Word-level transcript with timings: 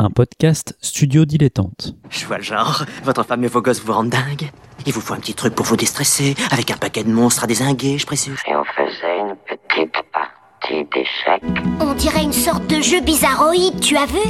un 0.00 0.10
podcast 0.10 0.76
studio 0.80 1.24
dilettante. 1.24 1.94
Je 2.10 2.24
vois 2.26 2.38
le 2.38 2.42
genre. 2.44 2.84
Votre 3.02 3.24
femme 3.24 3.44
et 3.44 3.48
vos 3.48 3.60
gosses 3.60 3.82
vous 3.82 3.92
rendent 3.92 4.10
dingue. 4.10 4.50
Il 4.86 4.92
vous 4.92 5.00
faut 5.00 5.14
un 5.14 5.18
petit 5.18 5.34
truc 5.34 5.54
pour 5.54 5.66
vous 5.66 5.76
déstresser, 5.76 6.36
avec 6.52 6.70
un 6.70 6.76
paquet 6.76 7.02
de 7.02 7.10
monstres 7.10 7.44
à 7.44 7.46
désinguer, 7.48 7.98
je 7.98 8.06
précise. 8.06 8.36
Et 8.46 8.54
on 8.54 8.64
faisait 8.64 9.18
une 9.18 9.34
petite 9.36 9.96
partie 10.12 10.84
d'échecs. 10.92 11.42
On 11.80 11.94
dirait 11.94 12.22
une 12.22 12.32
sorte 12.32 12.66
de 12.68 12.80
jeu 12.80 13.00
bizarroïde, 13.00 13.80
tu 13.80 13.96
as 13.96 14.06
vu? 14.06 14.20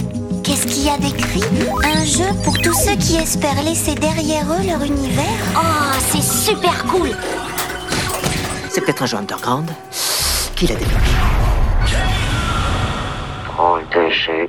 Qu'est-ce 0.42 0.66
qu'il 0.66 0.84
y 0.84 0.88
a 0.88 0.96
d'écrit? 0.96 1.44
Un 1.84 2.04
jeu 2.04 2.24
pour 2.44 2.58
tous 2.58 2.72
ceux 2.72 2.96
qui 2.96 3.16
espèrent 3.16 3.62
laisser 3.62 3.94
derrière 3.94 4.46
eux 4.46 4.66
leur 4.66 4.82
univers? 4.82 5.26
Oh, 5.54 5.94
c'est 5.98 6.22
super 6.22 6.84
cool 6.86 7.10
C'est 8.70 8.80
peut-être 8.80 9.02
un 9.02 9.06
jeu 9.06 9.18
underground. 9.18 9.70
Qui 10.56 10.66
l'a 10.66 10.76
développé? 10.76 11.10
Drôle 13.46 13.82
de 13.94 14.10
jeu 14.10 14.48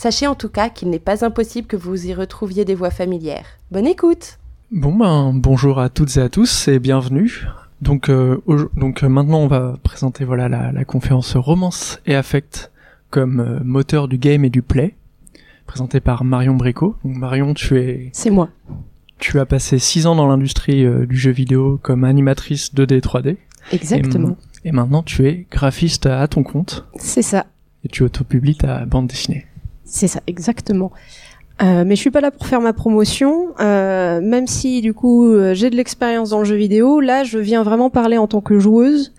Sachez 0.00 0.28
en 0.28 0.36
tout 0.36 0.48
cas 0.48 0.68
qu'il 0.68 0.90
n'est 0.90 1.00
pas 1.00 1.24
impossible 1.24 1.66
que 1.66 1.74
vous 1.74 2.06
y 2.06 2.14
retrouviez 2.14 2.64
des 2.64 2.76
voix 2.76 2.92
familières. 2.92 3.58
Bonne 3.72 3.88
écoute 3.88 4.38
Bon 4.70 4.94
ben 4.94 5.32
bonjour 5.34 5.80
à 5.80 5.88
toutes 5.88 6.16
et 6.18 6.20
à 6.20 6.28
tous 6.28 6.68
et 6.68 6.78
bienvenue. 6.78 7.46
Donc, 7.82 8.08
euh, 8.08 8.40
donc 8.76 9.02
euh, 9.02 9.08
maintenant 9.08 9.40
on 9.40 9.48
va 9.48 9.74
présenter 9.82 10.24
voilà 10.24 10.48
la, 10.48 10.70
la 10.70 10.84
conférence 10.84 11.34
Romance 11.34 12.00
et 12.06 12.14
Affect 12.14 12.70
comme 13.10 13.40
euh, 13.40 13.58
moteur 13.64 14.06
du 14.06 14.18
game 14.18 14.44
et 14.44 14.50
du 14.50 14.62
play, 14.62 14.94
présentée 15.66 15.98
par 15.98 16.22
Marion 16.22 16.54
Bricot. 16.54 16.94
Donc 17.04 17.16
Marion, 17.16 17.52
tu 17.52 17.76
es 17.80 18.10
C'est 18.12 18.30
moi. 18.30 18.50
tu 19.18 19.40
as 19.40 19.46
passé 19.46 19.80
six 19.80 20.06
ans 20.06 20.14
dans 20.14 20.28
l'industrie 20.28 20.86
du 21.08 21.16
jeu 21.16 21.32
vidéo 21.32 21.80
comme 21.82 22.04
animatrice 22.04 22.72
2D 22.72 23.00
3D 23.00 23.36
Exactement. 23.72 24.36
et 24.64 24.70
maintenant 24.70 25.02
tu 25.02 25.26
es 25.26 25.48
graphiste 25.50 26.06
à 26.06 26.28
ton 26.28 26.44
compte 26.44 26.86
C'est 27.00 27.22
ça, 27.22 27.46
et 27.84 27.88
tu 27.88 28.04
autopublies 28.04 28.54
ta 28.56 28.86
bande 28.86 29.08
dessinée. 29.08 29.47
C'est 29.88 30.08
ça, 30.08 30.20
exactement. 30.26 30.92
Euh, 31.60 31.82
mais 31.84 31.96
je 31.96 32.00
suis 32.00 32.10
pas 32.10 32.20
là 32.20 32.30
pour 32.30 32.46
faire 32.46 32.60
ma 32.60 32.72
promotion, 32.72 33.48
euh, 33.58 34.20
même 34.20 34.46
si 34.46 34.80
du 34.80 34.94
coup 34.94 35.26
euh, 35.26 35.54
j'ai 35.54 35.70
de 35.70 35.76
l'expérience 35.76 36.30
dans 36.30 36.38
le 36.38 36.44
jeu 36.44 36.54
vidéo. 36.54 37.00
Là, 37.00 37.24
je 37.24 37.38
viens 37.38 37.64
vraiment 37.64 37.90
parler 37.90 38.16
en 38.16 38.28
tant 38.28 38.40
que 38.40 38.60
joueuse 38.60 39.12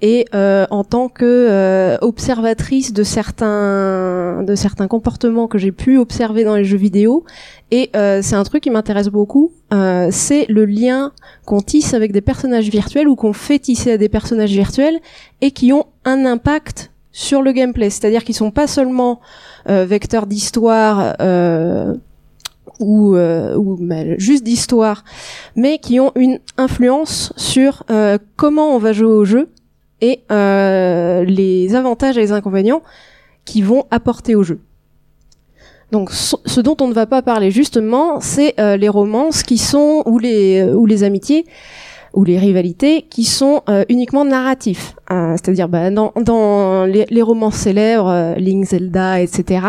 et 0.00 0.24
en 0.32 0.82
tant 0.82 1.08
que 1.08 1.96
observatrice 2.00 2.92
de 2.92 3.04
certains 3.04 4.42
de 4.42 4.56
certains 4.56 4.88
comportements 4.88 5.46
que 5.46 5.58
j'ai 5.58 5.70
pu 5.70 5.96
observer 5.96 6.42
dans 6.42 6.56
les 6.56 6.64
jeux 6.64 6.76
vidéo. 6.76 7.24
Et 7.70 7.90
c'est 7.94 8.34
un 8.34 8.42
truc 8.42 8.64
qui 8.64 8.70
m'intéresse 8.70 9.06
beaucoup. 9.10 9.52
c'est 9.70 10.46
le 10.48 10.64
lien 10.64 11.12
qu'on 11.46 11.60
tisse 11.60 11.94
avec 11.94 12.10
des 12.10 12.20
personnages 12.20 12.68
virtuels 12.68 13.06
ou 13.06 13.14
qu'on 13.14 13.32
fait 13.32 13.60
tisser 13.60 13.92
à 13.92 13.96
des 13.96 14.08
personnages 14.08 14.50
virtuels 14.50 14.98
et 15.40 15.52
qui 15.52 15.72
ont 15.72 15.84
un 16.04 16.26
impact 16.26 16.91
sur 17.12 17.42
le 17.42 17.52
gameplay. 17.52 17.90
C'est-à-dire 17.90 18.24
qu'ils 18.24 18.34
sont 18.34 18.50
pas 18.50 18.66
seulement 18.66 19.20
euh, 19.68 19.84
vecteurs 19.84 20.26
d'histoire 20.26 21.14
euh, 21.20 21.94
ou, 22.80 23.14
euh, 23.14 23.56
bah, 23.80 24.16
juste 24.18 24.42
d'histoire, 24.42 25.04
mais 25.54 25.78
qui 25.78 26.00
ont 26.00 26.12
une 26.16 26.40
influence 26.56 27.32
sur 27.36 27.84
euh, 27.90 28.18
comment 28.36 28.74
on 28.74 28.78
va 28.78 28.92
jouer 28.92 29.12
au 29.12 29.24
jeu 29.24 29.50
et 30.00 30.22
les 30.30 31.74
avantages 31.76 32.18
et 32.18 32.20
les 32.20 32.32
inconvénients 32.32 32.82
qui 33.44 33.62
vont 33.62 33.84
apporter 33.92 34.34
au 34.34 34.42
jeu. 34.42 34.58
Donc, 35.92 36.10
ce 36.10 36.60
dont 36.60 36.76
on 36.80 36.88
ne 36.88 36.92
va 36.92 37.06
pas 37.06 37.22
parler 37.22 37.52
justement, 37.52 38.18
c'est 38.20 38.56
les 38.58 38.88
romances 38.88 39.44
qui 39.44 39.58
sont 39.58 40.02
ou 40.06 40.18
les 40.18 40.64
ou 40.64 40.86
les 40.86 41.04
amitiés 41.04 41.46
ou 42.14 42.24
les 42.24 42.38
rivalités 42.38 43.02
qui 43.02 43.24
sont 43.24 43.62
euh, 43.68 43.84
uniquement 43.88 44.24
narratifs. 44.24 44.94
Euh, 45.10 45.32
C'est-à-dire 45.32 45.68
bah, 45.68 45.90
dans, 45.90 46.12
dans 46.16 46.84
les, 46.84 47.06
les 47.10 47.22
romans 47.22 47.50
célèbres, 47.50 48.08
euh, 48.08 48.34
Link, 48.34 48.64
Zelda, 48.66 49.20
etc., 49.20 49.66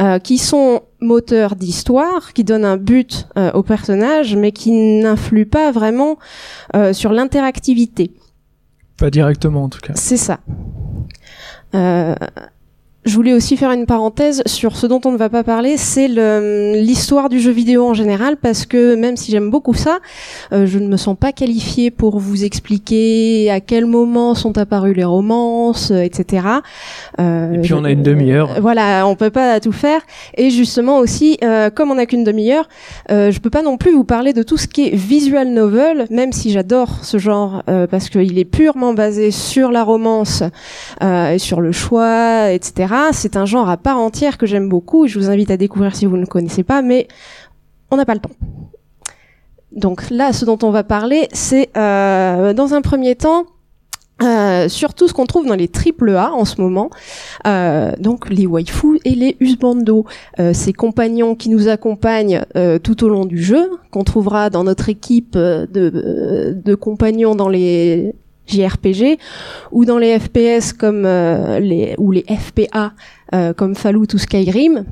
euh, 0.00 0.18
qui 0.18 0.38
sont 0.38 0.82
moteurs 1.00 1.56
d'histoire, 1.56 2.32
qui 2.32 2.44
donnent 2.44 2.64
un 2.64 2.76
but 2.76 3.28
euh, 3.36 3.52
au 3.52 3.62
personnage, 3.62 4.36
mais 4.36 4.52
qui 4.52 4.70
n'influent 4.72 5.46
pas 5.46 5.70
vraiment 5.70 6.18
sur 6.92 7.12
l'interactivité. 7.12 8.12
Pas 8.98 9.10
directement 9.10 9.64
en 9.64 9.68
tout 9.68 9.80
cas. 9.80 9.92
C'est 9.96 10.16
ça. 10.16 10.38
Je 13.06 13.14
voulais 13.14 13.34
aussi 13.34 13.58
faire 13.58 13.70
une 13.70 13.84
parenthèse 13.84 14.42
sur 14.46 14.76
ce 14.76 14.86
dont 14.86 15.00
on 15.04 15.12
ne 15.12 15.18
va 15.18 15.28
pas 15.28 15.44
parler, 15.44 15.76
c'est 15.76 16.08
l'histoire 16.08 17.28
du 17.28 17.38
jeu 17.38 17.50
vidéo 17.50 17.86
en 17.86 17.92
général, 17.92 18.36
parce 18.38 18.64
que 18.64 18.94
même 18.94 19.18
si 19.18 19.30
j'aime 19.30 19.50
beaucoup 19.50 19.74
ça, 19.74 19.98
euh, 20.54 20.64
je 20.64 20.78
ne 20.78 20.88
me 20.88 20.96
sens 20.96 21.14
pas 21.14 21.30
qualifiée 21.32 21.90
pour 21.90 22.18
vous 22.18 22.44
expliquer 22.44 23.50
à 23.50 23.60
quel 23.60 23.84
moment 23.84 24.34
sont 24.34 24.56
apparues 24.56 24.94
les 24.94 25.04
romances, 25.04 25.90
euh, 25.90 26.00
etc. 26.00 26.46
Euh, 27.20 27.52
Et 27.52 27.58
puis 27.58 27.68
je- 27.68 27.74
on 27.74 27.84
a 27.84 27.90
une 27.90 28.02
demi-heure. 28.02 28.58
Voilà, 28.62 29.06
on 29.06 29.16
peut 29.16 29.28
pas 29.28 29.60
tout 29.60 29.72
faire. 29.72 30.00
Et 30.38 30.48
justement 30.48 30.96
aussi, 30.96 31.36
euh, 31.44 31.68
comme 31.68 31.90
on 31.90 31.96
n'a 31.96 32.06
qu'une 32.06 32.24
demi-heure, 32.24 32.68
je 33.10 33.38
peux 33.38 33.50
pas 33.50 33.60
non 33.62 33.76
plus 33.76 33.92
vous 33.92 34.04
parler 34.04 34.32
de 34.32 34.42
tout 34.42 34.56
ce 34.56 34.66
qui 34.66 34.86
est 34.88 34.94
visual 34.94 35.48
novel, 35.50 36.06
même 36.10 36.32
si 36.32 36.50
j'adore 36.52 36.88
ce 37.02 37.18
genre 37.18 37.62
parce 37.90 38.08
qu'il 38.08 38.38
est 38.38 38.44
purement 38.46 38.94
basé 38.94 39.30
sur 39.30 39.70
la 39.72 39.82
romance 39.84 40.42
et 41.02 41.38
sur 41.38 41.60
le 41.60 41.70
choix, 41.72 42.50
etc. 42.50 42.93
C'est 43.12 43.36
un 43.36 43.44
genre 43.44 43.68
à 43.68 43.76
part 43.76 43.98
entière 43.98 44.38
que 44.38 44.46
j'aime 44.46 44.68
beaucoup 44.68 45.04
et 45.04 45.08
je 45.08 45.18
vous 45.18 45.30
invite 45.30 45.50
à 45.50 45.56
découvrir 45.56 45.94
si 45.94 46.06
vous 46.06 46.16
ne 46.16 46.22
le 46.22 46.26
connaissez 46.26 46.62
pas, 46.62 46.82
mais 46.82 47.08
on 47.90 47.96
n'a 47.96 48.04
pas 48.04 48.14
le 48.14 48.20
temps. 48.20 48.30
Donc 49.72 50.08
là, 50.10 50.32
ce 50.32 50.44
dont 50.44 50.58
on 50.62 50.70
va 50.70 50.84
parler, 50.84 51.28
c'est 51.32 51.70
euh, 51.76 52.52
dans 52.52 52.74
un 52.74 52.80
premier 52.80 53.16
temps. 53.16 53.44
Euh, 54.22 54.68
surtout 54.68 55.08
ce 55.08 55.12
qu'on 55.12 55.26
trouve 55.26 55.46
dans 55.46 55.56
les 55.56 55.66
triple 55.66 56.10
A 56.10 56.32
en 56.32 56.44
ce 56.44 56.60
moment, 56.60 56.88
euh, 57.48 57.90
donc 57.98 58.30
les 58.30 58.46
waifus 58.46 59.00
et 59.04 59.16
les 59.16 59.36
husbandos, 59.40 60.04
euh, 60.38 60.52
ces 60.52 60.72
compagnons 60.72 61.34
qui 61.34 61.48
nous 61.48 61.66
accompagnent 61.66 62.44
tout 62.84 63.04
au 63.04 63.08
long 63.08 63.24
du 63.24 63.42
jeu, 63.42 63.70
qu'on 63.90 64.04
trouvera 64.04 64.50
dans 64.50 64.62
notre 64.62 64.88
équipe 64.88 65.36
de 65.36 66.74
compagnons 66.76 67.34
dans 67.34 67.48
les 67.48 68.14
JRPG 68.46 69.18
ou 69.72 69.84
dans 69.84 69.98
les 69.98 70.18
FPS 70.18 70.72
comme 70.72 71.04
euh, 71.06 71.58
les 71.60 71.94
ou 71.98 72.10
les 72.10 72.24
FPA 72.28 72.92
euh, 73.34 73.52
comme 73.52 73.74
Fallout 73.74 74.14
ou 74.14 74.18
Skyrim. 74.18 74.84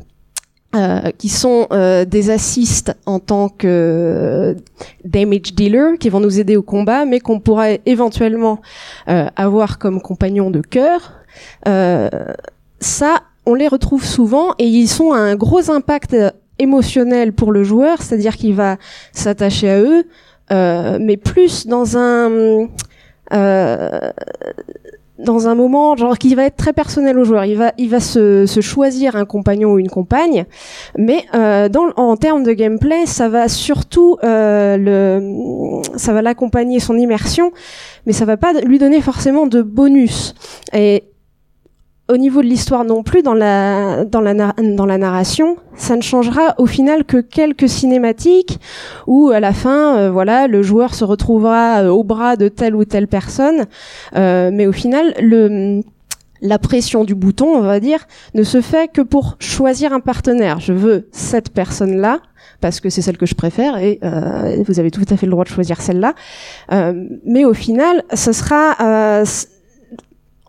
euh, 0.75 1.11
qui 1.19 1.29
sont 1.29 1.69
des 2.09 2.31
assists 2.31 2.97
en 3.05 3.19
tant 3.19 3.51
que 3.51 4.57
damage 5.05 5.53
dealer 5.55 5.99
qui 5.99 6.09
vont 6.09 6.21
nous 6.21 6.41
aider 6.41 6.56
au 6.56 6.62
combat, 6.62 7.05
mais 7.05 7.21
qu'on 7.21 7.41
pourrait 7.41 7.82
éventuellement 7.85 8.59
avoir 9.06 9.79
comme 9.79 10.00
compagnons 10.00 10.50
de 10.50 10.62
cœur. 10.62 11.12
Ça, 12.81 13.17
on 13.44 13.53
les 13.53 13.69
retrouve 13.69 14.03
souvent 14.03 14.55
et 14.59 14.65
ils 14.65 14.88
sont 14.88 15.12
un 15.12 15.37
gros 15.37 15.71
impact 15.71 16.17
émotionnel 16.59 17.35
pour 17.35 17.53
le 17.53 17.65
joueur, 17.65 18.00
c'est-à-dire 18.00 18.38
qu'il 18.38 18.55
va 18.55 18.79
s'attacher 19.12 19.69
à 19.69 19.79
eux, 19.79 20.05
mais 21.00 21.19
plus 21.19 21.67
dans 21.67 21.99
un 21.99 22.67
dans 25.23 25.49
un 25.49 25.55
moment 25.55 25.96
genre 25.96 26.19
qui 26.19 26.34
va 26.34 26.44
être 26.44 26.56
très 26.56 26.73
personnel 26.73 27.19
au 27.19 27.25
joueur. 27.25 27.44
Il 27.44 27.56
va 27.56 27.73
il 27.79 27.88
va 27.88 28.00
se, 28.00 28.46
se 28.46 28.61
choisir 28.61 29.17
un 29.17 29.25
compagnon 29.25 29.73
ou 29.73 29.79
une 29.79 29.90
compagne, 29.90 30.44
mais 30.96 31.25
euh, 31.34 31.69
dans 31.69 31.90
en 31.96 32.17
termes 32.17 32.43
de 32.43 32.52
gameplay, 32.52 33.06
ça 33.06 33.29
va 33.29 33.49
surtout 33.49 34.17
euh, 34.25 34.76
le 34.76 35.82
ça 35.96 36.12
va 36.12 36.23
l'accompagner 36.23 36.81
son 36.81 36.96
immersion, 36.99 37.52
mais 38.06 38.12
ça 38.12 38.25
va 38.25 38.37
pas 38.37 38.52
lui 38.52 38.79
donner 38.79 39.00
forcément 39.00 39.46
de 39.46 39.62
bonus. 39.62 40.35
Et 40.73 41.05
au 42.08 42.16
niveau 42.16 42.43
de 42.43 42.46
l'histoire 42.46 42.84
non 42.84 43.02
plus, 43.02 43.22
dans 43.22 43.34
la, 43.34 44.04
dans, 44.04 44.20
la, 44.20 44.34
dans 44.34 44.87
la 44.87 44.99
narration, 44.99 45.56
ça 45.76 45.96
ne 45.96 46.02
changera 46.02 46.54
au 46.58 46.66
final 46.66 47.04
que 47.04 47.19
quelques 47.19 47.69
cinématiques 47.69 48.58
où 49.06 49.31
à 49.31 49.40
la 49.40 49.52
fin, 49.52 49.96
euh, 49.96 50.10
voilà, 50.10 50.46
le 50.49 50.62
joueur 50.62 50.94
se 50.94 51.04
retrouvera 51.04 51.82
euh, 51.82 51.88
au 51.88 52.02
bras 52.02 52.37
de 52.37 52.49
telle 52.49 52.75
ou 52.75 52.84
telle 52.84 53.06
personne, 53.06 53.66
euh, 54.16 54.50
mais 54.52 54.66
au 54.66 54.72
final, 54.72 55.14
le 55.20 55.81
la 56.44 56.58
pression 56.58 57.04
du 57.04 57.14
bouton, 57.14 57.46
on 57.46 57.60
va 57.60 57.78
dire, 57.78 58.04
ne 58.34 58.43
se 58.43 58.60
fait 58.60 58.90
que 58.90 59.00
pour 59.00 59.37
choisir 59.38 59.93
un 59.93 60.00
partenaire. 60.00 60.58
Je 60.58 60.72
veux 60.72 61.08
cette 61.12 61.50
personne-là 61.50 62.19
parce 62.60 62.81
que 62.81 62.90
c'est 62.90 63.00
celle 63.00 63.16
que 63.16 63.26
je 63.26 63.37
préfère 63.37 63.78
et 63.78 64.00
vous 64.66 64.81
avez 64.81 64.90
tout 64.90 65.04
à 65.08 65.16
fait 65.16 65.26
le 65.26 65.31
droit 65.31 65.44
de 65.44 65.50
choisir 65.50 65.81
celle-là. 65.81 66.14
mais 67.25 67.44
au 67.44 67.54
final, 67.54 68.02
ce 68.12 68.32
sera 68.32 69.25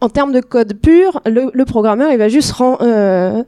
en 0.03 0.09
termes 0.09 0.33
de 0.33 0.41
code 0.41 0.73
pur, 0.73 1.21
le, 1.25 1.63
programmeur 1.63 2.11
il 2.11 2.17
va 2.17 2.27
juste 2.27 2.53
euh, 2.59 3.41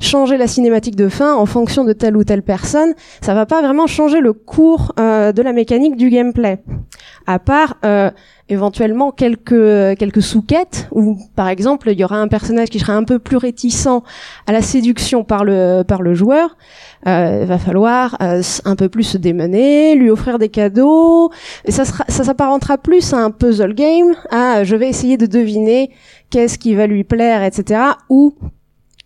changer 0.00 0.36
la 0.38 0.48
cinématique 0.48 0.96
de 0.96 1.08
fin 1.08 1.36
en 1.36 1.46
fonction 1.46 1.84
de 1.84 1.92
telle 1.92 2.16
ou 2.16 2.24
telle 2.24 2.42
personne. 2.42 2.94
Ça 3.20 3.32
va 3.32 3.46
pas 3.46 3.62
vraiment 3.62 3.86
changer 3.86 4.20
le 4.20 4.32
cours 4.32 4.92
euh, 4.98 5.30
de 5.30 5.40
la 5.40 5.52
mécanique 5.52 5.96
du 5.96 6.10
gameplay. 6.10 6.64
À 7.28 7.38
part 7.38 7.76
euh, 7.84 8.10
éventuellement 8.48 9.12
quelques 9.12 9.96
quelques 9.98 10.22
sous-quêtes 10.22 10.88
où 10.90 11.16
par 11.36 11.48
exemple 11.48 11.88
il 11.90 12.00
y 12.00 12.02
aura 12.02 12.16
un 12.16 12.26
personnage 12.26 12.70
qui 12.70 12.80
sera 12.80 12.94
un 12.94 13.04
peu 13.04 13.20
plus 13.20 13.36
réticent 13.36 13.86
à 14.48 14.52
la 14.52 14.62
séduction 14.62 15.22
par 15.22 15.44
le 15.44 15.84
par 15.84 16.02
le 16.02 16.14
joueur 16.14 16.56
euh, 17.06 17.44
va 17.46 17.58
falloir 17.58 18.16
euh, 18.22 18.42
un 18.64 18.76
peu 18.76 18.88
plus 18.88 19.04
se 19.04 19.18
démener, 19.18 19.94
lui 19.94 20.10
offrir 20.10 20.38
des 20.38 20.48
cadeaux, 20.48 21.30
et 21.64 21.70
ça, 21.70 21.84
sera, 21.84 22.04
ça 22.08 22.24
s'apparentera 22.24 22.78
plus 22.78 23.12
à 23.12 23.18
un 23.18 23.30
puzzle 23.30 23.74
game, 23.74 24.14
à 24.30 24.64
je 24.64 24.76
vais 24.76 24.88
essayer 24.88 25.16
de 25.16 25.26
deviner 25.26 25.90
qu'est-ce 26.30 26.58
qui 26.58 26.74
va 26.74 26.86
lui 26.86 27.04
plaire, 27.04 27.42
etc. 27.42 27.80
Ou 28.08 28.34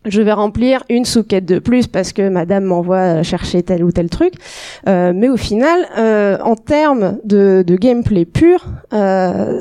je 0.05 0.21
vais 0.21 0.33
remplir 0.33 0.85
une 0.91 1.05
sous-quête 1.05 1.47
de 1.47 1.59
plus 1.59 1.87
parce 1.87 2.13
que 2.13 2.29
madame 2.29 2.65
m'envoie 2.65 3.23
chercher 3.23 3.63
tel 3.63 3.83
ou 3.85 3.93
tel 3.93 4.11
truc. 4.11 4.35
Euh, 4.87 5.13
mais 5.15 5.29
au 5.29 5.37
final, 5.37 5.87
euh, 5.99 6.39
en 6.43 6.57
termes 6.57 7.19
de, 7.25 7.65
de, 7.67 7.77
gameplay 7.77 8.25
pur, 8.25 8.65
euh, 8.93 9.59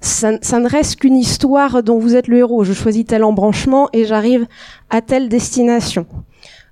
ça, 0.00 0.32
ça, 0.40 0.60
ne 0.60 0.68
reste 0.68 0.96
qu'une 0.96 1.16
histoire 1.16 1.82
dont 1.82 1.98
vous 1.98 2.14
êtes 2.14 2.28
le 2.28 2.38
héros. 2.38 2.64
Je 2.64 2.72
choisis 2.72 3.04
tel 3.04 3.24
embranchement 3.24 3.88
et 3.92 4.04
j'arrive 4.04 4.46
à 4.90 5.00
telle 5.00 5.28
destination. 5.28 6.06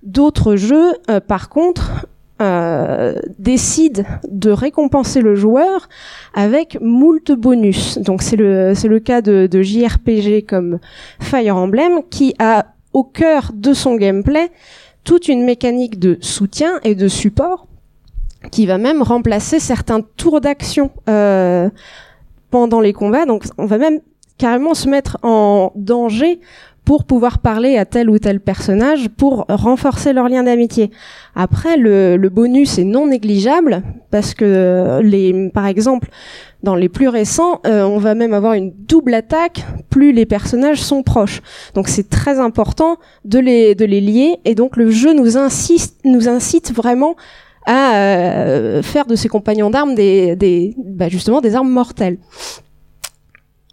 D'autres 0.03 0.57
jeux, 0.57 0.95
euh, 1.11 1.21
par 1.21 1.49
contre, 1.49 2.07
euh, 2.41 3.15
décident 3.39 4.03
de 4.29 4.51
récompenser 4.51 5.21
le 5.21 5.37
joueur 5.37 5.89
avec 6.35 6.77
moult 6.81 7.31
bonus. 7.31 7.99
Donc 7.99 8.23
c'est 8.23 8.35
le 8.35 8.73
c'est 8.75 8.89
le 8.89 8.99
cas 8.99 9.23
de, 9.23 9.47
de 9.47 9.63
JRPG 9.63 10.45
comme 10.49 10.81
Fire 11.21 11.57
Emblem 11.57 12.01
qui 12.11 12.35
a 12.41 12.67
au 12.93 13.05
cœur 13.05 13.53
de 13.55 13.73
son 13.73 13.95
gameplay 13.95 14.51
toute 15.05 15.29
une 15.29 15.45
mécanique 15.45 16.01
de 16.01 16.19
soutien 16.21 16.81
et 16.83 16.97
de 16.97 17.07
support 17.07 17.69
qui 18.51 18.67
va 18.67 18.79
même 18.79 19.03
remplacer 19.03 19.61
certains 19.61 20.01
tours 20.01 20.41
d'action 20.41 20.91
euh, 21.09 21.71
pendant 22.51 22.81
les 22.81 22.93
combats. 22.93 23.25
Donc 23.25 23.45
on 23.57 23.67
va 23.67 23.79
même 23.79 24.01
carrément 24.39 24.75
se 24.75 24.89
mettre 24.89 25.19
en 25.23 25.71
danger 25.77 26.41
pour 26.85 27.05
pouvoir 27.05 27.39
parler 27.39 27.77
à 27.77 27.85
tel 27.85 28.11
ou 28.11 28.19
tel 28.19 28.41
personnage 28.41 29.09
pour 29.09 29.47
renforcer 29.49 30.13
leur 30.13 30.29
lien 30.29 30.43
d'amitié. 30.43 30.91
Après, 31.35 31.77
le, 31.77 32.17
bonus 32.29 32.79
est 32.79 32.85
non 32.85 33.07
négligeable 33.07 33.83
parce 34.11 34.35
que 34.35 35.01
les, 35.03 35.51
par 35.51 35.67
exemple, 35.67 36.09
dans 36.63 36.75
les 36.75 36.89
plus 36.89 37.09
récents, 37.09 37.61
euh, 37.67 37.83
on 37.83 37.99
va 37.99 38.15
même 38.15 38.35
avoir 38.35 38.55
une 38.55 38.73
double 38.73 39.15
attaque 39.15 39.65
plus 39.91 40.13
les 40.13 40.27
personnages 40.27 40.81
sont 40.81 41.03
proches. 41.03 41.41
Donc 41.75 41.89
c'est 41.89 42.09
très 42.09 42.39
important 42.39 42.97
de 43.25 43.39
les 43.39 43.75
de 43.75 43.85
les 43.85 44.01
lier 44.01 44.39
et 44.45 44.55
donc 44.55 44.77
le 44.77 44.91
jeu 44.91 45.13
nous 45.13 45.37
insiste 45.37 45.99
nous 46.05 46.29
incite 46.29 46.73
vraiment 46.73 47.17
à 47.67 47.95
euh, 47.95 48.83
faire 48.83 49.07
de 49.07 49.17
ses 49.17 49.29
compagnons 49.29 49.71
d'armes 49.71 49.95
des, 49.95 50.37
des 50.37 50.75
bah 50.79 51.09
justement 51.09 51.41
des 51.41 51.55
armes 51.55 51.71
mortelles 51.71 52.19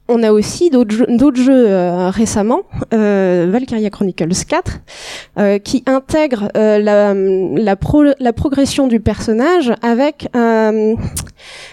on 0.10 0.24
a 0.24 0.32
aussi 0.32 0.70
d'autres 0.70 1.36
jeux, 1.36 1.70
euh, 1.70 2.10
récemment, 2.10 2.64
euh, 2.94 3.48
Valkyria 3.52 3.90
Chronicles 3.90 4.46
4, 4.48 4.80
euh, 5.38 5.60
qui 5.60 5.84
intègre 5.86 6.50
la, 6.56 7.14
la, 7.14 7.76
la, 8.20 8.34
progression 8.34 8.88
du 8.88 9.00
personnage 9.00 9.72
avec 9.82 10.28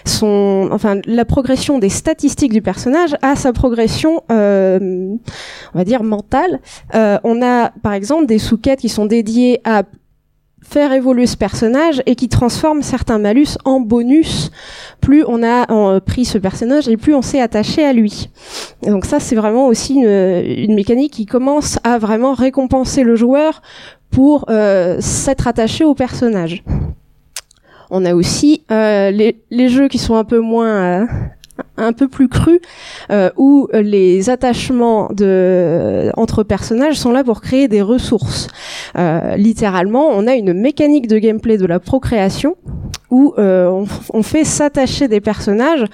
son, 0.05 0.69
enfin, 0.71 1.01
la 1.05 1.25
progression 1.25 1.79
des 1.79 1.89
statistiques 1.89 2.53
du 2.53 2.61
personnage 2.61 3.15
à 3.21 3.35
sa 3.35 3.51
progression, 3.51 4.21
on 4.29 5.17
va 5.73 5.83
dire 5.83 6.03
mentale. 6.03 6.59
on 6.93 7.41
a 7.41 7.71
par 7.81 7.93
exemple 7.93 8.27
des 8.27 8.39
sous-quêtes 8.39 8.79
qui 8.79 8.89
sont 8.89 9.05
dédiées 9.05 9.61
à 9.63 9.83
faire 10.69 10.91
évoluer 10.91 11.27
ce 11.27 11.37
personnage 11.37 12.03
et 12.05 12.15
qui 12.15 12.27
transforme 12.27 12.81
certains 12.81 13.19
malus 13.19 13.57
en 13.63 13.79
bonus 13.79 14.51
plus 14.99 15.23
on 15.25 15.41
a 15.41 15.71
euh, 15.71 15.99
pris 15.99 16.25
ce 16.25 16.37
personnage 16.37 16.89
et 16.89 16.97
plus 16.97 17.15
on 17.15 17.21
s'est 17.21 17.39
attaché 17.39 17.85
à 17.85 17.93
lui. 17.93 18.29
donc 18.83 19.05
ça 19.05 19.19
c'est 19.19 19.35
vraiment 19.35 19.67
aussi 19.67 19.95
une, 19.95 20.75
mécanique 20.75 21.13
qui 21.13 21.25
commence 21.25 21.79
à 21.83 21.97
vraiment 21.97 22.33
récompenser 22.33 23.03
le 23.03 23.15
joueur 23.15 23.61
pour 24.11 24.45
euh, 24.49 24.97
s'être 24.99 25.47
attaché 25.47 25.83
au 25.83 25.95
personnage. 25.95 26.63
On 27.89 28.03
a 28.03 28.13
aussi 28.13 28.63
euh, 28.69 29.11
les, 29.11 29.41
les, 29.49 29.69
jeux 29.69 29.87
qui 29.87 29.97
sont 29.97 30.15
un 30.15 30.25
peu 30.25 30.39
moins 30.39 31.07
un 31.77 31.93
peu 31.93 32.07
plus 32.07 32.27
cru 32.27 32.59
euh, 33.11 33.29
où 33.37 33.67
les 33.73 34.29
attachements 34.29 35.09
entre 36.17 36.43
personnages 36.43 36.95
sont 36.95 37.11
là 37.11 37.23
pour 37.23 37.41
créer 37.41 37.67
des 37.67 37.81
ressources. 37.81 38.47
Euh, 38.97 39.35
littéralement, 39.35 40.07
on 40.09 40.27
a 40.27 40.35
une 40.35 40.53
mécanique 40.53 41.07
de 41.07 41.17
gameplay 41.19 41.57
de 41.57 41.65
la 41.65 41.79
procréation 41.79 42.55
où 43.09 43.33
euh, 43.37 43.85
on, 44.13 44.23
fait 44.23 44.43
s'attacher 44.43 45.07
des 45.07 45.21
personnages 45.21 45.85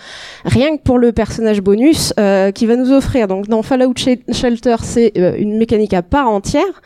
rien 0.46 0.78
que 0.78 0.82
pour 0.82 0.98
le 0.98 1.12
personnage 1.12 1.62
bonus 1.62 2.14
qui 2.56 2.66
va 2.66 2.76
nous 2.76 2.92
offrir. 2.92 3.28
Donc 3.28 3.48
dans 3.48 3.62
Fallout 3.62 3.94
Shelter, 3.98 4.78
c'est 4.82 5.12
une 5.38 5.58
mécanique 5.58 5.94
à 5.94 6.02
part 6.02 6.30
entière. 6.30 6.82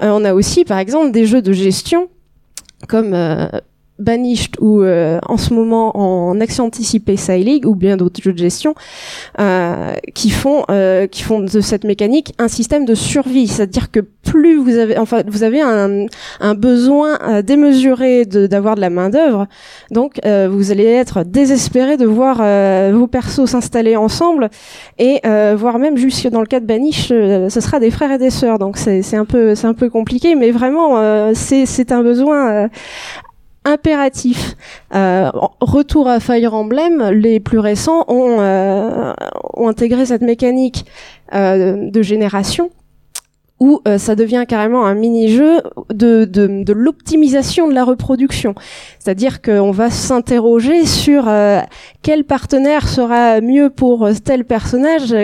on 0.00 0.24
a 0.24 0.34
aussi 0.34 0.64
par 0.64 0.78
exemple 0.78 1.10
des 1.10 1.26
jeux 1.26 1.42
de 1.42 1.52
gestion 1.52 2.08
comme 2.88 3.14
Banished 3.98 4.56
ou 4.60 4.82
euh, 4.82 5.18
en 5.26 5.36
ce 5.36 5.54
moment 5.54 5.96
en 5.96 6.40
action 6.40 6.66
anticipée 6.66 7.16
League 7.28 7.66
ou 7.66 7.74
bien 7.74 7.96
d'autres 7.96 8.22
jeux 8.22 8.32
de 8.32 8.38
gestion 8.38 8.74
euh, 9.40 9.94
qui 10.14 10.30
font 10.30 10.64
euh, 10.70 11.06
qui 11.06 11.22
font 11.22 11.40
de 11.40 11.60
cette 11.60 11.84
mécanique 11.84 12.34
un 12.38 12.48
système 12.48 12.84
de 12.84 12.94
survie. 12.94 13.48
C'est-à-dire 13.48 13.90
que 13.90 14.00
plus 14.00 14.56
vous 14.56 14.76
avez 14.76 14.98
enfin 14.98 15.22
vous 15.26 15.42
avez 15.42 15.60
un, 15.60 16.06
un 16.40 16.54
besoin 16.54 17.18
euh, 17.22 17.42
démesuré 17.42 18.24
d'avoir 18.24 18.74
de, 18.74 18.80
la 18.80 18.90
main 18.90 19.08
d'œuvre 19.08 19.46
donc 19.90 20.20
euh, 20.24 20.48
vous 20.50 20.70
allez 20.70 20.84
être 20.84 21.22
désespéré 21.22 21.96
de 21.96 22.06
voir 22.06 22.36
vos 22.92 23.06
persos 23.06 23.46
s'installer 23.46 23.96
ensemble 23.96 24.50
et 24.98 25.20
voire 25.54 25.78
même 25.78 25.96
jusque 25.96 26.28
dans 26.28 26.40
le 26.40 26.46
cas 26.46 26.60
de 26.60 26.66
Banish 26.66 27.08
ce 27.08 27.60
sera 27.60 27.80
des 27.80 27.90
frères 27.90 28.12
et 28.12 28.18
des 28.18 28.30
sœurs. 28.30 28.58
Donc 28.58 28.76
c'est 28.76 29.16
un 29.16 29.24
peu 29.24 29.54
c'est 29.54 29.66
un 29.66 29.74
peu 29.74 29.88
compliqué 29.88 30.34
mais 30.34 30.50
vraiment 30.50 31.32
c'est 31.34 31.66
c'est 31.66 31.92
un 31.92 32.02
besoin 32.02 32.68
impératif. 33.66 34.56
Euh, 34.94 35.30
retour 35.60 36.08
à 36.08 36.20
Fire 36.20 36.54
Emblem, 36.54 37.10
les 37.10 37.40
plus 37.40 37.58
récents 37.58 38.04
ont, 38.08 38.40
euh, 38.40 39.12
intégré 39.58 40.06
cette 40.06 40.22
mécanique 40.22 40.86
euh, 41.34 41.90
de 41.90 42.02
génération 42.02 42.70
où 43.58 43.80
euh, 43.88 43.96
ça 43.96 44.14
devient 44.14 44.44
carrément 44.46 44.84
un 44.84 44.94
mini-jeu 44.94 45.62
de, 45.90 46.26
de, 46.26 46.62
de 46.62 46.72
l'optimisation 46.72 47.68
de 47.68 47.74
la 47.74 47.84
reproduction. 47.84 48.54
C'est-à-dire 48.98 49.40
qu'on 49.40 49.70
va 49.70 49.88
s'interroger 49.88 50.84
sur 50.84 51.26
euh, 51.26 51.60
quel 52.02 52.24
partenaire 52.24 52.86
sera 52.86 53.40
mieux 53.40 53.70
pour 53.70 54.04
euh, 54.04 54.12
tel 54.22 54.44
personnage. 54.44 55.14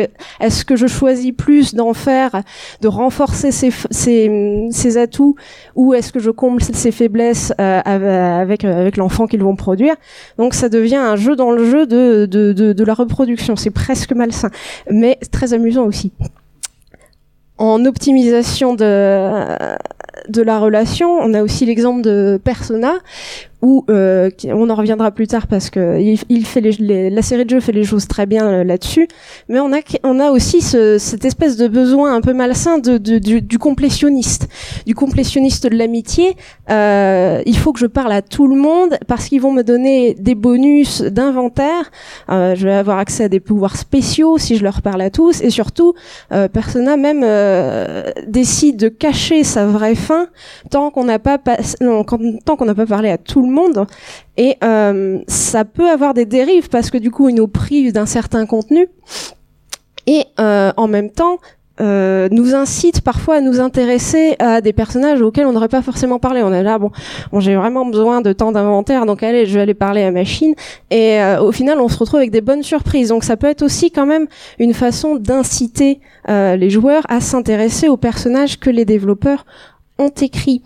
Est-ce 0.41 0.65
que 0.65 0.77
je 0.77 0.87
choisis 0.87 1.33
plus 1.33 1.75
d'en 1.75 1.93
faire, 1.93 2.43
de 2.81 2.89
renforcer 2.89 3.51
ses, 3.53 3.71
ses, 3.91 4.69
ses 4.71 4.97
atouts, 4.97 5.37
ou 5.75 5.93
est-ce 5.93 6.13
que 6.13 6.21
je 6.21 6.31
comble 6.31 6.63
ses 6.63 6.91
faiblesses 6.91 7.53
avec, 7.59 8.65
avec 8.65 8.97
l'enfant 8.97 9.27
qu'ils 9.27 9.43
vont 9.43 9.57
produire? 9.57 9.95
Donc 10.39 10.55
ça 10.55 10.69
devient 10.69 10.97
un 10.97 11.17
jeu 11.17 11.37
dans 11.37 11.51
le 11.51 11.65
jeu 11.71 11.87
de, 11.87 12.27
de, 12.27 12.53
de, 12.53 12.73
de 12.73 12.85
la 12.85 12.95
reproduction. 12.95 13.57
C'est 13.57 13.71
presque 13.71 14.13
malsain, 14.13 14.51
mais 14.91 15.19
très 15.31 15.53
amusant 15.53 15.85
aussi 15.85 16.13
en 17.63 17.85
optimisation 17.87 18.75
de, 18.75 19.77
la 20.43 20.59
relation, 20.59 21.19
on 21.21 21.33
a 21.33 21.43
aussi 21.43 21.65
l'exemple 21.65 22.03
de 22.03 22.41
Persona, 22.43 22.95
où 23.63 23.85
euh, 23.91 24.29
on 24.47 24.69
en 24.71 24.75
reviendra 24.75 25.13
plus 25.13 25.29
tard 25.29 25.47
parce 25.47 25.71
que 25.71 26.01
il, 26.01 26.45
fait 26.47 26.61
les, 26.61 27.11
la 27.11 27.23
série 27.23 27.45
de 27.45 27.51
jeux 27.51 27.61
fait 27.61 27.71
les 27.73 27.85
choses 27.85 28.09
très 28.09 28.27
bien 28.27 28.45
euh, 28.47 28.65
là-dessus. 28.65 29.07
Mais 29.49 29.61
on 29.61 29.73
a 29.73 29.79
on 30.03 30.19
a 30.19 30.31
aussi 30.31 30.61
ce, 30.61 30.99
cette 30.99 31.25
espèce 31.25 31.57
de 31.57 31.69
besoin 31.69 32.13
un 32.15 32.21
peu 32.21 32.33
malsain 32.33 32.79
de, 32.79 32.99
de- 32.99 33.19
du, 33.19 33.41
du 33.41 33.59
complétionniste, 33.59 34.49
du 34.85 34.95
complétionniste 34.97 35.67
de 35.69 35.77
l'amitié. 35.77 36.37
Euh, 36.71 37.41
il 37.47 37.57
faut 37.57 37.73
que 37.73 37.79
je 37.79 37.87
parle 37.87 38.13
à 38.13 38.21
tout 38.23 38.49
le 38.49 38.57
monde 38.57 38.99
parce 39.07 39.29
qu'ils 39.29 39.41
vont 39.41 39.53
me 39.53 39.63
donner 39.63 40.15
des 40.19 40.35
bonus 40.35 41.01
d'inventaire. 41.03 41.91
Euh, 42.31 42.57
je 42.57 42.67
vais 42.67 42.75
avoir 42.75 42.99
accès 42.99 43.25
à 43.25 43.29
des 43.29 43.41
pouvoirs 43.41 43.77
spéciaux 43.77 44.39
si 44.39 44.57
je 44.57 44.65
leur 44.65 44.83
parle 44.83 45.03
à 45.03 45.11
tous 45.11 45.41
et 45.41 45.51
surtout 45.51 45.95
euh, 46.33 46.49
Persona 46.49 46.97
même 46.97 47.23
euh, 47.25 48.03
décide 48.27 48.77
de 48.77 48.89
cacher 48.89 49.45
sa 49.45 49.67
vraie 49.67 49.95
fin 49.95 50.27
tant 50.71 50.91
qu'on 50.91 51.05
n'a 51.05 51.21
pas 51.21 51.39
non, 51.81 52.03
tant 52.45 52.57
qu'on 52.57 52.65
n'a 52.65 52.75
pas 52.75 52.87
parlé 52.87 53.09
à 53.09 53.19
tout 53.19 53.41
le 53.41 53.47
monde 53.49 53.52
et 54.37 54.57
euh, 54.65 55.19
ça 55.27 55.65
peut 55.65 55.89
avoir 55.89 56.15
des 56.15 56.25
dérives 56.25 56.69
parce 56.69 56.91
que 56.91 56.99
du 56.99 57.11
coup 57.11 57.29
il 57.29 57.35
nous 57.35 57.49
prive 57.49 57.93
d'un 57.93 58.07
certain 58.07 58.47
contenu 58.47 58.89
et 60.07 60.25
euh, 60.41 60.73
en 60.77 60.89
même 60.89 61.11
temps 61.11 61.39
euh, 61.81 62.29
nous 62.31 62.55
incite 62.55 63.01
parfois 63.01 63.37
à 63.37 63.41
nous 63.41 63.61
intéresser 63.61 64.37
à 64.39 64.61
des 64.61 64.73
personnages 64.73 65.21
auxquels 65.23 65.47
on 65.47 65.53
n'aurait 65.53 65.69
pas 65.69 65.81
forcément 65.81 66.19
parlé. 66.19 66.43
On 66.43 66.53
est 66.53 66.63
là, 66.63 66.79
bon, 66.79 66.91
j'ai 67.39 67.57
vraiment 67.57 67.87
besoin 67.87 68.21
de 68.21 68.33
temps 68.33 68.53
d'inventaire, 68.53 69.07
donc 69.07 69.23
allez, 69.23 69.47
je 69.47 69.55
vais 69.55 69.63
aller 69.63 69.75
parler 69.75 70.03
à 70.03 70.11
machine. 70.11 70.55
Et 70.91 71.19
au 71.41 71.51
final, 71.51 71.81
on 71.81 71.89
se 71.89 71.99
retrouve 71.99 72.19
avec 72.19 72.31
des 72.31 72.43
bonnes 72.43 72.63
surprises. 72.63 73.09
Donc 73.09 73.25
ça 73.25 73.39
peut 73.39 73.49
être 73.49 73.63
aussi 73.63 73.91
quand 73.91 74.05
même 74.05 74.27
une 74.59 74.75
façon 74.75 75.17
d'inciter 75.17 76.01
les 76.29 76.71
joueurs 76.71 77.05
à 77.09 77.21
s'intéresser 77.21 77.89
aux 77.89 77.97
personnages 77.97 78.61
que 78.61 78.71
les 78.71 78.85
développeurs 78.85 79.47
ont 79.99 80.11
écrits. 80.11 80.63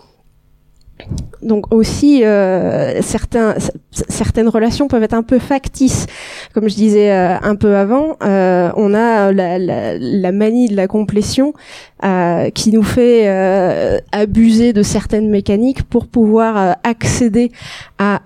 Donc 1.43 1.73
aussi, 1.73 2.25
euh, 2.25 3.00
certains, 3.03 3.55
certaines 3.91 4.49
relations 4.49 4.88
peuvent 4.88 5.03
être 5.03 5.15
un 5.15 5.23
peu 5.23 5.38
factices, 5.38 6.07
comme 6.55 6.69
je 6.69 6.75
disais 6.75 7.12
euh, 7.12 7.37
un 7.41 7.55
peu 7.55 7.76
avant. 7.76 8.17
euh, 8.23 8.71
on 8.76 8.95
a 8.95 9.31
la, 9.33 9.59
la, 9.59 9.99
la 9.99 10.33
manie 10.33 10.69
de 10.69 10.75
la 10.76 10.88
complétion 10.88 11.53
euh, 12.03 12.50
qui 12.50 12.73
nous 12.73 12.83
fait 12.83 13.29
euh, 13.29 13.99
abuser 14.12 14.73
de 14.73 14.83
certaines 14.83 15.29
mécaniques 15.29 15.83
pour 15.83 16.07
pouvoir 16.07 16.57
euh, 16.57 16.73
accéder 16.83 17.53
à 17.99 18.21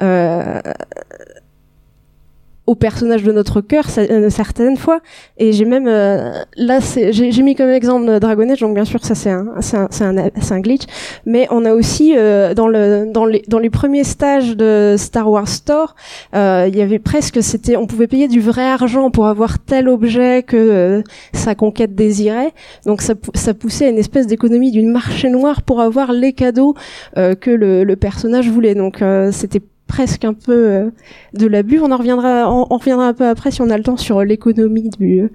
au 2.71 2.77
personnage 2.77 3.25
de 3.25 3.33
notre 3.33 3.61
cœur 3.61 3.85
euh, 3.99 4.31
certaines 4.31 4.77
fois. 4.77 5.01
Et 5.39 5.51
j'ai 5.53 5.65
même 5.65 5.89
euh, 5.89 6.31
là 6.57 6.79
j'ai 7.11 7.43
mis 7.43 7.57
comme 7.57 7.69
exemple 7.69 8.21
Dragon 8.21 8.49
Age 8.49 8.61
donc 8.61 8.75
bien 8.75 8.85
sûr 8.85 9.05
ça 9.05 9.17
c'est 9.17 9.31
un 9.31 9.47
c'est 9.61 9.77
un, 9.77 10.17
un, 10.19 10.29
un 10.51 10.61
glitch. 10.61 10.85
Mais 11.27 11.49
on 11.51 11.65
a 11.65 11.73
aussi 11.75 12.15
euh, 12.17 12.55
dans 12.55 12.69
le 12.69 13.11
dans 13.13 13.27
les 13.27 13.43
dans 13.49 13.59
les 13.59 13.71
premiers 13.71 14.05
stages 14.05 14.57
de 14.57 14.95
Star 14.97 15.29
Wars 15.29 15.49
Store 15.49 15.97
il 16.33 16.77
y 16.77 16.81
avait 16.81 17.01
presque 17.01 17.43
c'était 17.43 17.75
on 17.77 17.89
pouvait 17.89 18.07
payer 18.07 18.29
du 18.29 18.41
vrai 18.41 18.63
argent 18.63 19.11
pour 19.11 19.27
avoir 19.27 19.59
tel 19.59 19.89
objet 19.89 20.45
que 20.45 21.03
sa 21.33 21.57
conquête 21.57 21.97
désirait. 21.97 22.53
Donc 22.87 23.03
ça 23.03 23.15
ça 23.35 23.53
poussait 23.53 23.87
à 23.87 23.89
une 23.89 23.99
espèce 23.99 24.29
d'économie 24.29 24.71
d'une 24.71 24.93
marché 24.93 25.29
noire 25.29 25.63
pour 25.63 25.81
avoir 25.81 26.13
les 26.13 26.35
cadeaux 26.35 26.75
que 27.17 27.51
le, 27.51 27.83
le 27.83 27.97
personnage 27.97 28.49
voulait. 28.49 28.77
Donc 28.77 29.03
c'était 29.33 29.63
presque 29.91 30.25
un 30.25 30.35
peu 30.35 30.53
euh, 30.53 30.91
de 31.35 31.47
l'abus. 31.47 31.81
On 31.83 31.91
en 31.91 31.97
reviendra, 31.97 32.51
on, 32.51 32.65
reviendra 32.77 33.09
un 33.09 33.13
peu 33.13 33.27
après 33.27 33.51
si 33.51 33.61
on 33.61 33.69
a 33.71 33.77
le 33.77 33.83
temps 33.83 33.97
sur 33.97 34.23
l'économie 34.23 34.89
du 34.89 35.29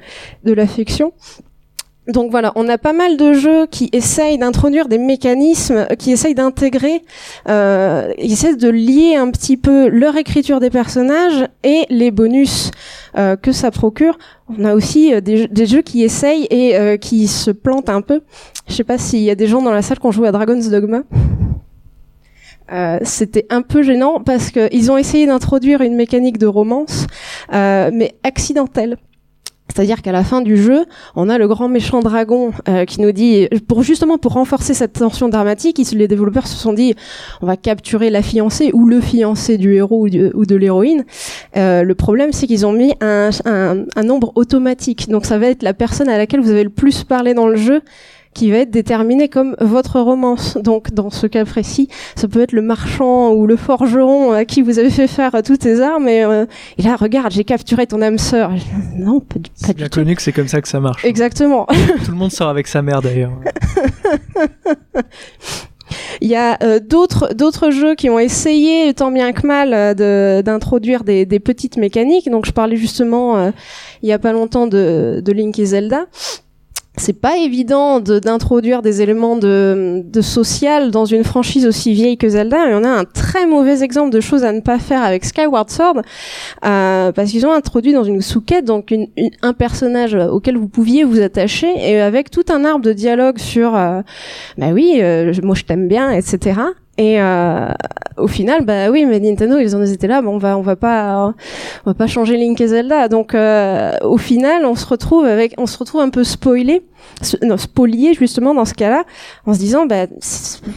de 0.43 0.53
l'affection. 0.53 1.11
Donc 2.07 2.29
voilà, 2.29 2.51
on 2.55 2.69
a 2.69 2.77
pas 2.77 2.93
mal 2.93 3.17
de 3.17 3.33
jeux 3.33 3.65
qui 3.65 3.89
essayent 3.91 4.37
d'introduire 4.37 4.87
des 4.87 4.99
mécanismes, 4.99 5.87
qui 5.97 6.11
essayent 6.11 6.35
d'intégrer, 6.35 7.01
euh, 7.49 8.13
qui 8.13 8.31
essaient 8.33 8.55
de 8.55 8.69
lier 8.69 9.15
un 9.15 9.31
petit 9.31 9.57
peu 9.57 9.87
leur 9.87 10.15
écriture 10.15 10.59
des 10.59 10.69
personnages 10.69 11.47
et 11.63 11.85
les 11.89 12.11
bonus 12.11 12.69
euh, 13.17 13.35
que 13.35 13.51
ça 13.51 13.71
procure. 13.71 14.19
On 14.55 14.65
a 14.65 14.75
aussi 14.75 15.15
euh, 15.15 15.21
des, 15.21 15.65
jeux- 15.65 15.81
qui 15.81 16.03
essayent 16.03 16.45
et 16.51 16.77
euh, 16.77 16.97
qui 16.97 17.27
se 17.27 17.49
plantent 17.49 17.89
un 17.89 18.01
peu. 18.01 18.21
Je 18.67 18.75
sais 18.75 18.83
pas 18.83 18.99
s'il 18.99 19.23
y 19.23 19.31
a 19.31 19.35
des 19.35 19.47
gens 19.47 19.63
dans 19.63 19.71
la 19.73 19.81
salle 19.81 19.97
qui 19.97 20.05
ont 20.05 20.11
joué 20.11 20.27
à 20.27 20.31
Dragon's 20.31 20.69
Dogma. 20.69 21.01
Euh, 22.71 22.97
c'était 23.03 23.45
un 23.49 23.61
peu 23.61 23.83
gênant 23.83 24.19
parce 24.19 24.51
que 24.51 24.67
ils 24.71 24.91
ont 24.91 24.97
essayé 24.97 25.27
d'introduire 25.27 25.81
une 25.81 25.95
mécanique 25.95 26.37
de 26.37 26.47
romance, 26.47 27.07
euh, 27.53 27.91
mais 27.93 28.15
accidentelle. 28.23 28.97
C'est-à-dire 29.67 30.01
qu'à 30.03 30.11
la 30.11 30.23
fin 30.23 30.41
du 30.41 30.57
jeu, 30.57 30.85
on 31.15 31.27
a 31.27 31.37
le 31.37 31.47
grand 31.47 31.67
méchant 31.67 31.99
dragon 31.99 32.51
euh, 32.69 32.85
qui 32.85 33.01
nous 33.01 33.11
dit, 33.11 33.49
pour 33.67 33.81
justement 33.81 34.17
pour 34.17 34.33
renforcer 34.33 34.73
cette 34.73 34.93
tension 34.93 35.27
dramatique, 35.27 35.81
les 35.91 36.07
développeurs 36.07 36.47
se 36.47 36.55
sont 36.55 36.71
dit, 36.71 36.95
on 37.41 37.47
va 37.47 37.57
capturer 37.57 38.09
la 38.09 38.21
fiancée 38.21 38.69
ou 38.73 38.87
le 38.87 39.01
fiancé 39.01 39.57
du 39.57 39.73
héros 39.73 40.05
ou, 40.05 40.07
ou 40.07 40.45
de 40.45 40.55
l'héroïne. 40.55 41.03
Euh, 41.57 41.81
le 41.81 41.95
problème, 41.95 42.31
c'est 42.31 42.45
qu'ils 42.45 42.65
ont 42.65 42.73
mis 42.73 42.93
un, 43.01 43.31
un, 43.45 43.85
un 43.95 44.03
nombre 44.03 44.31
automatique. 44.35 45.09
Donc 45.09 45.25
ça 45.25 45.39
va 45.39 45.47
être 45.47 45.63
la 45.63 45.73
personne 45.73 46.09
à 46.09 46.17
laquelle 46.17 46.41
vous 46.41 46.51
avez 46.51 46.63
le 46.63 46.69
plus 46.69 47.03
parlé 47.03 47.33
dans 47.33 47.47
le 47.47 47.57
jeu 47.57 47.81
qui 48.35 48.51
va 48.51 48.57
être 48.59 48.69
déterminé 48.69 49.29
comme 49.29 49.55
votre 49.59 49.99
romance. 49.99 50.57
Donc, 50.61 50.93
dans 50.93 51.09
ce 51.09 51.25
cas 51.25 51.43
précis, 51.45 51.87
ça 52.15 52.27
peut 52.27 52.41
être 52.41 52.51
le 52.51 52.61
marchand 52.61 53.31
ou 53.31 53.47
le 53.47 53.55
forgeron 53.55 54.31
à 54.31 54.45
qui 54.45 54.61
vous 54.61 54.77
avez 54.77 54.91
fait 54.91 55.07
faire 55.07 55.33
euh, 55.33 55.41
toutes 55.41 55.61
tes 55.61 55.81
armes 55.81 56.07
et, 56.07 56.23
euh, 56.23 56.45
et 56.77 56.83
là, 56.83 56.95
regarde, 56.97 57.31
j'ai 57.31 57.43
capturé 57.45 57.87
ton 57.87 58.01
âme 58.03 58.19
sœur. 58.19 58.51
Non, 58.97 59.19
pas, 59.21 59.39
du- 59.39 59.49
pas 59.61 59.67
du 59.69 59.73
bien 59.73 59.87
tout. 59.87 59.99
connu 60.01 60.15
que 60.15 60.21
c'est 60.21 60.31
comme 60.31 60.47
ça 60.47 60.61
que 60.61 60.67
ça 60.67 60.79
marche. 60.79 61.03
Exactement. 61.03 61.65
Tout 62.05 62.11
le 62.11 62.17
monde 62.17 62.31
sort 62.31 62.49
avec 62.49 62.67
sa 62.67 62.81
mère 62.81 63.01
d'ailleurs. 63.01 63.31
Il 66.21 66.27
y 66.27 66.35
a 66.35 66.57
euh, 66.63 66.79
d'autres 66.79 67.33
d'autres 67.35 67.69
jeux 67.69 67.93
qui 67.93 68.09
ont 68.09 68.17
essayé 68.17 68.93
tant 68.95 69.11
bien 69.11 69.33
que 69.33 69.45
mal 69.45 69.73
euh, 69.73 69.93
de 69.93 70.41
d'introduire 70.41 71.03
des, 71.03 71.25
des 71.25 71.39
petites 71.39 71.77
mécaniques. 71.77 72.29
Donc 72.31 72.45
je 72.47 72.51
parlais 72.51 72.75
justement 72.75 73.37
euh, 73.37 73.51
il 74.01 74.09
y 74.09 74.11
a 74.13 74.17
pas 74.19 74.31
longtemps 74.33 74.65
de, 74.65 75.21
de 75.23 75.31
Link 75.31 75.59
et 75.59 75.65
Zelda. 75.65 76.05
C'est 76.97 77.19
pas 77.19 77.37
évident 77.37 77.99
de- 77.99 78.19
d'introduire 78.19 78.81
des 78.81 79.01
éléments 79.01 79.35
de, 79.35 80.01
de 80.05 80.21
social 80.21 80.91
dans 80.91 81.03
une 81.05 81.23
franchise 81.25 81.65
aussi 81.67 81.91
vieille 81.93 82.17
que 82.17 82.29
Zelda, 82.29 82.65
mais 82.67 82.73
on 82.73 82.83
a 82.85 82.89
un 82.89 83.03
très 83.03 83.45
mauvais 83.45 83.83
exemple 83.83 84.11
de 84.11 84.21
choses 84.21 84.43
à 84.45 84.53
ne 84.53 84.61
pas 84.61 84.79
faire 84.79 85.03
avec 85.03 85.25
Skyward 85.25 85.69
Sword, 85.69 86.01
euh, 86.65 87.11
parce 87.11 87.31
qu'ils 87.31 87.45
ont 87.45 87.51
introduit 87.51 87.91
dans 87.93 88.05
une 88.05 88.21
sous-quête 88.21 88.63
donc 88.65 88.91
une, 88.91 89.07
une- 89.17 89.31
un 89.41 89.53
personnage 89.53 90.15
auquel 90.15 90.55
vous 90.57 90.67
pouviez 90.69 91.03
vous 91.03 91.19
attacher 91.19 91.67
et 91.77 91.99
avec 91.99 92.31
tout 92.31 92.45
un 92.49 92.63
arbre 92.63 92.83
de 92.85 92.93
dialogue 92.93 93.39
sur 93.39 93.75
euh, 93.75 94.01
bah 94.57 94.67
oui, 94.73 94.99
euh, 95.01 95.33
moi 95.43 95.55
je 95.55 95.63
t'aime 95.63 95.87
bien, 95.89 96.11
etc. 96.11 96.59
Et 96.97 97.19
euh, 97.19 97.67
au 98.15 98.27
final, 98.27 98.63
bah 98.63 98.89
oui, 98.89 99.05
mais 99.05 99.19
Nintendo, 99.19 99.57
ils 99.57 99.75
en 99.75 99.83
étaient 99.83 100.07
là, 100.07 100.21
bon, 100.21 100.35
on 100.35 100.37
va, 100.37 100.57
on 100.57 100.61
va 100.61 100.77
pas, 100.77 101.33
on 101.85 101.89
va 101.89 101.93
pas 101.93 102.07
changer 102.07 102.37
Link 102.37 102.61
et 102.61 102.67
Zelda. 102.67 103.09
Donc, 103.09 103.35
euh, 103.35 103.91
au 104.03 104.17
final, 104.17 104.65
on 104.65 104.75
se 104.75 104.85
retrouve 104.85 105.25
avec, 105.25 105.55
on 105.57 105.65
se 105.65 105.77
retrouve 105.77 105.99
un 105.99 106.09
peu 106.09 106.23
spoilé, 106.23 106.83
non, 107.43 107.57
spolié 107.57 108.13
justement 108.13 108.53
dans 108.53 108.63
ce 108.63 108.73
cas-là, 108.73 109.03
en 109.45 109.53
se 109.53 109.59
disant, 109.59 109.85
bah, 109.85 110.07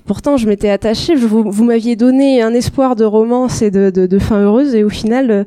pourtant 0.07 0.37
je 0.37 0.49
m'étais 0.49 0.71
attaché, 0.71 1.15
vous, 1.15 1.49
vous 1.49 1.65
m'aviez 1.65 1.95
donné 1.95 2.43
un 2.43 2.53
espoir 2.53 2.97
de 2.97 3.05
romance 3.05 3.63
et 3.63 3.71
de, 3.71 3.91
de, 3.91 4.07
de 4.07 4.19
fin 4.19 4.41
heureuse, 4.41 4.75
et 4.75 4.83
au 4.83 4.89
final, 4.89 5.31
euh, 5.31 5.45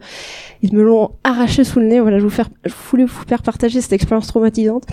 ils 0.61 0.73
me 0.73 0.83
l'ont 0.83 1.11
arraché 1.25 1.65
sous 1.65 1.79
le 1.79 1.87
nez. 1.87 1.99
Voilà, 1.99 2.19
je 2.19 2.23
vous 2.23 2.29
faire, 2.29 2.49
je 2.63 2.73
voulais 2.89 3.03
vous 3.03 3.23
faire 3.27 3.41
partager 3.41 3.81
cette 3.81 3.93
expérience 3.93 4.27
traumatisante. 4.27 4.83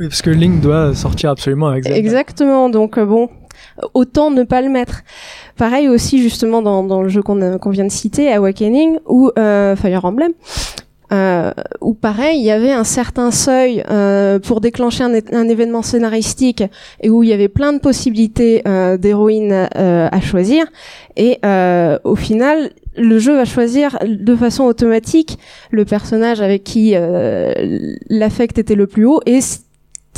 Oui, 0.00 0.08
parce 0.08 0.22
que 0.22 0.30
Link 0.30 0.60
doit 0.60 0.94
sortir 0.94 1.30
absolument 1.30 1.68
avec 1.68 1.84
Zelda. 1.84 1.98
Exactement. 1.98 2.70
Donc 2.70 2.96
euh, 2.96 3.04
bon, 3.04 3.28
autant 3.94 4.30
ne 4.30 4.42
pas 4.44 4.60
le 4.62 4.68
mettre. 4.68 5.02
Pareil 5.56 5.88
aussi 5.88 6.22
justement 6.22 6.62
dans, 6.62 6.82
dans 6.84 7.02
le 7.02 7.08
jeu 7.08 7.22
qu'on 7.22 7.70
vient 7.70 7.86
de 7.86 7.90
citer, 7.90 8.32
Awakening 8.32 8.98
ou 9.06 9.30
euh, 9.38 9.76
Fire 9.76 10.04
Emblem. 10.04 10.32
Euh, 11.12 11.50
où 11.80 11.94
pareil, 11.94 12.38
il 12.38 12.44
y 12.44 12.52
avait 12.52 12.70
un 12.70 12.84
certain 12.84 13.32
seuil 13.32 13.82
euh, 13.90 14.38
pour 14.38 14.60
déclencher 14.60 15.02
un, 15.02 15.12
un 15.32 15.48
événement 15.48 15.82
scénaristique 15.82 16.62
et 17.00 17.10
où 17.10 17.24
il 17.24 17.30
y 17.30 17.32
avait 17.32 17.48
plein 17.48 17.72
de 17.72 17.80
possibilités 17.80 18.62
euh, 18.68 18.96
d'héroïnes 18.96 19.68
euh, 19.76 20.08
à 20.12 20.20
choisir. 20.20 20.66
Et 21.16 21.40
euh, 21.44 21.98
au 22.04 22.14
final, 22.14 22.70
le 22.96 23.18
jeu 23.18 23.34
va 23.34 23.44
choisir 23.44 23.98
de 24.06 24.36
façon 24.36 24.62
automatique 24.64 25.36
le 25.72 25.84
personnage 25.84 26.40
avec 26.40 26.62
qui 26.62 26.92
euh, 26.94 27.52
l'affect 28.08 28.58
était 28.58 28.76
le 28.76 28.86
plus 28.86 29.04
haut 29.04 29.20
et 29.26 29.40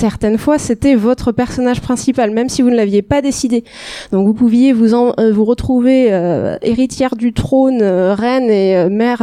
certaines 0.03 0.37
fois 0.37 0.59
c'était 0.59 0.97
votre 0.97 1.31
personnage 1.31 1.81
principal 1.81 2.33
même 2.33 2.49
si 2.49 2.61
vous 2.63 2.71
ne 2.71 2.75
l'aviez 2.75 3.03
pas 3.03 3.23
décidé. 3.23 3.63
Donc 4.11 4.27
vous 4.27 4.35
pouviez 4.35 4.73
vous 4.73 4.95
euh, 4.95 5.33
retrouver 5.39 6.13
euh, 6.13 6.57
héritière 6.61 7.15
du 7.15 7.33
trône 7.33 7.83
euh, 7.83 8.13
reine 8.13 8.51
et 8.51 8.89
mère 8.91 9.23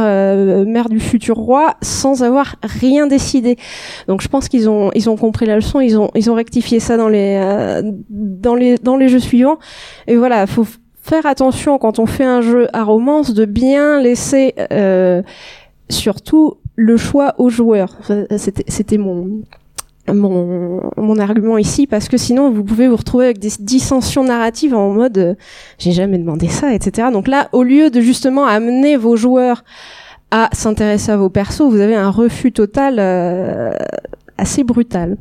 mère 0.66 0.88
du 0.88 0.98
futur 0.98 1.36
roi 1.36 1.74
sans 1.82 2.22
avoir 2.22 2.56
rien 2.62 3.06
décidé. 3.06 3.56
Donc 4.08 4.22
je 4.22 4.28
pense 4.28 4.48
qu'ils 4.48 4.70
ont 4.70 4.90
ils 4.94 5.10
ont 5.10 5.18
compris 5.18 5.44
la 5.44 5.56
leçon 5.56 5.80
ils 5.80 5.98
ont 5.98 6.10
ils 6.14 6.30
ont 6.30 6.34
rectifié 6.34 6.80
ça 6.80 6.96
dans 6.96 7.10
les 7.10 7.38
dans 8.08 8.54
les 8.54 8.78
dans 8.78 8.96
les 8.96 9.08
jeux 9.10 9.20
suivants. 9.20 9.58
Et 10.06 10.16
voilà 10.16 10.46
faut 10.46 10.66
faire 11.02 11.26
attention 11.26 11.76
quand 11.76 11.98
on 11.98 12.06
fait 12.06 12.24
un 12.24 12.40
jeu 12.40 12.68
à 12.72 12.84
romance 12.84 13.34
de 13.34 13.44
bien 13.44 14.00
laisser 14.00 14.54
surtout 15.90 16.54
le 16.74 16.96
choix 16.96 17.34
aux 17.36 17.50
joueurs. 17.50 17.98
C'était 18.38 18.96
mon 18.96 19.42
mon, 20.12 20.90
mon 20.96 21.18
argument 21.18 21.58
ici 21.58 21.86
parce 21.86 22.08
que 22.08 22.16
sinon 22.16 22.50
vous 22.50 22.64
pouvez 22.64 22.88
vous 22.88 22.96
retrouver 22.96 23.26
avec 23.26 23.38
des 23.38 23.50
dissensions 23.58 24.24
narratives 24.24 24.74
en 24.74 24.90
mode 24.90 25.18
euh, 25.18 25.34
j'ai 25.78 25.92
jamais 25.92 26.18
demandé 26.18 26.48
ça, 26.48 26.74
etc. 26.74 27.08
Donc 27.12 27.28
là, 27.28 27.48
au 27.52 27.62
lieu 27.62 27.90
de 27.90 28.00
justement 28.00 28.46
amener 28.46 28.96
vos 28.96 29.16
joueurs 29.16 29.64
à 30.30 30.48
s'intéresser 30.52 31.12
à 31.12 31.16
vos 31.16 31.30
persos, 31.30 31.62
vous 31.62 31.80
avez 31.80 31.96
un 31.96 32.10
refus 32.10 32.52
total 32.52 32.96
euh, 32.98 33.72
assez 34.38 34.64
brutal. 34.64 35.16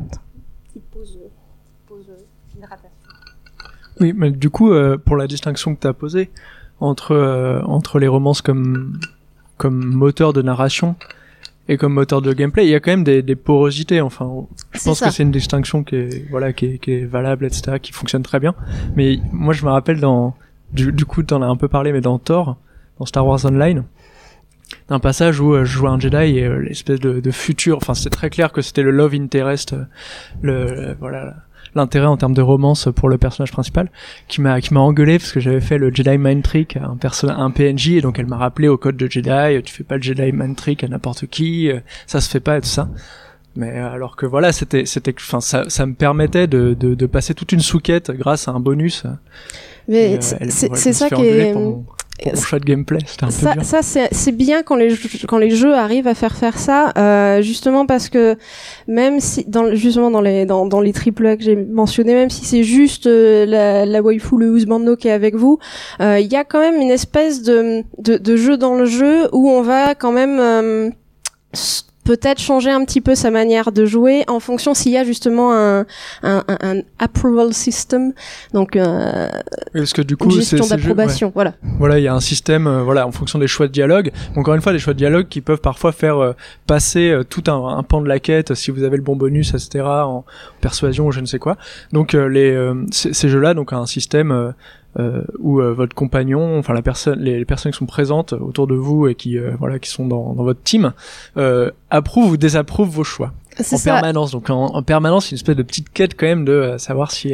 Oui, 3.99 4.13
mais 4.15 4.31
du 4.31 4.49
coup, 4.49 4.71
euh, 4.71 4.97
pour 4.97 5.17
la 5.17 5.27
distinction 5.27 5.75
que 5.75 5.81
tu 5.81 5.87
as 5.87 5.93
posée 5.93 6.29
entre, 6.79 7.11
euh, 7.11 7.61
entre 7.63 7.99
les 7.99 8.07
romances 8.07 8.41
comme, 8.41 8.97
comme 9.57 9.83
moteur 9.83 10.31
de 10.31 10.41
narration 10.41 10.95
et 11.69 11.77
comme 11.77 11.93
moteur 11.93 12.21
de 12.21 12.33
gameplay, 12.33 12.65
il 12.65 12.69
y 12.71 12.75
a 12.75 12.79
quand 12.81 12.91
même 12.91 13.03
des, 13.05 13.21
des 13.21 13.35
porosités. 13.37 14.01
Enfin, 14.01 14.29
je 14.73 14.79
C'est 14.79 14.89
pense 14.89 14.99
ça. 14.99 15.05
que 15.07 15.13
c'est 15.13 15.23
une 15.23 15.31
distinction 15.31 15.83
qui 15.83 15.95
est, 15.95 16.29
voilà, 16.29 16.51
qui 16.51 16.65
est, 16.65 16.77
qui 16.79 16.91
est 16.91 17.05
valable, 17.05 17.45
etc., 17.45 17.77
qui 17.81 17.93
fonctionne 17.93 18.23
très 18.23 18.39
bien. 18.41 18.55
Mais 18.97 19.19
moi, 19.31 19.53
je 19.53 19.63
me 19.63 19.69
rappelle 19.69 19.99
dans, 20.01 20.35
du, 20.73 20.91
du 20.91 21.05
coup, 21.05 21.23
t'en 21.23 21.41
as 21.41 21.45
un 21.47 21.55
peu 21.55 21.67
parlé, 21.67 21.91
mais 21.93 22.01
dans 22.01 22.17
Thor, 22.19 22.57
dans 22.99 23.05
Star 23.05 23.25
Wars 23.25 23.45
Online, 23.45 23.83
d'un 24.87 24.99
passage 24.99 25.39
où 25.39 25.53
euh, 25.53 25.63
je 25.65 25.71
jouais 25.71 25.89
un 25.89 25.99
Jedi 25.99 26.37
et 26.39 26.43
euh, 26.43 26.57
l'espèce 26.59 26.99
de, 26.99 27.19
de 27.19 27.31
futur, 27.31 27.77
enfin, 27.77 27.93
c'était 27.93 28.09
très 28.11 28.29
clair 28.29 28.51
que 28.51 28.61
c'était 28.61 28.83
le 28.83 28.91
love 28.91 29.13
interest, 29.15 29.73
euh, 29.73 29.83
le, 30.41 30.65
le- 30.73 30.95
voilà, 30.99 31.35
l'intérêt 31.75 32.07
en 32.07 32.17
termes 32.17 32.33
de 32.33 32.41
romance 32.41 32.87
pour 32.95 33.09
le 33.09 33.17
personnage 33.17 33.51
principal 33.51 33.89
qui 34.27 34.41
m'a 34.41 34.61
qui 34.61 34.73
m'a 34.73 34.79
engueulé 34.79 35.19
parce 35.19 35.31
que 35.31 35.39
j'avais 35.39 35.61
fait 35.61 35.77
le 35.77 35.93
Jedi 35.93 36.17
Mind 36.17 36.43
Trick 36.43 36.77
à 36.77 36.85
un 36.85 36.95
perso 36.95 37.29
à 37.29 37.35
un 37.35 37.51
PNJ 37.51 37.89
et 37.91 38.01
donc 38.01 38.19
elle 38.19 38.27
m'a 38.27 38.37
rappelé 38.37 38.67
au 38.67 38.77
code 38.77 38.97
de 38.97 39.09
Jedi 39.09 39.61
tu 39.63 39.73
fais 39.73 39.83
pas 39.83 39.97
le 39.97 40.01
Jedi 40.01 40.31
Mind 40.31 40.55
Trick 40.55 40.83
à 40.83 40.87
n'importe 40.87 41.27
qui 41.27 41.69
euh, 41.69 41.79
ça 42.07 42.21
se 42.21 42.29
fait 42.29 42.39
pas 42.39 42.57
et 42.57 42.61
tout 42.61 42.67
ça 42.67 42.89
mais 43.59 43.71
euh, 43.77 43.91
alors 43.91 44.15
que 44.15 44.25
voilà 44.25 44.51
c'était 44.53 44.85
c'était 44.85 45.13
enfin 45.17 45.41
ça 45.41 45.65
ça 45.67 45.85
me 45.85 45.93
permettait 45.93 46.47
de, 46.47 46.73
de 46.73 46.95
de 46.95 47.05
passer 47.05 47.33
toute 47.33 47.51
une 47.51 47.59
souquette 47.59 48.09
grâce 48.11 48.47
à 48.47 48.51
un 48.51 48.59
bonus. 48.59 49.03
Mais 49.87 50.15
euh, 50.15 50.21
c'est 50.49 50.71
ouais, 50.71 50.77
ça 50.93 51.09
qui 51.09 51.25
est 51.25 51.53
pour 51.53 51.83
pour 52.23 52.59
de 52.59 52.65
gameplay 52.65 52.99
un 53.21 53.27
peu 53.27 53.31
ça, 53.31 53.53
dur. 53.53 53.65
ça 53.65 53.81
c'est 53.81 54.09
c'est 54.11 54.31
bien 54.31 54.61
quand 54.63 54.75
les 54.75 54.89
jeux, 54.89 55.09
quand 55.27 55.37
les 55.37 55.51
jeux 55.51 55.73
arrivent 55.73 56.07
à 56.07 56.15
faire 56.15 56.35
faire 56.35 56.57
ça 56.57 56.91
euh, 56.97 57.41
justement 57.41 57.85
parce 57.85 58.09
que 58.09 58.37
même 58.87 59.19
si 59.19 59.45
dans 59.45 59.73
justement 59.73 60.11
dans 60.11 60.21
les 60.21 60.45
dans, 60.45 60.65
dans 60.65 60.81
les 60.81 60.93
triple 60.93 61.25
A 61.27 61.37
que 61.37 61.43
j'ai 61.43 61.55
mentionné 61.55 62.13
même 62.13 62.29
si 62.29 62.45
c'est 62.45 62.63
juste 62.63 63.07
euh, 63.07 63.45
la, 63.45 63.85
la 63.85 64.01
waifu 64.01 64.37
le 64.37 64.55
husbando 64.55 64.95
qui 64.95 65.07
est 65.07 65.11
avec 65.11 65.35
vous 65.35 65.59
euh, 66.01 66.19
il 66.19 66.31
y 66.31 66.35
a 66.35 66.43
quand 66.43 66.59
même 66.59 66.75
une 66.75 66.91
espèce 66.91 67.41
de, 67.41 67.83
de 67.97 68.17
de 68.17 68.35
jeu 68.35 68.57
dans 68.57 68.75
le 68.75 68.85
jeu 68.85 69.29
où 69.31 69.49
on 69.49 69.61
va 69.61 69.95
quand 69.95 70.11
même 70.11 70.39
euh, 70.39 70.89
peut-être 72.09 72.39
changer 72.39 72.71
un 72.71 72.83
petit 72.85 73.01
peu 73.01 73.13
sa 73.13 73.29
manière 73.29 73.71
de 73.71 73.85
jouer 73.85 74.23
en 74.27 74.39
fonction 74.39 74.73
s'il 74.73 74.93
y 74.93 74.97
a 74.97 75.03
justement 75.03 75.53
un, 75.53 75.81
un, 76.23 76.43
un, 76.47 76.57
un 76.61 76.81
approval 76.97 77.53
system 77.53 78.13
donc 78.51 78.75
euh, 78.75 79.29
parce 79.73 79.93
que 79.93 80.01
du 80.01 80.15
une 80.15 80.17
coup 80.17 80.31
gestion 80.31 80.63
ouais. 80.63 80.69
d'approbation 80.69 81.31
voilà 81.35 81.53
Voilà, 81.77 81.99
il 81.99 82.03
y 82.03 82.07
a 82.07 82.13
un 82.13 82.19
système, 82.19 82.67
euh, 82.67 82.83
voilà, 82.83 83.07
en 83.07 83.11
fonction 83.11 83.39
des 83.39 83.47
choix 83.47 83.67
de 83.67 83.71
dialogue. 83.71 84.11
Encore 84.35 84.55
une 84.55 84.61
fois, 84.61 84.71
des 84.73 84.79
choix 84.79 84.93
de 84.93 84.97
dialogue 84.97 85.27
qui 85.27 85.41
peuvent 85.41 85.61
parfois 85.61 85.91
faire 85.91 86.17
euh, 86.17 86.33
passer 86.67 87.09
euh, 87.09 87.23
tout 87.23 87.43
un, 87.47 87.83
pan 87.83 88.01
de 88.01 88.07
la 88.07 88.19
quête, 88.19 88.53
si 88.53 88.71
vous 88.71 88.83
avez 88.83 88.97
le 88.97 89.03
bon 89.03 89.15
bonus, 89.15 89.53
etc., 89.53 89.85
en 89.85 90.25
persuasion 90.61 91.07
ou 91.07 91.11
je 91.11 91.19
ne 91.21 91.25
sais 91.25 91.39
quoi. 91.39 91.57
Donc 91.93 92.13
les 92.13 92.49
ces 92.91 93.13
ces 93.13 93.29
jeux-là, 93.29 93.53
donc 93.53 93.73
un 93.73 93.85
système 93.85 94.53
euh, 94.99 95.09
euh, 95.09 95.23
où 95.39 95.61
euh, 95.61 95.73
votre 95.73 95.95
compagnon, 95.95 96.59
enfin 96.59 96.73
la 96.73 96.81
personne, 96.81 97.19
les, 97.19 97.37
les 97.37 97.45
personnes 97.45 97.71
qui 97.71 97.77
sont 97.77 97.85
présentes 97.85 98.33
autour 98.33 98.67
de 98.67 98.75
vous 98.75 99.07
et 99.07 99.15
qui 99.15 99.37
euh, 99.37 99.51
voilà, 99.59 99.79
qui 99.79 99.89
sont 99.89 100.07
dans, 100.07 100.33
dans 100.33 100.43
votre 100.43 100.61
team, 100.61 100.91
euh, 101.37 101.71
approuvent 101.89 102.31
ou 102.33 102.37
désapprouvent 102.37 102.89
vos 102.89 103.03
choix 103.03 103.31
en 103.59 103.63
ça 103.63 103.93
permanence. 103.93 104.31
Donc 104.31 104.49
en, 104.49 104.65
en 104.65 104.83
permanence, 104.83 105.31
une 105.31 105.35
espèce 105.35 105.55
de 105.55 105.63
petite 105.63 105.89
quête 105.89 106.15
quand 106.17 106.25
même 106.27 106.45
de 106.45 106.51
euh, 106.51 106.77
savoir 106.77 107.11
si 107.11 107.33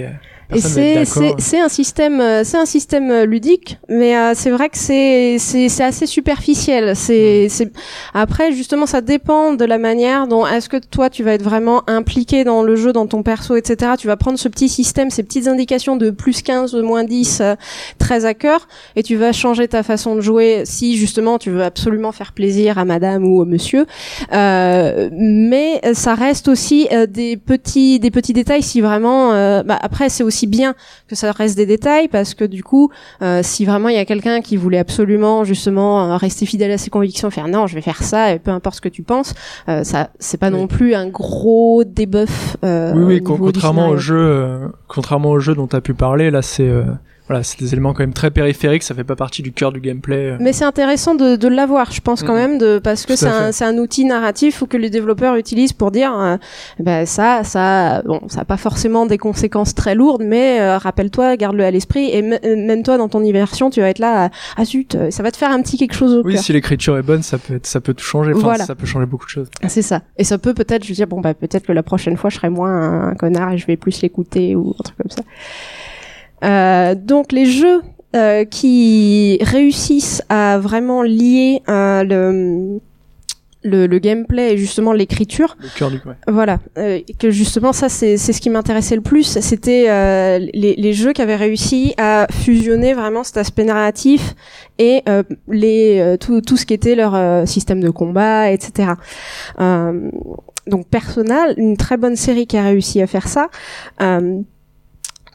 euh, 0.51 0.55
Et 0.55 1.05
c'est 1.39 1.59
un 1.59 1.69
système 1.69 2.21
euh, 2.21 2.43
c'est 2.43 2.57
un 2.57 2.65
système 2.65 3.11
euh, 3.11 3.25
ludique, 3.25 3.77
mais 3.89 4.15
euh, 4.15 4.33
c'est 4.35 4.51
vrai 4.51 4.69
que 4.69 4.77
c'est 4.77 5.37
c'est 5.39 5.69
c'est 5.69 5.83
assez 5.83 6.05
superficiel. 6.05 6.91
Mm. 6.91 6.95
C'est 6.95 7.47
c'est 7.49 7.71
après 8.13 8.51
justement 8.51 8.85
ça 8.85 9.01
dépend 9.01 9.53
de 9.53 9.65
la 9.65 9.77
manière 9.77 10.27
dont 10.27 10.45
est-ce 10.45 10.69
que 10.69 10.77
toi 10.77 11.09
tu 11.09 11.23
vas 11.23 11.33
être 11.33 11.43
vraiment 11.43 11.83
impliqué 11.87 12.43
dans 12.43 12.63
le 12.63 12.75
jeu, 12.75 12.93
dans 12.93 13.07
ton 13.07 13.23
perso, 13.23 13.55
etc. 13.55 13.93
Tu 13.97 14.07
vas 14.07 14.17
prendre 14.17 14.37
ce 14.37 14.47
petit 14.47 14.69
système, 14.69 15.09
ces 15.09 15.23
petites 15.23 15.47
indications 15.47 15.95
de 15.95 16.09
plus 16.09 16.41
15, 16.41 16.71
de 16.73 16.81
moins 16.81 17.03
10, 17.03 17.39
euh, 17.41 17.55
très 17.97 18.25
à 18.25 18.33
cœur, 18.33 18.67
et 18.95 19.03
tu 19.03 19.15
vas 19.15 19.31
changer 19.31 19.67
ta 19.67 19.83
façon 19.83 20.15
de 20.15 20.21
jouer 20.21 20.63
si 20.65 20.97
justement 20.97 21.37
tu 21.37 21.49
veux 21.49 21.63
absolument 21.63 22.11
faire 22.11 22.33
plaisir 22.33 22.77
à 22.77 22.85
Madame 22.85 23.25
ou 23.25 23.41
au 23.41 23.45
Monsieur. 23.45 23.85
Euh, 24.33 25.09
mais 25.11 25.81
euh, 25.85 25.93
ça 25.93 26.15
reste 26.15 26.47
aussi 26.47 26.87
euh, 26.91 27.05
des 27.05 27.37
petits 27.37 27.99
des 27.99 28.11
petits 28.11 28.33
détails 28.33 28.63
si 28.63 28.81
vraiment 28.81 29.33
euh, 29.33 29.63
bah, 29.63 29.79
après 29.81 30.09
c'est 30.09 30.23
aussi 30.23 30.34
bien 30.45 30.75
que 31.07 31.15
ça 31.15 31.31
reste 31.31 31.55
des 31.55 31.65
détails 31.65 32.09
parce 32.09 32.33
que 32.33 32.43
du 32.43 32.63
coup 32.63 32.91
euh, 33.21 33.41
si 33.43 33.63
vraiment 33.65 33.87
il 33.89 33.95
y 33.95 33.99
a 33.99 34.05
quelqu'un 34.05 34.41
qui 34.41 34.57
voulait 34.57 34.77
absolument 34.77 35.43
justement 35.45 36.11
euh, 36.11 36.17
rester 36.17 36.45
fidèle 36.45 36.71
à 36.71 36.77
ses 36.77 36.89
convictions 36.89 37.29
faire 37.29 37.47
non 37.47 37.67
je 37.67 37.75
vais 37.75 37.81
faire 37.81 38.03
ça 38.03 38.33
et 38.33 38.39
peu 38.39 38.51
importe 38.51 38.75
ce 38.75 38.81
que 38.81 38.89
tu 38.89 39.03
penses 39.03 39.33
euh, 39.69 39.83
ça 39.83 40.09
c'est 40.19 40.37
pas 40.37 40.49
Oui. 40.49 40.57
non 40.57 40.67
plus 40.67 40.93
un 40.93 41.07
gros 41.07 41.83
Oui, 42.63 43.03
oui, 43.03 43.15
au 43.15 43.17
du 43.17 43.23
contrairement 43.23 43.89
au 43.89 43.97
jeu, 43.97 44.59
contrairement 44.87 45.31
au 45.31 45.39
jeu 45.39 45.55
dont 45.55 45.67
tu 45.67 45.75
as 45.75 45.81
pu 45.81 45.93
parler, 45.93 46.31
là, 46.31 46.41
c'est 46.41 46.69
voilà, 47.27 47.43
c'est 47.43 47.59
des 47.59 47.73
éléments 47.73 47.93
quand 47.93 48.03
même 48.03 48.13
très 48.13 48.29
périphériques, 48.31 48.83
ça 48.83 48.93
fait 48.93 49.03
pas 49.03 49.15
partie 49.15 49.41
du 49.41 49.51
cœur 49.51 49.71
du 49.71 49.79
gameplay. 49.79 50.31
euh. 50.31 50.37
Mais 50.39 50.53
c'est 50.53 50.63
intéressant 50.65 51.15
de, 51.15 51.35
de 51.35 51.47
l'avoir, 51.47 51.91
je 51.91 52.01
pense 52.01 52.21
quand 52.23 52.35
même, 52.35 52.57
de 52.57 52.77
parce 52.79 53.05
que 53.05 53.15
c'est 53.15 53.27
un, 53.27 53.51
c'est 53.51 53.65
un 53.65 53.77
outil 53.77 54.05
narratif 54.05 54.61
ou 54.61 54.67
que 54.67 54.77
les 54.77 54.89
développeurs 54.89 55.35
utilisent 55.35 55.73
pour 55.73 55.91
dire, 55.91 56.13
euh, 56.17 56.37
ben 56.79 57.05
ça, 57.05 57.43
ça, 57.43 58.01
bon, 58.03 58.21
ça 58.27 58.41
a 58.41 58.45
pas 58.45 58.57
forcément 58.57 59.05
des 59.05 59.17
conséquences 59.17 59.73
très 59.73 59.95
lourdes, 59.95 60.23
mais 60.23 60.59
euh, 60.61 60.77
rappelle-toi, 60.77 61.35
garde-le 61.37 61.63
à 61.63 61.71
l'esprit 61.71 62.09
et 62.11 62.21
même 62.21 62.83
toi 62.83 62.97
dans 62.97 63.09
ton 63.09 63.23
immersion, 63.23 63.69
tu 63.69 63.81
vas 63.81 63.89
être 63.89 63.99
là, 63.99 64.25
à, 64.25 64.29
ah 64.57 64.65
zut, 64.65 64.95
ça 65.09 65.23
va 65.23 65.31
te 65.31 65.37
faire 65.37 65.51
un 65.51 65.61
petit 65.61 65.77
quelque 65.77 65.95
chose 65.95 66.13
au 66.13 66.21
Oui, 66.23 66.33
cœur. 66.35 66.43
si 66.43 66.53
l'écriture 66.53 66.97
est 66.97 67.01
bonne, 67.03 67.23
ça 67.23 67.37
peut 67.37 67.55
être, 67.55 67.65
ça 67.65 67.81
peut 67.81 67.93
tout 67.93 68.03
changer. 68.05 68.33
Enfin, 68.33 68.41
Voilà. 68.43 68.65
ça 68.65 68.75
peut 68.75 68.85
changer 68.85 69.05
beaucoup 69.07 69.25
de 69.25 69.31
choses. 69.31 69.49
C'est 69.67 69.81
ça. 69.81 70.01
Et 70.17 70.23
ça 70.23 70.37
peut 70.37 70.53
peut-être, 70.53 70.83
je 70.83 70.89
veux 70.89 70.95
dire, 70.95 71.07
bon 71.07 71.21
bah 71.21 71.33
peut-être 71.33 71.65
que 71.65 71.71
la 71.71 71.83
prochaine 71.83 72.17
fois, 72.17 72.29
je 72.29 72.35
serai 72.35 72.49
moins 72.49 72.69
un, 72.71 73.07
un 73.09 73.15
connard 73.15 73.51
et 73.53 73.57
je 73.57 73.65
vais 73.65 73.77
plus 73.77 74.01
l'écouter 74.01 74.55
ou 74.55 74.75
un 74.79 74.83
truc 74.83 74.97
comme 74.97 75.09
ça. 75.11 75.23
Euh, 76.45 76.95
donc 76.95 77.31
les 77.31 77.45
jeux 77.45 77.81
euh, 78.15 78.45
qui 78.45 79.37
réussissent 79.41 80.21
à 80.29 80.57
vraiment 80.59 81.01
lier 81.03 81.61
euh, 81.67 82.03
le, 82.03 82.79
le 83.63 83.87
le 83.87 83.99
gameplay 83.99 84.53
et 84.53 84.57
justement 84.57 84.93
l'écriture, 84.93 85.57
Le 85.59 85.67
cœur 85.77 85.89
du 85.91 85.97
ouais. 85.97 86.13
voilà, 86.27 86.59
euh, 86.77 86.99
que 87.19 87.31
justement 87.31 87.73
ça 87.73 87.89
c'est 87.89 88.15
c'est 88.17 88.31
ce 88.31 88.39
qui 88.39 88.49
m'intéressait 88.49 88.95
le 88.95 89.01
plus, 89.01 89.39
c'était 89.41 89.87
euh, 89.89 90.39
les, 90.53 90.75
les 90.75 90.93
jeux 90.93 91.13
qui 91.13 91.21
avaient 91.21 91.35
réussi 91.35 91.93
à 91.97 92.27
fusionner 92.31 92.93
vraiment 92.93 93.23
cet 93.23 93.37
aspect 93.37 93.63
narratif 93.65 94.35
et 94.77 95.01
euh, 95.09 95.23
les 95.49 95.99
euh, 95.99 96.15
tout 96.17 96.41
tout 96.41 96.57
ce 96.57 96.65
qui 96.65 96.73
était 96.75 96.95
leur 96.95 97.15
euh, 97.15 97.45
système 97.45 97.81
de 97.81 97.89
combat, 97.89 98.51
etc. 98.51 98.93
Euh, 99.59 100.09
donc 100.67 100.87
Persona, 100.87 101.51
une 101.57 101.75
très 101.75 101.97
bonne 101.97 102.15
série 102.15 102.47
qui 102.47 102.57
a 102.57 102.63
réussi 102.63 103.01
à 103.01 103.07
faire 103.07 103.27
ça. 103.27 103.49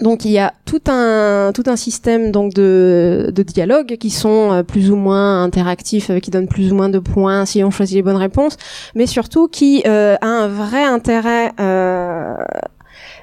Donc 0.00 0.24
il 0.24 0.30
y 0.30 0.38
a 0.38 0.54
tout 0.64 0.80
un 0.86 1.52
tout 1.54 1.64
un 1.66 1.76
système 1.76 2.30
donc 2.30 2.54
de, 2.54 3.30
de 3.34 3.42
dialogues 3.42 3.96
qui 3.98 4.10
sont 4.10 4.52
euh, 4.52 4.62
plus 4.62 4.90
ou 4.90 4.96
moins 4.96 5.42
interactifs, 5.42 6.10
euh, 6.10 6.20
qui 6.20 6.30
donnent 6.30 6.48
plus 6.48 6.72
ou 6.72 6.74
moins 6.74 6.88
de 6.88 6.98
points 6.98 7.44
si 7.44 7.62
on 7.62 7.70
choisit 7.70 7.96
les 7.96 8.02
bonnes 8.02 8.16
réponses, 8.16 8.56
mais 8.94 9.06
surtout 9.06 9.48
qui 9.48 9.82
euh, 9.86 10.16
a 10.20 10.26
un 10.26 10.48
vrai 10.48 10.84
intérêt. 10.84 11.52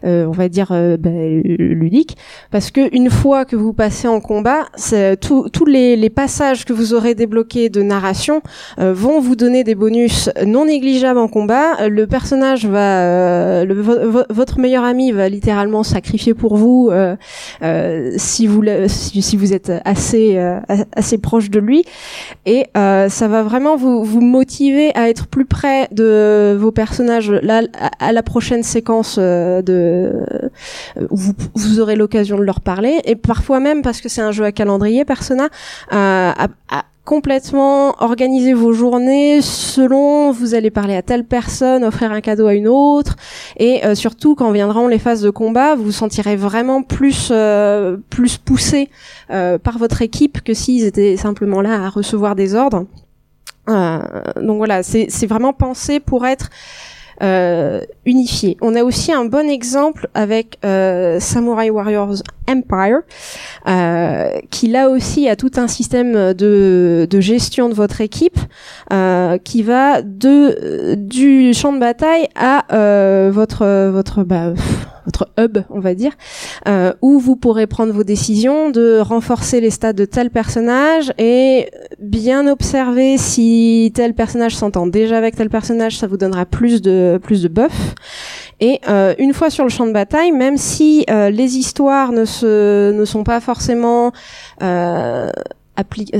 On 0.03 0.31
va 0.31 0.49
dire 0.49 0.69
euh, 0.71 0.97
ben, 0.97 1.41
ludique 1.43 2.17
parce 2.51 2.71
que 2.71 2.93
une 2.95 3.10
fois 3.10 3.45
que 3.45 3.55
vous 3.55 3.73
passez 3.73 4.07
en 4.07 4.19
combat 4.19 4.65
tous 5.21 5.65
les, 5.65 5.95
les 5.95 6.10
passages 6.10 6.65
que 6.65 6.73
vous 6.73 6.93
aurez 6.93 7.15
débloqués 7.15 7.69
de 7.69 7.81
narration 7.81 8.41
euh, 8.79 8.93
vont 8.93 9.19
vous 9.19 9.36
donner 9.36 9.63
des 9.63 9.75
bonus 9.75 10.29
non 10.45 10.65
négligeables 10.65 11.19
en 11.19 11.27
combat. 11.27 11.79
Euh, 11.81 11.89
Le 11.89 12.07
personnage 12.07 12.65
va, 12.65 13.01
euh, 13.01 13.65
le- 13.65 13.81
vo- 13.81 14.10
vo- 14.10 14.23
votre 14.29 14.60
meilleur 14.60 14.83
ami 14.83 15.12
va 15.12 15.29
littéralement 15.29 15.83
sacrifier 15.83 16.33
pour 16.33 16.55
vous 16.57 16.89
euh, 16.91 17.15
euh, 17.63 18.12
si 18.17 18.47
vous 18.47 18.63
si, 18.88 19.38
vous 19.38 19.53
êtes 19.53 19.71
assez 19.86 20.38
euh, 20.38 20.60
assez 20.95 21.17
proche 21.17 21.49
de 21.49 21.60
lui 21.60 21.83
et 22.45 22.65
euh, 22.75 23.10
ça 23.10 23.27
va 23.27 23.43
vraiment 23.43 23.75
vous 23.75 24.03
vous 24.03 24.21
motiver 24.21 24.91
à 24.95 25.10
être 25.10 25.27
plus 25.27 25.45
près 25.45 25.88
de 25.91 26.55
vos 26.60 26.71
personnages 26.71 27.31
là 27.31 27.62
à, 27.79 28.07
à 28.07 28.12
la 28.12 28.23
prochaine 28.23 28.63
séquence 28.63 29.17
euh, 29.19 29.62
de 29.62 29.73
euh, 29.73 29.87
vous, 31.10 31.34
vous 31.56 31.80
aurez 31.80 31.95
l'occasion 31.95 32.38
de 32.38 32.43
leur 32.43 32.62
parler 32.62 33.00
et 33.06 33.15
parfois 33.15 33.60
même 33.60 33.82
parce 33.82 34.02
que 34.02 34.10
c'est 34.10 34.21
un 34.21 34.32
jeu 34.32 34.43
à 34.43 34.52
calendrier 34.52 35.06
Persona 35.06 35.45
euh, 35.45 35.47
à, 35.91 36.47
à 36.69 36.86
complètement 37.08 37.95
organiser 38.04 38.54
vos 38.54 38.73
journées 38.73 39.41
selon 39.41 40.32
vous 40.32 40.56
allez 40.56 40.69
parler 40.69 40.93
à 40.93 41.02
telle 41.02 41.23
personne, 41.23 41.86
offrir 41.86 42.12
un 42.12 42.19
cadeau 42.19 42.47
à 42.47 42.54
une 42.54 42.67
autre 42.67 43.15
et 43.56 43.86
euh, 43.86 43.95
surtout 43.95 44.36
quand 44.36 44.52
viendront 44.52 44.89
les 44.89 45.00
phases 45.00 45.21
de 45.21 45.30
combat, 45.30 45.76
vous 45.76 45.86
vous 45.86 45.91
sentirez 45.93 46.36
vraiment 46.36 46.84
plus 46.84 47.30
euh, 47.32 47.95
plus 48.10 48.38
poussé 48.38 48.89
euh, 49.32 49.58
par 49.58 49.78
votre 49.78 50.02
équipe 50.02 50.43
que 50.43 50.54
s'ils 50.54 50.84
étaient 50.84 51.15
simplement 51.15 51.62
là 51.62 51.86
à 51.86 51.89
recevoir 51.89 52.36
des 52.36 52.56
ordres. 52.56 52.86
Euh, 53.69 54.00
donc 54.41 54.58
voilà, 54.58 54.84
c'est 54.84 55.28
vraiment 55.28 55.54
pensé 55.54 56.02
pour 56.02 56.26
être 56.26 56.45
euh, 56.45 56.96
unifié. 58.06 58.58
On 58.62 58.75
a 58.75 58.84
aussi 58.84 59.12
un 59.12 59.25
bon 59.25 59.49
exemple 59.49 60.08
avec 60.13 60.58
euh, 60.65 61.19
Samurai 61.19 61.69
Warriors 61.69 62.21
Empire, 62.49 62.99
euh, 63.67 64.39
qui 64.49 64.67
là 64.67 64.89
aussi 64.89 65.27
a 65.27 65.36
tout 65.36 65.51
un 65.58 65.67
système 65.67 66.34
de, 66.34 67.08
de 67.10 67.19
gestion 67.19 67.69
de 67.69 67.73
votre 67.73 68.01
équipe 68.01 68.39
euh, 68.93 69.38
qui 69.38 69.63
va 69.63 70.01
de 70.01 70.95
du 70.95 71.53
champ 71.53 71.73
de 71.73 71.80
bataille 71.80 72.27
à 72.36 72.65
euh, 72.73 73.30
votre 73.34 73.89
votre 73.89 74.23
bah, 74.23 74.53
votre 75.08 75.30
hub, 75.39 75.60
on 75.70 75.80
va 75.80 75.96
dire, 75.96 76.12
euh, 76.67 76.93
où 77.02 77.17
vous 77.17 77.38
pourrez 77.38 77.65
prendre 77.65 77.93
vos 77.93 78.04
décisions 78.04 78.70
de 78.70 79.00
renforcer 79.00 79.62
les 79.62 79.70
stats 79.70 79.93
de 79.93 80.04
tel 80.04 80.30
personnage 80.30 81.13
et 81.17 81.72
bien 81.98 82.46
observer 82.48 83.17
si 83.17 83.91
tel 83.96 84.13
personnage 84.13 84.56
s'entend 84.56 84.86
déjà 84.86 85.17
avec 85.17 85.36
tel 85.36 85.50
personnage, 85.50 85.98
ça 85.98 86.08
vous 86.08 86.17
donnera 86.17 86.46
plus 86.46 86.82
de 86.82 87.20
plus 87.24 87.41
de 87.41 87.48
buff. 87.48 87.96
Et 88.60 88.82
euh, 88.89 89.15
une 89.17 89.34
fois 89.34 89.50
sur 89.50 89.63
le 89.63 89.70
champ 89.70 89.88
de 89.88 89.93
bataille, 89.93 90.32
même 90.32 90.58
si 90.58 91.06
euh, 91.10 91.30
les 91.30 91.58
histoires 91.58 92.12
ne 92.12 92.26
se 92.26 92.91
ne 92.91 93.06
sont 93.06 93.24
pas 93.24 93.39
forcément 93.39 94.12
euh, 94.62 95.32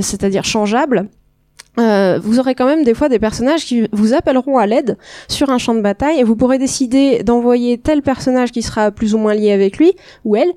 c'est-à-dire 0.00 0.44
changeables, 0.44 1.08
euh, 1.78 2.18
vous 2.22 2.40
aurez 2.40 2.54
quand 2.54 2.66
même 2.66 2.84
des 2.84 2.94
fois 2.94 3.08
des 3.08 3.18
personnages 3.18 3.64
qui 3.64 3.88
vous 3.92 4.14
appelleront 4.14 4.58
à 4.58 4.66
l'aide 4.66 4.96
sur 5.28 5.50
un 5.50 5.58
champ 5.58 5.74
de 5.74 5.80
bataille 5.80 6.18
et 6.18 6.24
vous 6.24 6.36
pourrez 6.36 6.58
décider 6.58 7.22
d'envoyer 7.22 7.78
tel 7.78 8.02
personnage 8.02 8.50
qui 8.50 8.62
sera 8.62 8.90
plus 8.90 9.14
ou 9.14 9.18
moins 9.18 9.34
lié 9.34 9.52
avec 9.52 9.78
lui 9.78 9.92
ou 10.24 10.36
elle 10.36 10.52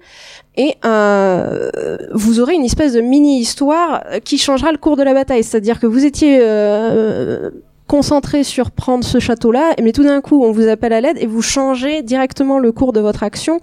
et 0.58 0.76
euh, 0.84 1.70
vous 2.14 2.40
aurez 2.40 2.56
une 2.56 2.66
espèce 2.66 2.94
de 2.94 3.02
mini-histoire 3.02 4.04
qui 4.24 4.38
changera 4.38 4.72
le 4.72 4.78
cours 4.78 4.98
de 4.98 5.04
la 5.04 5.14
bataille. 5.14 5.44
C'est-à-dire 5.44 5.80
que 5.80 5.88
vous 5.88 6.06
étiez 6.06 6.40
euh, 6.42 7.50
concentré 7.88 8.44
sur 8.44 8.72
prendre 8.72 9.04
ce 9.04 9.20
château-là, 9.20 9.74
mais 9.82 9.92
tout 9.92 10.04
d'un 10.04 10.22
coup 10.22 10.44
on 10.44 10.52
vous 10.52 10.68
appelle 10.68 10.94
à 10.94 11.02
l'aide 11.02 11.18
et 11.20 11.28
vous 11.28 11.42
changez 11.42 12.02
directement 12.02 12.58
le 12.58 12.72
cours 12.72 12.94
de 12.94 13.00
votre 13.00 13.24
action 13.24 13.60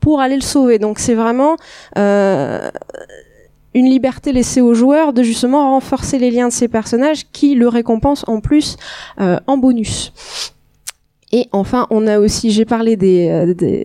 pour 0.00 0.20
aller 0.20 0.36
le 0.36 0.42
sauver. 0.42 0.78
Donc 0.78 0.98
c'est 0.98 1.14
vraiment 1.14 1.56
euh, 1.98 2.70
une 3.74 3.86
liberté 3.86 4.32
laissée 4.32 4.60
aux 4.60 4.74
joueurs 4.74 5.12
de 5.12 5.22
justement 5.22 5.72
renforcer 5.72 6.18
les 6.18 6.30
liens 6.30 6.48
de 6.48 6.52
ces 6.52 6.68
personnages 6.68 7.24
qui 7.32 7.54
le 7.54 7.68
récompensent 7.68 8.24
en 8.28 8.40
plus 8.40 8.76
euh, 9.20 9.38
en 9.46 9.58
bonus. 9.58 10.12
Et 11.32 11.48
enfin, 11.50 11.88
on 11.90 12.06
a 12.06 12.20
aussi, 12.20 12.52
j'ai 12.52 12.64
parlé 12.64 12.94
des, 12.94 13.28
euh, 13.28 13.82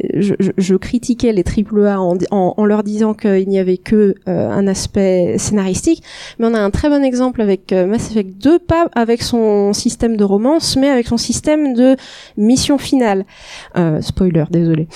je, 0.55 0.75
critiquais 0.75 1.33
les 1.33 1.43
AAA 1.43 1.99
en, 1.99 2.15
en, 2.29 2.65
leur 2.65 2.83
disant 2.83 3.15
qu'il 3.15 3.49
n'y 3.49 3.57
avait 3.57 3.77
que 3.77 4.13
euh, 4.27 4.49
un 4.51 4.67
aspect 4.67 5.35
scénaristique, 5.39 6.03
mais 6.37 6.45
on 6.45 6.53
a 6.53 6.59
un 6.59 6.69
très 6.69 6.89
bon 6.89 7.03
exemple 7.03 7.41
avec 7.41 7.71
Mass 7.73 8.11
Effect 8.11 8.37
2, 8.37 8.59
pas 8.59 8.89
avec 8.93 9.23
son 9.23 9.73
système 9.73 10.15
de 10.15 10.23
romance, 10.23 10.77
mais 10.77 10.89
avec 10.89 11.07
son 11.07 11.17
système 11.17 11.73
de 11.73 11.95
mission 12.37 12.77
finale. 12.77 13.25
Spoiler, 14.01 14.45
désolé. 14.51 14.87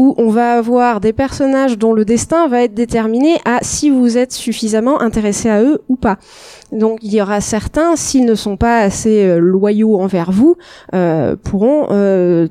Où 0.00 0.14
on 0.16 0.30
va 0.30 0.54
avoir 0.54 0.98
des 0.98 1.12
personnages 1.12 1.76
dont 1.76 1.92
le 1.92 2.06
destin 2.06 2.48
va 2.48 2.62
être 2.62 2.72
déterminé 2.72 3.36
à 3.44 3.58
si 3.60 3.90
vous 3.90 4.16
êtes 4.16 4.32
suffisamment 4.32 5.02
intéressé 5.02 5.50
à 5.50 5.62
eux 5.62 5.82
ou 5.90 5.96
pas. 5.96 6.16
Donc 6.72 7.00
il 7.02 7.12
y 7.12 7.20
aura 7.20 7.42
certains, 7.42 7.96
s'ils 7.96 8.24
ne 8.24 8.34
sont 8.34 8.56
pas 8.56 8.78
assez 8.78 9.26
euh, 9.26 9.38
loyaux 9.38 10.00
envers 10.00 10.32
vous, 10.32 10.56
euh, 10.94 11.36
pourront 11.36 11.88
euh, 11.90 12.48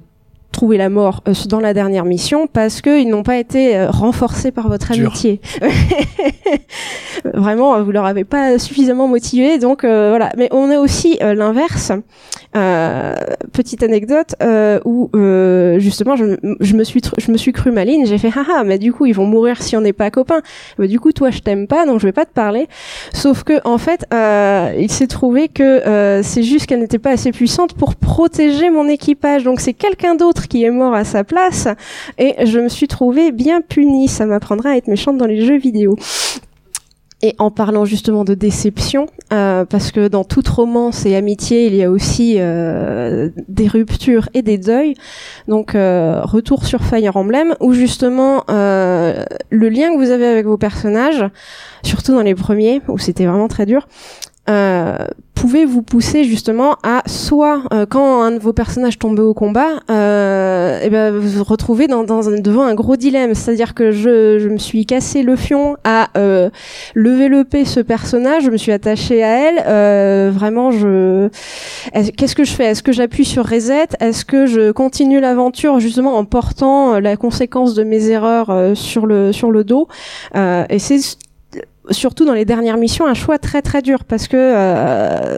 trouver 0.52 0.78
la 0.78 0.90
mort 0.90 1.24
dans 1.48 1.60
la 1.60 1.74
dernière 1.74 2.06
mission 2.06 2.46
parce 2.46 2.82
qu'ils 2.82 3.10
n'ont 3.10 3.24
pas 3.24 3.38
été 3.38 3.84
renforcés 3.86 4.52
par 4.52 4.68
votre 4.68 4.92
Dur. 4.92 5.08
amitié. 5.08 5.42
Vraiment, 7.34 7.82
vous 7.82 7.92
leur 7.92 8.06
avez 8.06 8.26
pas 8.26 8.60
suffisamment 8.60 9.08
motivé, 9.08 9.58
donc 9.58 9.84
euh, 9.84 10.10
voilà. 10.10 10.32
Mais 10.38 10.50
on 10.52 10.70
a 10.70 10.80
aussi 10.80 11.18
l'inverse. 11.22 11.92
Euh, 12.56 13.14
petite 13.54 13.84
anecdote 13.84 14.34
euh, 14.42 14.80
où 14.84 15.12
euh, 15.16 15.78
justement 15.78 16.16
je, 16.16 16.24
me 16.26 16.84
suis 16.84 17.00
je 17.18 17.32
me 17.32 17.38
suis 17.38 17.52
cru 17.52 17.72
maline. 17.72 18.08
J'ai 18.08 18.18
fait 18.18 18.30
haha, 18.30 18.64
mais 18.64 18.80
du 18.80 18.92
coup 18.92 19.06
ils 19.06 19.14
vont 19.14 19.26
mourir 19.26 19.62
si 19.62 19.78
on 19.78 19.82
n'est 19.82 19.94
pas 19.94 20.10
copains. 20.10 20.42
Mais 20.80 20.88
du 20.88 21.00
coup 21.00 21.12
toi 21.12 21.30
je 21.30 21.40
t'aime 21.40 21.68
pas, 21.68 21.86
donc 21.86 22.00
je 22.00 22.08
vais 22.08 22.12
pas 22.12 22.26
te 22.26 22.34
parler. 22.34 22.68
Sauf 23.14 23.44
que 23.44 23.60
en 23.66 23.78
fait, 23.78 24.06
euh, 24.14 24.74
il 24.80 24.92
s'est 24.92 25.08
trouvé 25.08 25.48
que 25.48 25.64
euh, 25.64 26.24
c'est 26.24 26.42
juste 26.42 26.66
qu'elle 26.66 26.80
n'était 26.80 26.98
pas 26.98 27.12
assez 27.12 27.32
puissante 27.32 27.74
pour 27.74 27.96
protéger 27.96 28.72
mon 28.72 28.88
équipage. 28.88 29.44
Donc 29.44 29.60
c'est 29.60 29.74
quelqu'un 29.74 30.16
d'autre 30.16 30.48
qui 30.48 30.64
est 30.64 30.72
mort 30.72 30.96
à 30.96 31.04
sa 31.04 31.24
place 31.24 31.68
et 32.18 32.48
je 32.48 32.60
me 32.60 32.70
suis 32.70 32.88
trouvée 32.88 33.32
bien 33.32 33.62
punie. 33.62 34.08
Ça 34.08 34.26
m'apprendra 34.26 34.72
à 34.72 34.76
être 34.76 34.88
méchante 34.88 35.18
dans 35.18 35.28
les 35.28 35.46
jeux 35.46 35.60
vidéo. 35.60 35.96
Et 37.22 37.36
en 37.38 37.52
parlant 37.52 37.84
justement 37.84 38.24
de 38.24 38.34
déception, 38.34 39.08
euh, 39.34 39.66
parce 39.66 39.92
que 39.92 40.08
dans 40.08 40.24
toute 40.24 40.48
romance 40.48 41.06
et 41.06 41.18
amitié, 41.18 41.68
il 41.68 41.76
y 41.76 41.84
a 41.84 41.92
aussi 41.92 42.36
euh, 42.38 43.30
des 43.50 43.68
ruptures 43.68 44.30
et 44.34 44.42
des 44.42 44.58
deuils. 44.58 44.94
Donc 45.50 45.76
euh, 45.76 46.22
retour 46.22 46.66
sur 46.66 46.82
Fire 46.82 47.18
Emblem, 47.18 47.56
où 47.60 47.74
justement 47.74 48.46
le 48.48 49.70
lien 49.70 49.94
que 49.94 49.98
vous 49.98 50.12
avez 50.12 50.28
avec 50.28 50.46
vos 50.46 50.58
personnages, 50.58 51.26
surtout 51.84 52.14
dans 52.14 52.22
les 52.22 52.36
premiers, 52.36 52.82
où 52.88 52.98
c'était 52.98 53.26
vraiment 53.26 53.50
très 53.50 53.66
dur, 53.66 53.86
euh, 54.50 54.98
pouvait 55.36 55.64
vous 55.64 55.82
pousser 55.82 56.26
justement 56.26 56.76
à 56.84 57.02
soit 57.06 57.62
euh, 57.72 57.86
quand 57.90 58.22
un 58.24 58.32
de 58.32 58.40
vos 58.40 58.52
personnages 58.52 59.00
tombait 59.00 59.22
au 59.22 59.34
combat, 59.34 59.80
euh, 59.90 60.82
et 60.82 60.90
ben 60.90 61.12
vous 61.18 61.30
vous 61.30 61.44
retrouvez 61.46 61.88
dans, 61.88 62.04
dans 62.04 62.28
un- 62.28 62.40
devant 62.42 62.64
un 62.64 62.74
gros 62.76 62.98
dilemme, 62.98 63.34
c'est-à-dire 63.36 63.74
que 63.74 63.92
je, 63.92 64.38
je 64.40 64.50
me 64.50 64.58
suis 64.58 64.86
cassé 64.86 65.24
le 65.24 65.38
fion 65.38 65.78
à 65.86 66.10
euh, 66.18 66.50
lever 66.94 67.30
le 67.30 67.46
ce 67.64 67.80
personnage, 67.80 68.44
je 68.44 68.50
me 68.52 68.58
suis 68.58 68.74
attachée 68.74 69.24
à 69.24 69.28
elle, 69.50 69.64
euh, 69.66 70.30
vraiment 70.34 70.72
je 70.72 71.30
est-ce- 71.94 72.12
qu'est-ce 72.12 72.36
que 72.36 72.44
je 72.44 72.52
fais? 72.52 72.66
Est-ce 72.66 72.84
que 72.84 72.92
j'appuie 72.92 73.24
sur 73.26 73.48
reset? 73.48 73.88
Est-ce 74.02 74.26
que 74.26 74.46
je 74.46 74.72
continue 74.72 75.22
l'aventure 75.22 75.80
justement 75.80 76.18
en 76.18 76.26
portant 76.26 76.96
euh, 76.96 77.00
la 77.00 77.16
conséquence 77.16 77.76
de 77.76 77.84
mes 77.86 78.10
erreurs 78.10 78.52
sur 78.76 79.06
le 79.06 79.32
sur 79.32 79.52
le 79.52 79.64
dos? 79.64 79.88
Et 80.36 80.80
c'est 80.80 81.00
surtout 81.92 82.26
dans 82.26 82.34
les 82.34 82.46
dernières 82.46 82.78
missions 82.78 83.06
un 83.06 83.14
choix 83.14 83.38
très 83.38 83.62
très 83.62 83.82
dur 83.82 84.04
parce 84.04 84.28
que 84.28 84.38
euh, 84.38 85.38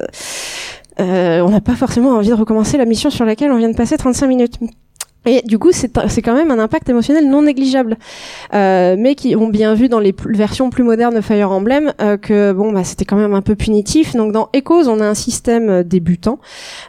euh, 0.99 1.41
on 1.41 1.49
n'a 1.49 1.61
pas 1.61 1.75
forcément 1.75 2.11
envie 2.11 2.29
de 2.29 2.33
recommencer 2.33 2.77
la 2.77 2.85
mission 2.85 3.09
sur 3.09 3.25
laquelle 3.25 3.51
on 3.51 3.57
vient 3.57 3.69
de 3.69 3.75
passer 3.75 3.97
35 3.97 4.27
minutes. 4.27 4.59
Et 5.25 5.43
du 5.45 5.59
coup, 5.59 5.71
c'est 5.71 6.21
quand 6.23 6.33
même 6.33 6.49
un 6.49 6.57
impact 6.57 6.89
émotionnel 6.89 7.29
non 7.29 7.43
négligeable, 7.43 7.97
euh, 8.55 8.95
mais 8.97 9.13
qui 9.13 9.35
ont 9.35 9.49
bien 9.49 9.75
vu 9.75 9.87
dans 9.87 9.99
les 9.99 10.15
versions 10.25 10.71
plus 10.71 10.83
modernes 10.83 11.13
de 11.13 11.21
Fire 11.21 11.51
Emblem 11.51 11.93
euh, 12.01 12.17
que 12.17 12.51
bon, 12.53 12.71
bah, 12.71 12.83
c'était 12.83 13.05
quand 13.05 13.17
même 13.17 13.35
un 13.35 13.41
peu 13.41 13.55
punitif. 13.55 14.15
Donc 14.15 14.31
dans 14.31 14.49
Echoes, 14.53 14.87
on 14.87 14.99
a 14.99 15.05
un 15.05 15.13
système 15.13 15.69
euh, 15.69 15.83
débutant 15.83 16.39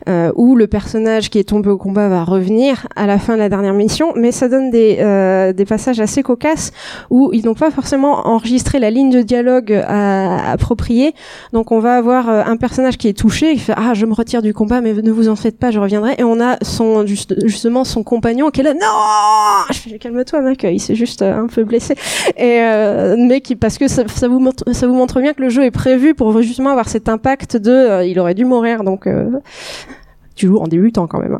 euh, 0.08 0.32
où 0.34 0.56
le 0.56 0.66
personnage 0.66 1.28
qui 1.28 1.38
est 1.38 1.48
tombé 1.48 1.68
au 1.68 1.76
combat 1.76 2.08
va 2.08 2.24
revenir 2.24 2.86
à 2.96 3.06
la 3.06 3.18
fin 3.18 3.34
de 3.34 3.38
la 3.38 3.50
dernière 3.50 3.74
mission, 3.74 4.12
mais 4.16 4.32
ça 4.32 4.48
donne 4.48 4.70
des 4.70 4.96
euh, 5.00 5.52
des 5.52 5.66
passages 5.66 6.00
assez 6.00 6.22
cocasses 6.22 6.72
où 7.10 7.30
ils 7.34 7.44
n'ont 7.44 7.54
pas 7.54 7.70
forcément 7.70 8.26
enregistré 8.26 8.78
la 8.78 8.90
ligne 8.90 9.10
de 9.10 9.20
dialogue 9.20 9.72
à, 9.72 10.52
appropriée. 10.52 11.14
Donc 11.52 11.70
on 11.70 11.80
va 11.80 11.96
avoir 11.96 12.30
euh, 12.30 12.42
un 12.46 12.56
personnage 12.56 12.96
qui 12.96 13.08
est 13.08 13.18
touché, 13.18 13.52
qui 13.52 13.58
fait 13.58 13.74
ah 13.76 13.92
je 13.92 14.06
me 14.06 14.14
retire 14.14 14.40
du 14.40 14.54
combat, 14.54 14.80
mais 14.80 14.94
ne 14.94 15.10
vous 15.10 15.28
en 15.28 15.36
faites 15.36 15.58
pas, 15.58 15.70
je 15.70 15.78
reviendrai. 15.78 16.14
Et 16.16 16.24
on 16.24 16.40
a 16.40 16.56
son 16.62 17.06
juste, 17.06 17.34
justement 17.46 17.84
son 17.84 18.02
compagnon 18.22 18.50
qui 18.50 18.60
est 18.60 18.64
là 18.64 18.74
non, 18.74 19.72
je 19.72 19.78
fais 19.90 19.98
calme-toi 19.98 20.40
mec, 20.42 20.62
il 20.62 20.78
s'est 20.80 20.94
juste 20.94 21.22
euh, 21.22 21.34
un 21.42 21.48
peu 21.48 21.64
blessé. 21.64 21.94
Et 22.36 22.60
euh, 22.60 23.16
mais 23.18 23.40
qui 23.40 23.56
parce 23.56 23.78
que 23.78 23.88
ça, 23.88 24.04
vous 24.28 24.38
montre, 24.38 24.64
ça 24.72 24.86
vous 24.86 24.94
montre 24.94 25.20
bien 25.20 25.32
que 25.34 25.42
le 25.42 25.48
jeu 25.48 25.64
est 25.64 25.70
prévu 25.72 26.14
pour 26.14 26.40
justement 26.40 26.70
avoir 26.70 26.88
cet 26.88 27.08
impact 27.08 27.56
de 27.56 27.70
euh, 27.72 28.04
il 28.04 28.18
aurait 28.20 28.34
dû 28.34 28.44
mourir 28.44 28.84
donc. 28.84 29.06
Euh, 29.06 29.28
tu 30.34 30.46
joues 30.46 30.58
en 30.58 30.66
débutant 30.66 31.06
quand 31.06 31.18
même. 31.18 31.38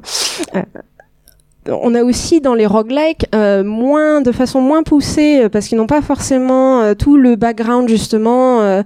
hein. 0.55 0.65
Euh, 1.69 1.73
on 1.81 1.95
a 1.95 2.03
aussi 2.03 2.41
dans 2.41 2.55
les 2.55 2.67
roguelikes 2.67 3.27
euh, 3.37 3.63
moins 3.63 4.21
de 4.21 4.33
façon 4.33 4.61
moins 4.61 4.83
poussée 4.83 5.43
euh, 5.45 5.49
parce 5.49 5.69
qu'ils 5.69 5.79
n'ont 5.79 5.87
pas 5.87 6.03
forcément 6.03 6.83
euh, 6.83 6.95
tout 6.95 7.17
le 7.17 7.37
background 7.37 7.89
justement 7.89 8.61
euh, 8.61 8.83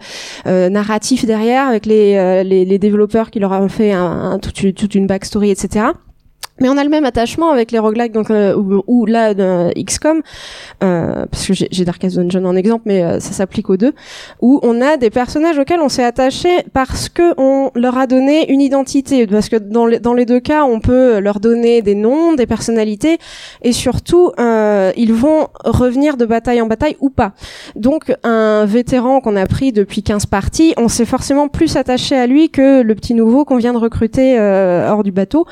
narratif 0.68 1.24
derrière 1.24 1.66
avec 1.68 1.86
les, 1.86 2.44
les, 2.44 2.64
les 2.66 2.78
développeurs 2.78 3.30
qui 3.30 3.40
leur 3.40 3.52
ont 3.52 3.68
fait 3.70 3.92
un, 3.92 4.04
un- 4.32 4.38
toute, 4.38 4.74
toute 4.74 4.94
une 4.94 5.06
backstory 5.06 5.50
etc. 5.50 5.86
Mais 6.60 6.68
on 6.68 6.76
a 6.76 6.84
le 6.84 6.90
même 6.90 7.04
attachement 7.04 7.50
avec 7.50 7.70
les 7.70 7.78
roguelikes, 7.78 8.12
donc 8.12 8.30
euh, 8.30 8.54
ou, 8.56 8.82
ou 8.86 9.06
là 9.06 9.34
euh, 9.38 9.70
XCOM, 9.76 10.22
euh, 10.82 11.26
parce 11.30 11.46
que 11.46 11.52
j'ai 11.54 11.84
Darkest 11.84 12.16
Dungeon 12.16 12.44
en 12.44 12.56
exemple, 12.56 12.84
mais 12.86 13.02
euh, 13.02 13.20
ça 13.20 13.32
s'applique 13.32 13.68
aux 13.68 13.76
deux, 13.76 13.92
où 14.40 14.60
on 14.62 14.80
a 14.80 14.96
des 14.96 15.10
personnages 15.10 15.58
auxquels 15.58 15.80
on 15.80 15.88
s'est 15.88 16.04
attaché 16.04 16.48
parce 16.72 17.08
que 17.08 17.34
on 17.38 17.70
leur 17.74 17.98
a 17.98 18.06
donné 18.06 18.50
une 18.50 18.60
identité, 18.60 19.26
parce 19.26 19.48
que 19.48 19.56
dans 19.56 19.86
les, 19.86 19.98
dans 19.98 20.14
les 20.14 20.24
deux 20.24 20.40
cas, 20.40 20.64
on 20.64 20.80
peut 20.80 21.18
leur 21.18 21.40
donner 21.40 21.82
des 21.82 21.94
noms, 21.94 22.34
des 22.34 22.46
personnalités, 22.46 23.18
et 23.62 23.72
surtout, 23.72 24.32
euh, 24.38 24.92
ils 24.96 25.12
vont 25.12 25.48
revenir 25.64 26.16
de 26.16 26.24
bataille 26.24 26.60
en 26.60 26.66
bataille 26.66 26.96
ou 27.00 27.10
pas. 27.10 27.32
Donc 27.74 28.14
un 28.24 28.64
vétéran 28.64 29.20
qu'on 29.20 29.36
a 29.36 29.46
pris 29.46 29.72
depuis 29.72 30.02
15 30.02 30.26
parties, 30.26 30.74
on 30.76 30.88
s'est 30.88 31.04
forcément 31.04 31.48
plus 31.48 31.76
attaché 31.76 32.16
à 32.16 32.26
lui 32.26 32.50
que 32.50 32.82
le 32.82 32.94
petit 32.94 33.14
nouveau 33.14 33.44
qu'on 33.44 33.56
vient 33.56 33.72
de 33.72 33.78
recruter 33.78 34.38
euh, 34.38 34.90
hors 34.90 35.02
du 35.02 35.12
bateau. 35.12 35.46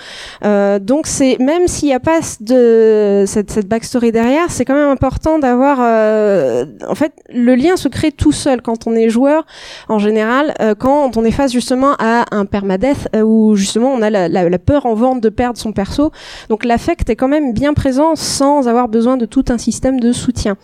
Donc 0.94 1.08
c'est 1.08 1.38
même 1.40 1.66
s'il 1.66 1.88
n'y 1.88 1.94
a 1.94 1.98
pas 1.98 2.20
de 2.38 3.24
cette, 3.26 3.66
backstory 3.66 4.12
derrière, 4.12 4.48
c'est 4.48 4.64
quand 4.64 4.76
même 4.76 4.90
important 4.90 5.40
d'avoir. 5.40 5.78
euh, 5.80 6.66
en 6.88 6.94
fait, 6.94 7.12
le 7.30 7.56
lien 7.56 7.76
se 7.76 7.88
crée 7.88 8.12
tout 8.12 8.30
seul 8.30 8.62
quand 8.62 8.86
on 8.86 8.94
est 8.94 9.08
joueur. 9.08 9.44
En 9.88 9.98
général, 9.98 10.54
euh, 10.60 10.76
quand 10.76 11.16
on 11.16 11.24
est 11.24 11.32
face 11.32 11.50
justement 11.50 11.96
à 11.98 12.26
un 12.30 12.44
permadeath 12.44 13.08
euh, 13.16 13.22
où 13.22 13.56
justement 13.56 13.92
on 13.92 14.02
a 14.02 14.10
la 14.10 14.58
peur 14.60 14.86
en 14.86 14.94
vente 14.94 15.20
de 15.20 15.30
perdre 15.30 15.58
son 15.58 15.72
perso. 15.72 16.12
Donc 16.48 16.64
l'affect 16.64 17.10
est 17.10 17.16
quand 17.16 17.26
même 17.26 17.52
bien 17.52 17.74
présent 17.74 18.14
sans 18.14 18.68
avoir 18.68 18.86
besoin 18.86 19.16
de 19.16 19.26
tout 19.26 19.46
un 19.48 19.58
système 19.58 19.98
de 19.98 20.12
soutien. 20.12 20.56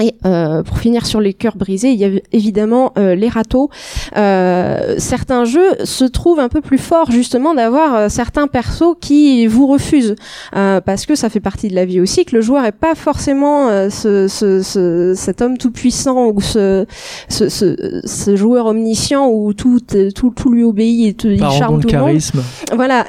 Et 0.00 0.14
euh, 0.24 0.62
pour 0.62 0.78
finir 0.78 1.04
sur 1.04 1.20
les 1.20 1.34
cœurs 1.34 1.56
brisés, 1.56 1.90
il 1.90 1.98
y 1.98 2.04
a 2.06 2.08
évidemment 2.32 2.92
euh, 2.96 3.14
les 3.14 3.28
râteaux. 3.28 3.68
Euh, 4.16 4.94
certains 4.96 5.44
jeux 5.44 5.68
se 5.84 6.04
trouvent 6.04 6.40
un 6.40 6.48
peu 6.48 6.62
plus 6.62 6.78
forts 6.78 7.10
justement 7.10 7.54
d'avoir 7.54 7.94
euh, 7.94 8.08
certains 8.08 8.46
persos 8.46 8.94
qui 9.02 9.46
vous 9.46 9.66
refusent 9.66 10.14
euh, 10.56 10.80
parce 10.80 11.04
que 11.04 11.14
ça 11.14 11.28
fait 11.28 11.40
partie 11.40 11.68
de 11.68 11.74
la 11.74 11.84
vie 11.84 12.00
aussi 12.00 12.24
que 12.24 12.34
le 12.34 12.40
joueur 12.40 12.64
est 12.64 12.72
pas 12.72 12.94
forcément 12.94 13.68
euh, 13.68 13.90
ce, 13.90 14.28
ce, 14.28 14.62
ce- 14.62 15.12
cet 15.14 15.42
homme 15.42 15.58
tout 15.58 15.70
puissant 15.70 16.28
ou 16.28 16.40
ce, 16.40 16.86
ce, 17.28 17.50
ce, 17.50 18.00
ce 18.04 18.34
joueur 18.36 18.66
omniscient 18.66 19.28
où 19.28 19.52
tout 19.52 19.78
tout, 20.14 20.30
tout 20.30 20.50
lui 20.50 20.62
obéit 20.64 21.06
et 21.08 21.12
tout, 21.14 21.28
il 21.28 21.38
charme 21.38 21.80
tout 21.82 21.88
le 21.88 21.98
monde. 21.98 22.06
charisme. 22.08 22.42
Voilà. 22.74 23.04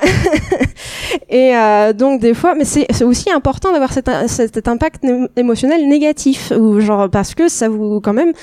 et 1.29 1.55
euh, 1.55 1.93
donc 1.93 2.19
des 2.21 2.33
fois, 2.33 2.55
mais 2.55 2.65
c'est 2.65 3.03
aussi 3.03 3.31
important 3.31 3.71
d'avoir 3.71 3.93
cet, 3.93 4.09
cet 4.27 4.67
impact 4.67 5.03
émotionnel 5.37 5.87
négatif, 5.87 6.51
parce 7.11 7.35
que 7.35 7.47
ça 7.49 7.69
vous 7.69 7.99
quand 8.01 8.13
même, 8.13 8.33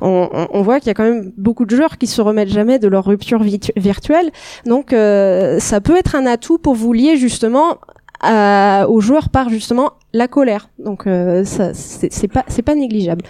on, 0.00 0.62
voit 0.62 0.78
qu'il 0.80 0.88
y 0.88 0.90
a 0.90 0.94
quand 0.94 1.04
même 1.04 1.32
beaucoup 1.36 1.64
de 1.64 1.74
joueurs 1.74 1.98
qui 1.98 2.06
se 2.06 2.20
remettent 2.22 2.48
jamais 2.48 2.78
de 2.78 2.88
leur 2.88 3.04
rupture 3.04 3.42
virtuelle, 3.76 4.30
donc 4.66 4.92
euh, 4.92 5.58
ça 5.58 5.80
peut 5.80 5.96
être 5.96 6.14
un 6.14 6.26
atout 6.26 6.58
pour 6.58 6.74
vous 6.74 6.92
lier 6.92 7.16
justement 7.16 7.78
à- 8.20 8.86
aux 8.88 9.00
joueurs 9.00 9.28
par 9.28 9.48
justement 9.48 9.92
la 10.12 10.28
colère. 10.28 10.68
Donc 10.78 11.06
euh, 11.06 11.42
c'est 11.44 12.28
pas 12.28 12.44
c'est 12.48 12.62
pas 12.62 12.74
négligeable. 12.74 13.24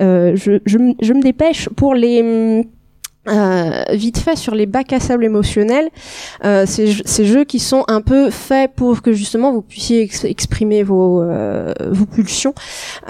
Euh, 0.00 0.32
je, 0.34 0.52
je, 0.66 0.78
me- 0.78 1.22
dépêche 1.22 1.68
pour 1.76 1.94
les 1.94 2.66
euh, 3.28 3.84
vite 3.92 4.18
fait 4.18 4.36
sur 4.36 4.54
les 4.54 4.66
bacs 4.66 4.92
à 4.92 5.00
sable 5.00 5.24
émotionnels, 5.24 5.88
euh, 6.44 6.64
ces, 6.66 6.86
jeux- 7.24 7.44
qui 7.44 7.58
sont 7.58 7.84
un 7.88 8.00
peu 8.00 8.30
faits 8.30 8.72
pour 8.74 9.00
que 9.02 9.12
justement 9.12 9.52
vous 9.52 9.62
puissiez 9.62 10.02
ex- 10.02 10.24
exprimer 10.24 10.82
vos, 10.82 11.22
euh, 11.22 11.72
vos 11.90 12.06
pulsions, 12.06 12.54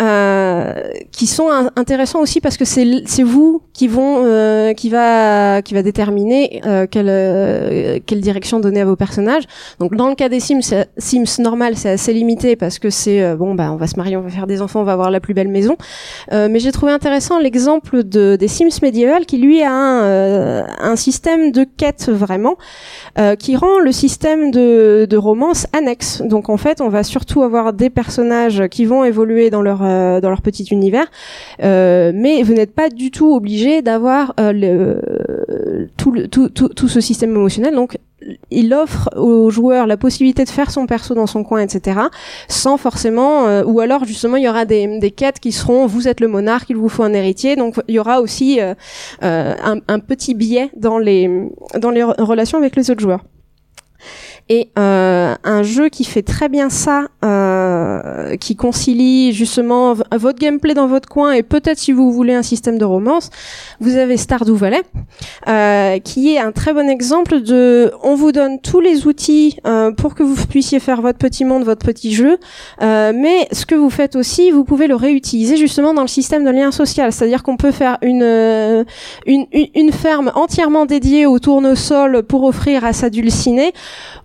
euh, 0.01 0.75
qui 1.12 1.27
sont 1.27 1.48
intéressants 1.77 2.20
aussi 2.20 2.40
parce 2.40 2.57
que 2.57 2.64
c'est 2.64 3.22
vous 3.22 3.62
qui 3.72 3.88
vont 3.88 4.22
euh, 4.25 4.72
qui 4.75 4.88
va 4.90 5.62
qui 5.62 5.75
va 5.75 5.83
déterminer 5.83 6.61
euh, 6.66 6.87
quelle 6.90 8.03
quelle 8.07 8.20
direction 8.20 8.61
donner 8.61 8.81
à 8.81 8.85
vos 8.85 8.96
personnages. 8.96 9.44
Donc 9.81 9.96
dans 9.96 10.09
le 10.09 10.14
cas 10.14 10.29
des 10.29 10.40
Sims, 10.40 10.61
Sims 10.98 11.40
normal, 11.40 11.77
c'est 11.77 11.90
assez 11.90 12.12
limité 12.12 12.57
parce 12.57 12.79
que 12.79 12.90
c'est 12.90 13.35
bon 13.37 13.55
bah 13.55 13.70
on 13.72 13.77
va 13.77 13.87
se 13.87 13.96
marier, 13.96 14.16
on 14.16 14.22
va 14.22 14.31
faire 14.31 14.46
des 14.46 14.61
enfants, 14.62 14.81
on 14.81 14.85
va 14.85 14.92
avoir 14.92 15.11
la 15.11 15.20
plus 15.20 15.35
belle 15.35 15.48
maison. 15.48 15.77
Mais 16.31 16.59
j'ai 16.59 16.72
trouvé 16.72 16.92
intéressant 16.92 17.38
l'exemple 17.38 18.03
de 18.05 18.37
des 18.37 18.48
Sims 18.48 18.81
médiévales 18.83 19.27
qui 19.27 19.38
lui 19.38 19.62
a 19.62 19.72
un, 19.72 20.01
euh, 20.02 20.62
un 20.78 20.96
système 20.96 21.52
de 21.52 21.64
quête 21.64 22.08
vraiment 22.08 22.56
euh, 23.18 23.36
qui 23.36 23.56
rend 23.56 23.78
le 23.78 23.92
système 23.92 24.50
de, 24.50 25.16
romance 25.16 25.66
annexe. 25.72 26.22
Donc 26.22 26.48
en 26.48 26.56
fait, 26.56 26.80
on 26.80 26.88
va 26.88 27.02
surtout 27.02 27.42
avoir 27.42 27.72
des 27.72 27.90
personnages 27.90 28.66
qui 28.68 28.86
vont 28.86 29.04
évoluer 29.04 29.50
dans 29.50 29.60
leur 29.60 29.82
euh, 29.82 30.20
dans 30.20 30.30
leur 30.30 30.40
petit 30.40 30.64
univers, 30.64 31.06
euh, 31.62 32.12
mais 32.14 32.42
vous 32.42 32.54
n'êtes 32.54 32.74
pas 32.74 32.88
du 32.88 33.10
tout 33.10 33.34
obligé 33.34 33.82
d'avoir 33.82 34.34
tout, 35.96 36.12
tout, 36.30 36.48
tout 36.48 36.68
tout 36.68 36.88
ce 36.88 37.00
système 37.00 37.30
émotionnel. 37.30 37.74
Donc 37.74 37.98
il 38.50 38.72
offre 38.74 39.08
aux 39.16 39.50
joueurs 39.50 39.87
la 39.87 39.96
possibilité 39.96 40.44
de 40.44 40.48
faire 40.50 40.70
son 40.70 40.87
perso 40.87 41.14
dans 41.14 41.26
son 41.26 41.44
coin, 41.44 41.61
etc. 41.61 42.00
Sans 42.48 42.76
forcément, 42.76 43.46
euh, 43.46 43.64
ou 43.64 43.80
alors 43.80 44.04
justement 44.04 44.37
il 44.37 44.44
y 44.44 44.48
aura 44.48 44.64
des, 44.64 44.98
des 44.98 45.11
quêtes 45.11 45.40
qui 45.40 45.52
seront 45.52 45.87
vous 45.87 46.08
êtes 46.08 46.20
le 46.20 46.28
monarque, 46.28 46.70
il 46.70 46.76
vous 46.76 46.88
faut 46.88 47.02
un 47.02 47.12
héritier. 47.12 47.56
Donc 47.56 47.80
il 47.88 47.94
y 47.94 47.98
aura 47.98 48.20
aussi 48.20 48.61
euh, 48.61 48.74
euh, 49.22 49.54
un, 49.88 49.98
petit 49.98 50.35
biais 50.35 50.70
dans 50.76 50.98
les 50.98 51.28
dans 51.78 51.90
les 51.90 52.02
re- 52.02 52.20
relations 52.22 52.58
avec 52.58 52.76
les 52.76 52.90
autres 52.90 53.00
joueurs. 53.00 53.24
Et 54.48 54.68
euh, 54.78 55.35
un 55.44 55.62
jeu 55.62 55.88
qui 55.88 56.05
fait 56.05 56.22
très 56.22 56.48
bien 56.48 56.68
ça, 56.68 57.07
euh, 57.24 58.37
qui 58.37 58.57
concilie 58.57 59.33
justement 59.33 59.94
votre 59.94 60.38
gameplay 60.38 60.74
dans 60.74 60.87
votre 60.87 61.09
coin 61.09 61.33
et 61.33 61.42
peut-être 61.42 61.78
si 61.78 61.92
vous 61.92 62.12
voulez 62.12 62.35
un 62.35 62.42
système 62.42 62.78
de 62.78 62.85
romance, 62.85 63.31
vous 63.81 63.96
avez 63.96 64.16
Stardew 64.16 64.55
Valley, 64.55 64.83
euh, 65.48 65.98
qui 66.00 66.35
est 66.35 66.38
un 66.38 66.52
très 66.52 66.72
bon 66.72 66.88
exemple 66.88 67.40
de, 67.40 67.92
on 68.02 68.14
vous 68.14 68.33
donne 68.33 68.61
tous 68.61 68.81
les 68.81 69.07
outils 69.07 69.59
euh, 69.66 69.92
pour 69.92 70.14
que 70.14 70.22
vous 70.22 70.35
puissiez 70.46 70.81
faire 70.81 71.00
votre 71.02 71.18
petit 71.18 71.44
monde, 71.44 71.64
votre 71.64 71.85
petit 71.85 72.12
jeu, 72.12 72.38
euh, 72.83 73.12
mais 73.14 73.48
ce 73.52 73.64
que 73.64 73.74
vous 73.74 73.90
faites 73.90 74.16
aussi, 74.16 74.50
vous 74.50 74.64
pouvez 74.64 74.87
le 74.87 74.96
réutiliser 74.96 75.57
justement 75.57 75.94
dans 75.94 76.02
le 76.02 76.09
système 76.09 76.44
de 76.44 76.50
lien 76.50 76.72
social, 76.72 77.12
c'est-à-dire 77.12 77.42
qu'on 77.42 77.57
peut 77.57 77.72
faire 77.72 77.98
une, 78.02 78.22
euh, 78.22 78.85
une, 79.26 79.46
une, 79.52 79.68
une 79.74 79.92
ferme 79.92 80.33
entièrement 80.35 80.87
dédiée 80.87 81.26
au 81.26 81.38
tournesol 81.38 82.22
pour 82.22 82.44
offrir 82.44 82.85
à 82.85 82.92
sa 82.92 83.11
dulcinée, 83.11 83.72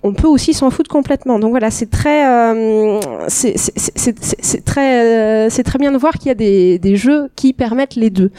on 0.08 0.14
peut 0.14 0.28
aussi 0.28 0.54
s'en 0.54 0.70
foutre 0.70 0.90
complètement. 0.90 1.38
Donc 1.40 1.52
voilà, 1.52 1.70
c'est 1.72 1.90
très, 1.90 2.20
euh, 2.28 3.00
c'est 3.28 4.66
très, 4.66 4.90
euh, 5.06 5.50
c'est 5.50 5.64
très 5.64 5.80
bien 5.80 5.92
de 5.92 5.98
voir 5.98 6.14
qu'il 6.14 6.28
y 6.28 6.32
a 6.32 6.36
des, 6.36 6.80
des 6.80 6.96
jeux 6.96 7.30
qui 7.36 7.54
permettent 7.54 7.96
les 7.96 8.10
deux. 8.10 8.32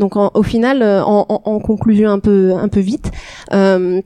Donc 0.00 0.16
en- 0.16 0.30
au 0.34 0.42
final, 0.42 0.82
euh, 0.82 1.02
en, 1.04 1.26
en- 1.28 1.42
en 1.44 1.58
conclusion 1.60 2.10
un 2.10 2.18
peu, 2.18 2.52
un 2.54 2.68
peu 2.68 2.80
vite. 2.80 3.10
Euh, 3.52 4.00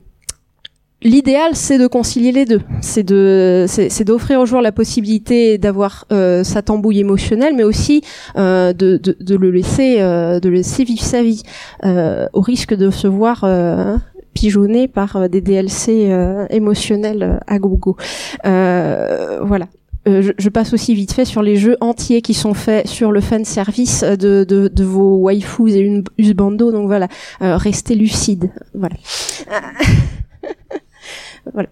L'idéal, 1.01 1.51
c'est 1.53 1.77
de 1.77 1.87
concilier 1.87 2.33
les 2.33 2.43
deux. 2.43 2.59
C'est 2.81 3.03
de, 3.03 3.63
c'est 3.69 4.03
d'offrir 4.03 4.41
aux 4.41 4.45
joueurs 4.45 4.61
la 4.61 4.73
possibilité 4.73 5.57
d'avoir 5.57 6.03
euh, 6.11 6.43
sa 6.43 6.61
tambouille 6.61 6.99
émotionnelle, 6.99 7.53
mais 7.55 7.63
aussi 7.63 8.01
euh, 8.37 8.73
de, 8.73 8.97
de, 8.97 9.15
de 9.17 9.35
le 9.37 9.49
laisser, 9.49 10.01
euh, 10.01 10.41
de 10.41 10.49
laisser 10.49 10.83
vivre 10.83 11.01
sa 11.01 11.23
vie, 11.23 11.41
euh, 11.85 12.27
au 12.33 12.41
risque 12.41 12.73
de 12.73 12.89
se 12.89 13.07
voir 13.07 13.45
euh, 13.45 13.95
pigeonné 14.33 14.87
par 14.87 15.15
euh, 15.15 15.27
des 15.27 15.41
DLC 15.41 16.09
euh, 16.11 16.45
émotionnels 16.49 17.23
euh, 17.23 17.37
à 17.47 17.59
gogo. 17.59 17.95
Voilà. 18.43 19.67
Je, 20.05 20.31
je 20.37 20.49
passe 20.49 20.73
aussi 20.73 20.95
vite 20.95 21.13
fait 21.13 21.25
sur 21.25 21.43
les 21.43 21.55
jeux 21.55 21.77
entiers 21.81 22.21
qui 22.23 22.33
sont 22.33 22.55
faits 22.55 22.87
sur 22.87 23.11
le 23.11 23.21
fan 23.21 23.45
service 23.45 24.03
de, 24.03 24.43
de, 24.43 24.67
de 24.67 24.83
vos 24.83 25.17
waifus 25.17 25.69
et 25.75 25.79
une 25.79 26.03
usbando. 26.17 26.71
Donc 26.71 26.87
voilà, 26.87 27.07
euh, 27.43 27.57
restez 27.57 27.93
lucide. 27.95 28.49
Voilà. 28.73 28.95
voilà. 31.53 31.69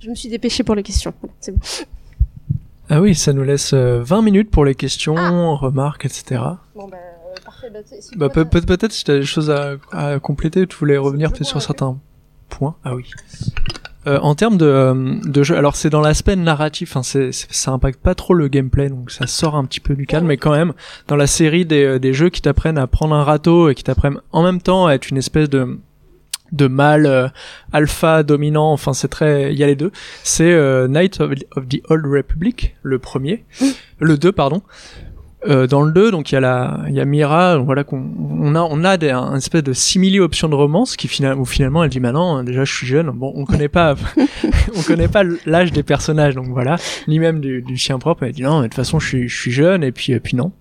Je 0.00 0.10
me 0.10 0.14
suis 0.14 0.28
dépêchée 0.28 0.62
pour 0.62 0.74
les 0.74 0.82
questions. 0.82 1.14
C'est 1.40 1.52
bon. 1.52 1.58
Ah 2.90 3.00
oui, 3.00 3.14
ça 3.14 3.32
nous 3.32 3.44
laisse 3.44 3.72
euh, 3.72 4.02
20 4.04 4.22
minutes 4.22 4.50
pour 4.50 4.64
les 4.64 4.74
questions, 4.74 5.14
Ah. 5.16 5.30
remarques, 5.56 6.04
etc. 6.04 6.42
Bon 6.76 6.86
bah, 8.16 8.28
Bah, 8.28 8.28
peut- 8.44 8.60
peut-être 8.60 8.92
si 8.92 9.04
tu 9.04 9.10
as 9.10 9.18
des 9.18 9.24
choses 9.24 9.50
à, 9.50 9.76
à 9.92 10.18
compléter, 10.18 10.66
tu 10.66 10.76
voulais 10.76 10.96
revenir 10.96 11.32
peut-être 11.32 11.46
sur 11.46 11.62
certains 11.62 11.98
points? 12.48 12.76
Ah 12.84 12.94
oui. 12.94 13.10
Euh, 14.06 14.18
en 14.20 14.34
termes 14.34 14.58
de, 14.58 14.66
euh, 14.66 15.14
de 15.24 15.42
jeu, 15.42 15.56
alors 15.56 15.76
c'est 15.76 15.88
dans 15.88 16.02
l'aspect 16.02 16.36
narratif, 16.36 16.94
hein, 16.96 17.00
ça 17.02 17.70
impacte 17.70 17.98
pas 18.00 18.14
trop 18.14 18.34
le 18.34 18.48
gameplay, 18.48 18.90
donc 18.90 19.10
ça 19.10 19.26
sort 19.26 19.54
un 19.56 19.64
petit 19.64 19.80
peu 19.80 19.94
du 19.94 20.06
cadre, 20.06 20.26
mais 20.26 20.36
quand 20.36 20.50
même, 20.52 20.74
dans 21.08 21.16
la 21.16 21.26
série 21.26 21.64
des, 21.64 21.84
euh, 21.84 21.98
des 21.98 22.12
jeux 22.12 22.28
qui 22.28 22.42
t'apprennent 22.42 22.76
à 22.76 22.86
prendre 22.86 23.14
un 23.14 23.24
râteau 23.24 23.70
et 23.70 23.74
qui 23.74 23.82
t'apprennent 23.82 24.20
en 24.30 24.42
même 24.42 24.60
temps 24.60 24.86
à 24.86 24.92
être 24.94 25.08
une 25.10 25.16
espèce 25.16 25.48
de 25.48 25.78
de 26.52 26.68
mâle 26.68 27.06
euh, 27.06 27.26
alpha 27.72 28.22
dominant, 28.22 28.70
enfin 28.72 28.92
c'est 28.92 29.08
très, 29.08 29.52
il 29.52 29.58
y 29.58 29.64
a 29.64 29.66
les 29.66 29.74
deux. 29.74 29.90
C'est 30.22 30.52
euh, 30.52 30.86
Knight 30.86 31.20
of, 31.20 31.32
of 31.56 31.66
the 31.66 31.80
Old 31.88 32.04
Republic, 32.06 32.76
le 32.82 32.98
premier, 33.00 33.44
le 33.98 34.18
2 34.18 34.30
pardon. 34.30 34.62
Euh, 35.46 35.66
dans 35.66 35.82
le 35.82 35.92
2, 35.92 36.10
donc 36.10 36.32
il 36.32 36.36
y 36.36 36.38
a 36.38 36.40
la, 36.40 36.80
il 36.88 36.94
y 36.94 37.00
a 37.00 37.04
Mira, 37.04 37.58
voilà 37.58 37.84
qu'on, 37.84 38.02
on 38.18 38.54
a, 38.54 38.60
on 38.62 38.82
a 38.82 38.96
des, 38.96 39.10
un 39.10 39.36
espèce 39.36 39.62
de 39.62 39.74
simili 39.74 40.18
option 40.18 40.48
de 40.48 40.54
romance 40.54 40.96
qui 40.96 41.06
finalement, 41.06 41.42
où 41.42 41.44
finalement 41.44 41.84
elle 41.84 41.90
dit 41.90 42.00
maintenant, 42.00 42.42
déjà 42.42 42.64
je 42.64 42.72
suis 42.72 42.86
jeune, 42.86 43.10
bon 43.10 43.30
on 43.36 43.44
connaît 43.44 43.68
pas, 43.68 43.94
on 44.74 44.82
connaît 44.82 45.08
pas 45.08 45.22
l'âge 45.44 45.70
des 45.70 45.82
personnages, 45.82 46.34
donc 46.34 46.46
voilà, 46.48 46.76
ni 47.08 47.18
même 47.18 47.40
du, 47.40 47.60
du 47.60 47.76
sien 47.76 47.98
propre, 47.98 48.22
elle 48.22 48.32
dit 48.32 48.42
non, 48.42 48.60
mais 48.60 48.68
de 48.68 48.68
toute 48.68 48.76
façon 48.76 48.98
je 48.98 49.06
suis, 49.06 49.28
je 49.28 49.38
suis 49.38 49.52
jeune 49.52 49.84
et 49.84 49.92
puis, 49.92 50.12
et 50.12 50.20
puis 50.20 50.34
non. 50.34 50.52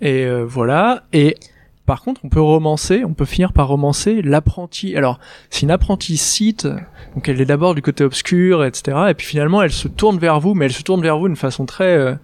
Et 0.00 0.24
euh, 0.24 0.44
voilà, 0.44 1.04
et 1.12 1.36
par 1.86 2.02
contre, 2.02 2.20
on 2.24 2.28
peut 2.28 2.40
romancer, 2.40 3.02
on 3.04 3.12
peut 3.12 3.24
finir 3.26 3.52
par 3.52 3.68
romancer 3.68 4.22
l'apprenti. 4.22 4.96
Alors, 4.96 5.18
c'est 5.50 5.62
une 5.62 5.70
apprentie 5.70 6.16
site, 6.16 6.66
donc 7.14 7.28
elle 7.28 7.40
est 7.40 7.44
d'abord 7.44 7.74
du 7.74 7.82
côté 7.82 8.04
obscur, 8.04 8.64
etc. 8.64 8.96
Et 9.10 9.14
puis 9.14 9.26
finalement, 9.26 9.60
elle 9.62 9.70
se 9.72 9.88
tourne 9.88 10.18
vers 10.18 10.40
vous, 10.40 10.54
mais 10.54 10.64
elle 10.66 10.72
se 10.72 10.82
tourne 10.82 11.02
vers 11.02 11.18
vous 11.18 11.26
d'une 11.28 11.36
façon 11.36 11.66
très, 11.66 11.96
euh, 11.96 12.14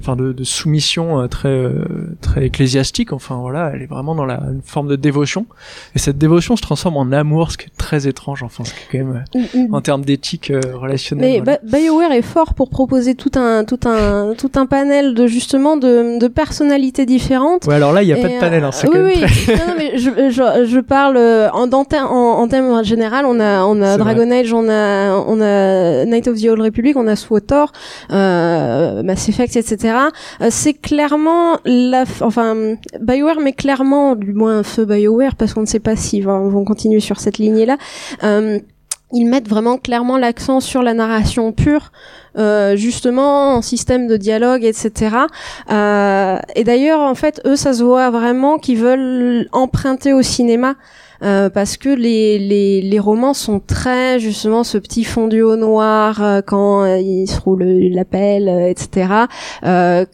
enfin, 0.00 0.16
de, 0.16 0.32
de 0.32 0.44
soumission 0.44 1.20
euh, 1.20 1.26
très, 1.26 1.48
euh, 1.48 2.16
très 2.22 2.46
ecclésiastique. 2.46 3.12
Enfin 3.12 3.36
voilà, 3.36 3.72
elle 3.74 3.82
est 3.82 3.86
vraiment 3.86 4.14
dans 4.14 4.24
la 4.24 4.40
une 4.50 4.62
forme 4.64 4.88
de 4.88 4.96
dévotion. 4.96 5.44
Et 5.94 5.98
cette 5.98 6.16
dévotion 6.18 6.56
se 6.56 6.62
transforme 6.62 6.96
en 6.96 7.12
amour, 7.12 7.52
ce 7.52 7.58
qui 7.58 7.66
est 7.66 7.76
très 7.76 8.06
étrange. 8.08 8.42
Enfin, 8.42 8.64
ce 8.64 8.72
qui 8.72 8.80
est 8.96 9.00
quand 9.00 9.04
même 9.06 9.24
euh, 9.36 9.66
en 9.72 9.80
termes 9.82 10.04
d'éthique 10.04 10.50
euh, 10.50 10.60
relationnelle. 10.74 11.30
Mais 11.30 11.40
voilà. 11.40 11.58
Ba- 11.62 11.78
BioWare 11.78 12.12
est 12.12 12.22
fort 12.22 12.54
pour 12.54 12.70
proposer 12.70 13.14
tout 13.14 13.32
un 13.34 13.64
tout 13.64 13.80
un 13.84 14.34
tout 14.34 14.52
un 14.56 14.64
panel 14.66 15.12
de 15.14 15.26
justement 15.26 15.76
de, 15.76 16.18
de 16.18 16.28
personnalités 16.28 17.04
différentes. 17.04 17.66
Ouais, 17.66 17.74
alors 17.74 17.92
là, 17.92 18.02
il 18.02 18.08
y 18.08 18.12
a 18.12 18.16
pas 18.16 18.28
de 18.28 18.38
panel. 18.40 18.64
Hein, 18.64 18.70
euh, 18.84 19.09
oui. 19.10 19.54
Non, 19.58 19.66
non, 19.68 19.74
mais 19.76 19.98
je, 19.98 20.10
je, 20.30 20.66
je 20.66 20.80
parle 20.80 21.16
euh, 21.16 21.50
en, 21.50 21.70
en, 21.70 21.84
en, 22.12 22.48
termes 22.48 22.84
général. 22.84 23.26
On 23.26 23.40
a, 23.40 23.64
on 23.64 23.80
a 23.82 23.96
Dragon 23.96 24.30
Age, 24.30 24.52
on 24.52 24.68
a, 24.68 25.12
on 25.26 25.40
a 25.40 26.04
Night 26.04 26.28
of 26.28 26.40
the 26.40 26.46
Old 26.46 26.60
Republic, 26.60 26.96
on 26.96 27.06
a 27.06 27.16
SWTOR, 27.16 27.72
euh, 28.10 29.02
Mass 29.02 29.28
Effect, 29.28 29.56
etc. 29.56 29.94
Euh, 30.40 30.48
c'est 30.50 30.74
clairement 30.74 31.58
la, 31.64 32.04
enfin, 32.20 32.76
Bioware, 33.00 33.40
mais 33.40 33.52
clairement, 33.52 34.16
du 34.16 34.32
moins 34.32 34.62
feu 34.62 34.84
Bioware, 34.84 35.36
parce 35.36 35.54
qu'on 35.54 35.62
ne 35.62 35.66
sait 35.66 35.80
pas 35.80 35.96
s'ils 35.96 36.24
vont, 36.24 36.48
vont 36.48 36.64
continuer 36.64 37.00
sur 37.00 37.20
cette 37.20 37.38
lignée-là. 37.38 37.76
Euh, 38.24 38.58
ils 39.12 39.24
mettent 39.24 39.48
vraiment 39.48 39.78
clairement 39.78 40.16
l'accent 40.16 40.60
sur 40.60 40.82
la 40.82 40.94
narration 40.94 41.52
pure, 41.52 41.90
euh, 42.38 42.76
justement 42.76 43.54
en 43.54 43.62
système 43.62 44.06
de 44.06 44.16
dialogue, 44.16 44.64
etc. 44.64 45.16
Euh, 45.70 46.38
et 46.54 46.64
d'ailleurs, 46.64 47.00
en 47.00 47.14
fait, 47.14 47.40
eux, 47.44 47.56
ça 47.56 47.72
se 47.72 47.82
voit 47.82 48.10
vraiment 48.10 48.58
qu'ils 48.58 48.78
veulent 48.78 49.48
emprunter 49.52 50.12
au 50.12 50.22
cinéma. 50.22 50.74
Euh, 51.22 51.50
parce 51.50 51.76
que 51.76 51.88
les, 51.88 52.38
les, 52.38 52.80
les 52.80 52.98
romans 52.98 53.34
sont 53.34 53.60
très 53.60 54.18
justement 54.18 54.64
ce 54.64 54.78
petit 54.78 55.04
fondu 55.04 55.42
au 55.42 55.56
noir 55.56 56.22
euh, 56.22 56.40
quand 56.44 56.82
euh, 56.82 56.98
il 56.98 57.26
se 57.28 57.38
roule 57.40 57.62
la 57.62 58.04
pelle, 58.04 58.48
etc. 58.48 59.26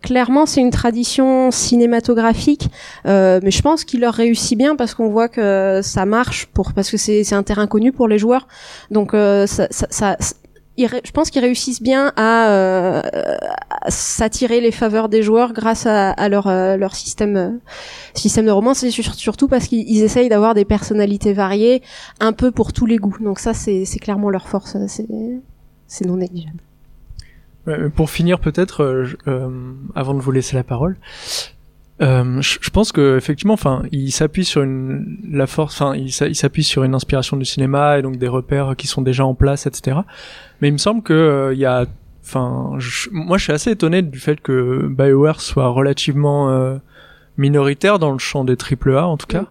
Clairement, 0.02 0.46
c'est 0.46 0.60
une 0.60 0.70
tradition 0.70 1.50
cinématographique, 1.50 2.68
mais 3.04 3.50
je 3.50 3.62
pense 3.62 3.84
qu'il 3.84 4.00
leur 4.00 4.14
réussit 4.14 4.58
bien 4.58 4.76
parce 4.76 4.94
qu'on 4.94 5.08
voit 5.08 5.28
que 5.28 5.80
ça 5.82 6.06
marche 6.06 6.46
pour 6.46 6.72
parce 6.72 6.90
que 6.90 6.96
c'est 6.96 7.32
un 7.32 7.42
terrain 7.42 7.66
connu 7.66 7.92
pour 7.92 8.08
les 8.08 8.18
joueurs. 8.18 8.48
Donc 8.90 9.12
ça, 9.12 9.46
ça, 9.70 9.86
ça, 9.90 10.16
je 10.78 11.10
pense 11.10 11.30
qu'ils 11.30 11.40
réussissent 11.42 11.82
bien 11.82 12.12
à, 12.16 12.50
euh, 12.50 13.02
s'attirer 13.88 14.60
les 14.60 14.70
faveurs 14.72 15.08
des 15.08 15.22
joueurs 15.22 15.52
grâce 15.52 15.86
à, 15.86 16.28
leur, 16.28 16.46
euh, 16.48 16.76
leur 16.76 16.94
système, 16.94 17.36
euh, 17.36 17.50
système 18.14 18.44
de 18.46 18.50
romance 18.50 18.86
sur- 18.88 19.14
surtout 19.14 19.48
parce 19.48 19.66
qu'ils 19.68 19.88
ils 19.88 20.02
essayent 20.02 20.28
d'avoir 20.28 20.54
des 20.54 20.64
personnalités 20.66 21.32
variées 21.32 21.82
un 22.20 22.32
peu 22.32 22.50
pour 22.50 22.72
tous 22.72 22.84
les 22.86 22.96
goûts. 22.98 23.16
Donc 23.20 23.38
ça, 23.38 23.54
c'est 23.54 23.84
c'est 23.84 23.98
clairement 23.98 24.28
leur 24.30 24.48
force. 24.48 24.76
C'est 24.88 25.06
c'est 25.86 26.04
non 26.06 26.16
négligeable. 26.16 26.58
Pour 27.96 28.10
finir 28.10 28.38
peut-être, 28.38 28.82
euh, 28.84 29.06
euh, 29.26 29.48
avant 29.96 30.14
de 30.14 30.20
vous 30.20 30.30
laisser 30.30 30.54
la 30.54 30.62
parole, 30.62 30.96
euh, 32.02 32.40
je, 32.42 32.70
pense 32.70 32.92
que 32.92 33.16
effectivement, 33.16 33.54
enfin, 33.54 33.82
il 33.90 34.12
s'appuie 34.12 34.44
sur 34.44 34.62
une 34.62 35.18
la 35.30 35.46
force, 35.46 35.80
enfin, 35.80 35.96
il 35.96 36.12
s'a- 36.12 36.28
il 36.28 36.34
s'appuie 36.34 36.64
sur 36.64 36.84
une 36.84 36.94
inspiration 36.94 37.36
du 37.36 37.44
cinéma 37.44 37.98
et 37.98 38.02
donc 38.02 38.16
des 38.18 38.28
repères 38.28 38.74
qui 38.76 38.86
sont 38.86 39.00
déjà 39.02 39.24
en 39.24 39.34
place, 39.34 39.66
etc. 39.66 39.98
Mais 40.60 40.68
il 40.68 40.72
me 40.72 40.78
semble 40.78 41.02
que 41.02 41.12
euh, 41.14 41.54
il 41.54 41.58
y 41.58 41.64
a, 41.64 41.86
enfin, 42.22 42.72
je- 42.78 43.08
moi, 43.12 43.38
je 43.38 43.44
suis 43.44 43.52
assez 43.52 43.70
étonné 43.70 44.02
du 44.02 44.18
fait 44.18 44.40
que 44.40 44.86
Bioware 44.88 45.40
soit 45.40 45.68
relativement 45.68 46.50
euh, 46.50 46.76
minoritaire 47.38 47.98
dans 47.98 48.12
le 48.12 48.18
champ 48.18 48.44
des 48.44 48.56
triple 48.56 48.96
A, 48.96 49.06
en 49.06 49.16
tout 49.16 49.26
cas. 49.26 49.46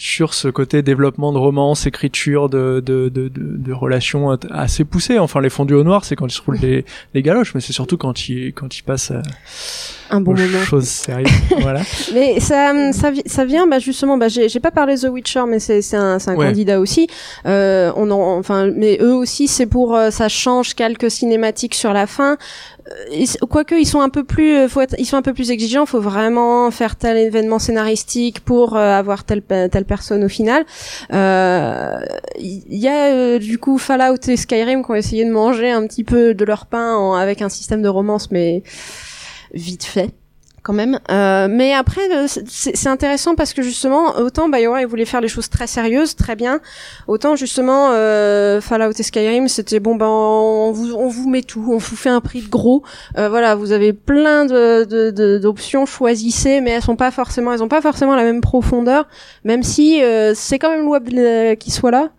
Sur 0.00 0.32
ce 0.32 0.46
côté 0.46 0.82
développement 0.82 1.32
de 1.32 1.38
romance, 1.38 1.84
écriture, 1.88 2.48
de, 2.48 2.80
de, 2.86 3.08
de, 3.08 3.26
de, 3.26 3.30
de 3.56 3.72
relations 3.72 4.30
assez 4.48 4.84
poussées. 4.84 5.18
Enfin, 5.18 5.40
les 5.40 5.50
fondus 5.50 5.74
au 5.74 5.82
noir, 5.82 6.04
c'est 6.04 6.14
quand 6.14 6.28
ils 6.28 6.32
se 6.32 6.40
roulent 6.40 6.58
les, 6.62 6.84
les 7.14 7.22
galoches, 7.22 7.52
mais 7.52 7.60
c'est 7.60 7.72
surtout 7.72 7.96
quand 7.96 8.28
ils, 8.28 8.52
quand 8.54 8.78
ils 8.78 8.82
passent 8.84 9.10
à, 9.10 9.22
Un 10.10 10.20
bon 10.20 10.34
aux 10.34 10.36
moment. 10.36 10.60
choses 10.64 10.86
sérieuses. 10.86 11.28
voilà. 11.62 11.80
Mais 12.14 12.38
ça, 12.38 12.92
ça, 12.92 13.10
vi- 13.10 13.26
ça 13.26 13.44
vient, 13.44 13.66
bah 13.66 13.80
justement, 13.80 14.16
bah 14.16 14.28
j'ai 14.28 14.60
pas 14.60 14.70
parlé 14.70 14.94
The 14.96 15.08
Witcher, 15.10 15.42
mais 15.48 15.58
c'est 15.58 15.82
c'est 15.82 15.96
un, 15.96 16.18
un 16.24 16.36
Ouais. 16.36 16.46
candidat 16.46 16.78
aussi. 16.78 17.08
Euh, 17.46 17.90
on 17.96 18.08
en, 18.12 18.38
enfin, 18.38 18.70
mais 18.72 18.98
eux 19.00 19.14
aussi, 19.14 19.48
c'est 19.48 19.66
pour, 19.66 19.96
euh, 19.96 20.10
ça 20.12 20.28
change 20.28 20.74
quelques 20.74 21.10
cinématiques 21.10 21.74
sur 21.74 21.92
la 21.92 22.06
fin. 22.06 22.36
Euh, 22.88 23.46
Quoique 23.48 23.74
ils 23.74 23.86
sont 23.86 24.00
un 24.00 24.08
peu 24.08 24.24
plus, 24.24 24.54
euh, 24.54 24.68
faut 24.68 24.80
être, 24.80 24.94
ils 24.98 25.06
sont 25.06 25.16
un 25.16 25.22
peu 25.22 25.34
plus 25.34 25.50
exigeants. 25.50 25.86
Faut 25.86 26.00
vraiment 26.00 26.70
faire 26.70 26.96
tel 26.96 27.16
événement 27.16 27.58
scénaristique 27.58 28.40
pour 28.40 28.76
euh, 28.76 28.98
avoir 28.98 29.24
telle 29.24 29.42
telle 29.42 29.84
personne 29.84 30.24
au 30.24 30.28
final. 30.28 30.64
Il 31.10 32.62
y 32.68 32.88
a 32.88 33.38
du 33.38 33.58
coup 33.58 33.78
Fallout 33.78 34.28
et 34.28 34.36
Skyrim 34.36 34.84
qui 34.84 34.90
ont 34.90 34.94
essayé 34.94 35.24
de 35.24 35.30
manger 35.30 35.70
un 35.70 35.86
petit 35.86 36.04
peu 36.04 36.34
de 36.34 36.44
leur 36.44 36.66
pain 36.66 37.18
avec 37.18 37.42
un 37.42 37.48
système 37.48 37.82
de 37.82 37.88
romance, 37.88 38.30
mais 38.30 38.62
vite 39.52 39.84
fait 39.84 40.10
quand 40.62 40.72
même. 40.72 40.98
Euh, 41.10 41.48
mais 41.50 41.72
après, 41.72 42.02
euh, 42.14 42.26
c'est 42.46 42.86
intéressant 42.88 43.34
parce 43.34 43.54
que 43.54 43.62
justement, 43.62 44.16
autant 44.18 44.48
BioWare, 44.48 44.80
ils 44.80 44.86
voulaient 44.86 45.04
faire 45.04 45.20
les 45.20 45.28
choses 45.28 45.48
très 45.48 45.66
sérieuses, 45.66 46.16
très 46.16 46.36
bien. 46.36 46.60
Autant 47.06 47.36
justement, 47.36 47.90
euh, 47.92 48.60
Fallout 48.60 48.92
et 48.98 49.02
Skyrim, 49.02 49.48
c'était 49.48 49.80
bon, 49.80 49.94
ben 49.94 50.06
on 50.08 50.72
vous, 50.72 50.92
on 50.94 51.08
vous 51.08 51.28
met 51.28 51.42
tout, 51.42 51.64
on 51.72 51.78
vous 51.78 51.96
fait 51.96 52.08
un 52.10 52.20
prix 52.20 52.42
de 52.42 52.48
gros. 52.48 52.82
Euh, 53.16 53.28
voilà, 53.28 53.54
vous 53.54 53.72
avez 53.72 53.92
plein 53.92 54.44
de 54.44 54.84
de- 54.84 55.10
de- 55.10 55.38
d'options, 55.38 55.86
choisissez, 55.86 56.60
mais 56.60 56.70
elles 56.70 56.82
sont 56.82 56.96
pas 56.96 57.10
forcément, 57.10 57.52
elles 57.52 57.62
ont 57.62 57.68
pas 57.68 57.80
forcément 57.80 58.14
la 58.16 58.24
même 58.24 58.40
profondeur, 58.40 59.06
même 59.44 59.62
si 59.62 60.02
euh, 60.02 60.32
c'est 60.34 60.58
quand 60.58 60.70
même 60.70 60.84
louable 60.84 61.12
euh, 61.16 61.54
qu'ils 61.54 61.72
soient 61.72 61.90
là. 61.90 62.10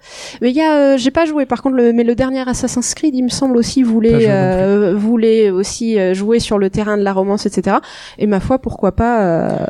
Mais 0.41 0.49
il 0.49 0.56
y 0.56 0.62
a, 0.62 0.75
euh, 0.93 0.97
j'ai 0.97 1.12
pas 1.12 1.25
joué. 1.25 1.45
Par 1.45 1.62
contre, 1.62 1.75
le, 1.75 1.93
mais 1.93 2.04
le 2.04 2.15
dernier 2.15 2.47
Assassin's 2.47 2.93
Creed, 2.93 3.13
il 3.15 3.23
me 3.23 3.30
semble 3.30 3.58
aussi 3.58 3.84
voulait 3.84 4.28
euh, 4.30 4.95
voulait 4.97 5.49
aussi 5.49 5.97
jouer 6.15 6.39
sur 6.39 6.58
le 6.58 6.69
terrain 6.69 6.97
de 6.97 7.04
la 7.04 7.13
romance, 7.13 7.45
etc. 7.45 7.78
Et 8.17 8.28
ma 8.30 8.39
foi, 8.39 8.60
pourquoi 8.60 8.92
pas 8.94 9.22
euh, 9.22 9.65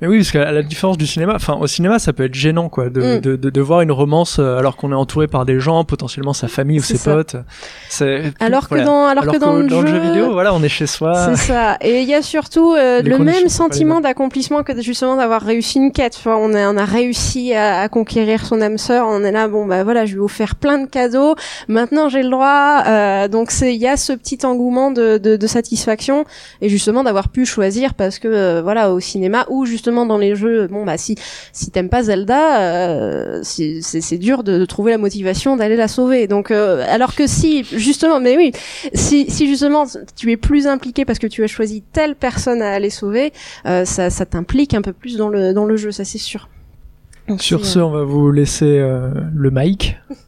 Mais 0.00 0.06
oui, 0.06 0.18
parce 0.18 0.30
qu'à 0.30 0.52
la 0.52 0.62
différence 0.62 0.96
du 0.96 1.06
cinéma, 1.06 1.32
enfin, 1.34 1.54
au 1.60 1.66
cinéma, 1.66 1.98
ça 1.98 2.12
peut 2.12 2.24
être 2.24 2.34
gênant, 2.34 2.68
quoi, 2.68 2.88
de, 2.88 3.00
Mm. 3.00 3.20
de, 3.20 3.36
de, 3.36 3.50
de 3.50 3.60
voir 3.60 3.80
une 3.80 3.90
romance 3.90 4.38
euh, 4.38 4.56
alors 4.58 4.76
qu'on 4.76 4.92
est 4.92 4.94
entouré 4.94 5.26
par 5.26 5.44
des 5.44 5.58
gens, 5.58 5.82
potentiellement 5.84 6.32
sa 6.32 6.46
famille 6.46 6.78
ou 6.78 6.82
ses 6.82 6.96
ça. 6.96 7.14
potes. 7.14 7.36
Alors 8.40 8.68
que 8.68 8.76
dans 8.84 9.06
alors, 9.06 9.26
que 9.26 9.38
dans, 9.38 9.54
le, 9.54 9.68
jeu, 9.68 9.98
vidéo, 9.98 10.32
voilà, 10.32 10.54
on 10.54 10.62
est 10.62 10.68
chez 10.68 10.86
soi. 10.86 11.14
C'est 11.34 11.52
ça. 11.52 11.76
Et 11.80 12.02
il 12.02 12.08
y 12.08 12.14
a 12.14 12.22
surtout 12.22 12.74
euh, 12.74 13.02
le 13.02 13.18
même 13.18 13.48
sentiment 13.48 14.00
d'accomplissement 14.00 14.62
que 14.62 14.80
justement 14.80 15.16
d'avoir 15.16 15.42
réussi 15.42 15.78
une 15.78 15.92
quête. 15.92 16.14
Enfin, 16.18 16.36
on, 16.38 16.54
a, 16.54 16.72
on 16.72 16.76
a 16.76 16.84
réussi 16.84 17.54
à, 17.54 17.80
à 17.80 17.88
conquérir 17.88 18.44
son 18.46 18.60
âme 18.60 18.78
sœur. 18.78 19.06
On 19.08 19.24
est 19.24 19.32
là, 19.32 19.48
bon 19.48 19.66
bah 19.66 19.84
voilà, 19.84 20.06
je 20.06 20.12
lui 20.12 20.18
ai 20.20 20.22
offert 20.24 20.54
plein 20.54 20.78
de 20.78 20.86
cadeaux. 20.86 21.34
Maintenant 21.68 22.08
j'ai 22.08 22.22
le 22.22 22.30
droit. 22.30 22.82
Euh, 22.86 23.28
donc 23.28 23.50
c'est 23.50 23.74
il 23.74 23.80
y 23.80 23.88
a 23.88 23.96
ce 23.96 24.12
petit 24.12 24.38
engouement 24.44 24.90
de, 24.90 25.18
de, 25.18 25.36
de 25.36 25.46
satisfaction 25.46 26.24
et 26.60 26.68
justement 26.68 27.02
d'avoir 27.04 27.28
pu 27.28 27.44
choisir 27.46 27.94
parce 27.94 28.18
que 28.18 28.28
euh, 28.28 28.62
voilà 28.62 28.92
au 28.92 29.00
cinéma 29.00 29.44
ou 29.48 29.66
justement 29.66 29.87
dans 30.06 30.18
les 30.18 30.34
jeux, 30.34 30.66
bon 30.66 30.84
bah 30.84 30.98
si 30.98 31.16
si 31.52 31.70
t'aimes 31.70 31.88
pas 31.88 32.04
Zelda, 32.04 32.60
euh, 32.60 33.40
c'est 33.42 34.18
dur 34.18 34.42
de, 34.42 34.58
de 34.58 34.64
trouver 34.64 34.92
la 34.92 34.98
motivation 34.98 35.56
d'aller 35.56 35.76
la 35.76 35.88
sauver. 35.88 36.26
Donc 36.26 36.50
euh, 36.50 36.84
alors 36.88 37.14
que 37.14 37.26
si 37.26 37.64
justement, 37.64 38.20
mais 38.20 38.36
oui, 38.36 38.52
si, 38.94 39.30
si 39.30 39.48
justement 39.48 39.84
tu 40.16 40.30
es 40.32 40.36
plus 40.36 40.66
impliqué 40.66 41.04
parce 41.04 41.18
que 41.18 41.26
tu 41.26 41.42
as 41.44 41.46
choisi 41.46 41.82
telle 41.92 42.14
personne 42.14 42.62
à 42.62 42.72
aller 42.72 42.90
sauver, 42.90 43.32
euh, 43.66 43.84
ça, 43.84 44.10
ça 44.10 44.26
t'implique 44.26 44.74
un 44.74 44.82
peu 44.82 44.92
plus 44.92 45.16
dans 45.16 45.28
le 45.28 45.52
dans 45.52 45.64
le 45.64 45.76
jeu, 45.76 45.90
ça 45.90 46.04
c'est 46.04 46.18
sûr. 46.18 46.48
Donc, 47.28 47.42
Sur 47.42 47.64
c'est, 47.64 47.74
ce, 47.74 47.78
on 47.80 47.90
va 47.90 48.04
vous 48.04 48.30
laisser 48.30 48.78
le 49.34 49.50
mic. 49.50 49.96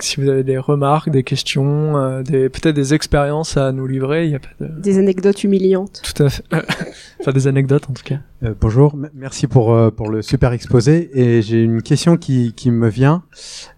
Si 0.00 0.20
vous 0.20 0.28
avez 0.28 0.44
des 0.44 0.58
remarques, 0.58 1.10
des 1.10 1.22
questions, 1.22 1.96
euh, 1.96 2.22
des 2.22 2.48
peut-être 2.48 2.74
des 2.74 2.94
expériences 2.94 3.56
à 3.56 3.72
nous 3.72 3.86
livrer, 3.86 4.26
il 4.26 4.32
y 4.32 4.34
a 4.34 4.38
pas 4.38 4.48
de 4.60 4.68
des 4.80 4.98
anecdotes 4.98 5.42
humiliantes. 5.44 6.02
tout 6.02 6.22
à 6.22 6.28
fait, 6.30 6.44
enfin 7.20 7.32
des 7.32 7.46
anecdotes 7.46 7.84
en 7.88 7.92
tout 7.92 8.02
cas. 8.04 8.18
Euh, 8.42 8.54
bonjour, 8.60 8.92
m- 8.94 9.10
merci 9.14 9.46
pour, 9.46 9.72
euh, 9.72 9.90
pour 9.90 10.08
le 10.10 10.22
super 10.22 10.52
exposé. 10.52 11.10
Et 11.18 11.42
j'ai 11.42 11.62
une 11.62 11.82
question 11.82 12.16
qui, 12.16 12.52
qui 12.54 12.70
me 12.70 12.88
vient. 12.88 13.22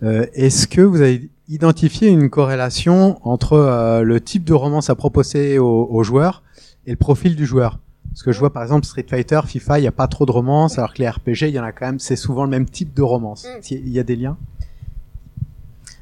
Euh, 0.02 0.26
Est-ce 0.34 0.66
que 0.66 0.80
vous 0.80 1.00
avez 1.00 1.28
identifié 1.48 2.08
une 2.08 2.30
corrélation 2.30 3.18
entre 3.26 3.54
euh, 3.54 4.02
le 4.02 4.20
type 4.20 4.44
de 4.44 4.54
romance 4.54 4.90
à 4.90 4.94
proposer 4.94 5.58
aux, 5.58 5.86
aux 5.90 6.02
joueurs 6.02 6.42
et 6.86 6.90
le 6.90 6.96
profil 6.96 7.36
du 7.36 7.46
joueur? 7.46 7.78
Parce 8.10 8.22
que 8.24 8.32
je 8.32 8.38
vois 8.40 8.52
par 8.52 8.62
exemple 8.62 8.84
Street 8.84 9.06
Fighter, 9.08 9.40
FIFA, 9.46 9.78
il 9.78 9.82
n'y 9.82 9.88
a 9.88 9.92
pas 9.92 10.06
trop 10.06 10.26
de 10.26 10.32
romance, 10.32 10.78
alors 10.78 10.92
que 10.92 10.98
les 10.98 11.08
RPG, 11.08 11.42
il 11.48 11.54
y 11.54 11.58
en 11.58 11.64
a 11.64 11.72
quand 11.72 11.86
même, 11.86 11.98
c'est 11.98 12.14
souvent 12.16 12.44
le 12.44 12.50
même 12.50 12.66
type 12.66 12.92
de 12.94 13.00
romance. 13.00 13.46
Mm. 13.46 13.60
Il 13.70 13.88
y 13.88 13.98
a 13.98 14.02
des 14.02 14.16
liens? 14.16 14.36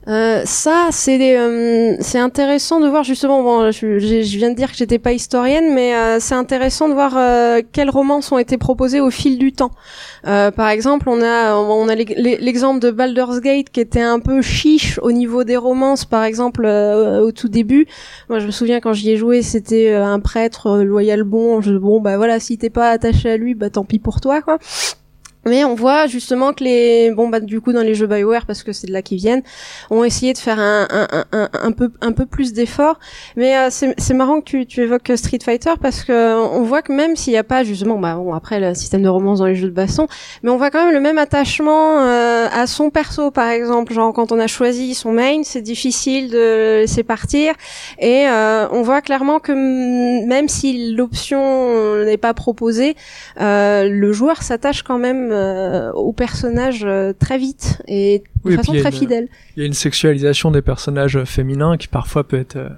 Euh, 0.09 0.43
ça, 0.47 0.89
c'est 0.93 1.37
euh, 1.39 1.95
c'est 2.01 2.19
intéressant 2.19 2.81
de 2.81 2.89
voir 2.89 3.05
justement. 3.05 3.43
Bon, 3.43 3.71
je, 3.71 3.99
je 3.99 4.37
viens 4.39 4.51
de 4.51 4.55
dire 4.57 4.71
que 4.71 4.77
j'étais 4.77 4.99
pas 4.99 5.13
historienne, 5.13 5.75
mais 5.75 5.95
euh, 5.95 6.19
c'est 6.21 6.35
intéressant 6.35 6.89
de 6.89 6.95
voir 6.95 7.13
euh, 7.19 7.61
quelles 7.71 7.91
romances 7.91 8.33
ont 8.33 8.39
été 8.39 8.57
proposées 8.57 9.01
au 9.01 9.11
fil 9.11 9.37
du 9.39 9.53
temps. 9.53 9.73
Euh, 10.27 10.51
par 10.51 10.71
exemple, 10.71 11.09
on 11.11 11.21
a, 11.23 11.55
on 11.55 11.87
a 11.89 11.95
l'e- 11.95 12.15
l'e- 12.17 12.39
l'exemple 12.41 12.81
de 12.81 12.91
Baldur's 12.91 13.41
Gate 13.43 13.69
qui 13.71 13.81
était 13.81 14.01
un 14.01 14.21
peu 14.21 14.41
chiche 14.41 14.99
au 15.03 15.13
niveau 15.13 15.45
des 15.45 15.59
romances, 15.59 16.07
par 16.07 16.25
exemple 16.25 16.65
au 16.67 17.31
tout 17.33 17.49
début. 17.49 17.87
Moi, 18.31 18.39
je 18.39 18.47
me 18.47 18.51
souviens 18.53 18.81
quand 18.81 18.95
j'y 18.95 19.11
ai 19.11 19.17
joué, 19.19 19.43
c'était 19.43 19.93
un 19.93 20.19
prêtre 20.19 20.79
loyal 20.79 21.25
bon. 21.25 21.61
Je, 21.61 21.75
bon, 21.75 22.01
bah 22.01 22.17
voilà, 22.17 22.41
si 22.41 22.57
t'es 22.57 22.71
pas 22.71 22.89
attaché 22.91 23.33
à 23.33 23.37
lui, 23.37 23.55
bah 23.55 23.69
tant 23.69 23.85
pis 23.85 23.99
pour 23.99 24.23
toi, 24.23 24.41
quoi. 24.41 24.59
Mais 25.51 25.65
on 25.65 25.75
voit 25.75 26.07
justement 26.07 26.53
que 26.53 26.65
les 26.65 27.11
bon 27.11 27.29
bah 27.29 27.41
du 27.41 27.61
coup 27.61 27.73
dans 27.73 27.83
les 27.83 27.95
jeux 27.95 28.07
Bioware 28.07 28.47
parce 28.47 28.63
que 28.63 28.73
c'est 28.73 28.87
de 28.87 28.93
là 28.93 29.03
qu'ils 29.03 29.19
viennent 29.19 29.43
ont 29.91 30.05
essayé 30.05 30.33
de 30.33 30.39
faire 30.39 30.59
un, 30.59 30.87
un, 30.91 31.25
un, 31.33 31.49
un, 31.53 31.73
peu 31.73 31.91
un 32.01 32.13
peu 32.13 32.25
plus 32.25 32.53
d'efforts. 32.53 32.99
Mais 33.37 33.57
euh, 33.57 33.69
c'est 33.71 34.15
marrant 34.15 34.41
que 34.41 34.45
tu, 34.45 34.67
tu 34.67 34.83
évoques 34.83 35.11
Street 35.17 35.41
Fighter 35.45 35.73
parce 35.81 36.05
que 36.05 36.13
euh, 36.13 36.39
on 36.39 36.63
voit 36.63 36.83
que 36.83 36.93
même 36.93 37.17
s'il 37.17 37.33
n'y 37.33 37.39
a 37.39 37.45
pas 37.45 37.65
justement 37.65 37.99
bah 37.99 38.15
bon 38.15 38.33
après 38.33 38.61
le 38.61 38.75
système 38.75 39.03
de 39.03 39.09
romance 39.09 39.41
dans 39.41 39.47
les 39.47 39.57
jeux 39.57 39.69
de 39.69 39.75
baston 39.75 40.07
mais 40.43 40.51
on 40.51 40.57
voit 40.57 40.71
quand 40.71 40.85
même 40.85 40.95
le 40.95 41.01
même 41.01 41.19
attachement 41.19 42.01
euh, 42.01 42.47
à 42.53 42.67
son 42.67 42.91
perso 42.91 43.31
par 43.31 43.49
exemple. 43.49 43.93
Genre 43.93 44.13
quand 44.13 44.33
on 44.33 44.39
a 44.39 44.47
choisi 44.47 44.95
son 44.95 45.13
main 45.13 45.43
c'est 45.43 45.63
difficile 45.63 46.31
de 46.31 46.81
laisser 46.81 47.03
partir. 47.03 47.55
Et 47.99 48.29
euh, 48.29 48.69
on 48.71 48.83
voit 48.83 49.03
clairement 49.03 49.41
que 49.41 49.53
même 49.53 50.49
si 50.49 50.95
l'option 50.95 52.05
n'est 52.05 52.17
pas 52.17 52.35
proposée 52.35 52.95
euh, 53.41 53.89
le 53.89 54.13
joueur 54.13 54.43
s'attache 54.43 54.83
quand 54.83 54.99
même 54.99 55.31
euh, 55.41 55.93
au 55.93 56.13
personnage 56.13 56.85
euh, 56.85 57.13
très 57.19 57.39
vite 57.39 57.83
et 57.89 58.19
de 58.45 58.51
Oui, 58.51 58.57
façon 58.57 58.73
très 58.73 58.91
une- 58.91 58.97
fidèle. 58.97 59.29
Il 59.57 59.61
y 59.61 59.63
a 59.63 59.67
une 59.67 59.73
sexualisation 59.73 60.51
des 60.51 60.63
personnages 60.63 61.23
féminins 61.25 61.77
qui 61.77 61.89
parfois 61.89 62.25
peut 62.27 62.39
être, 62.39 62.57
euh, 62.57 62.69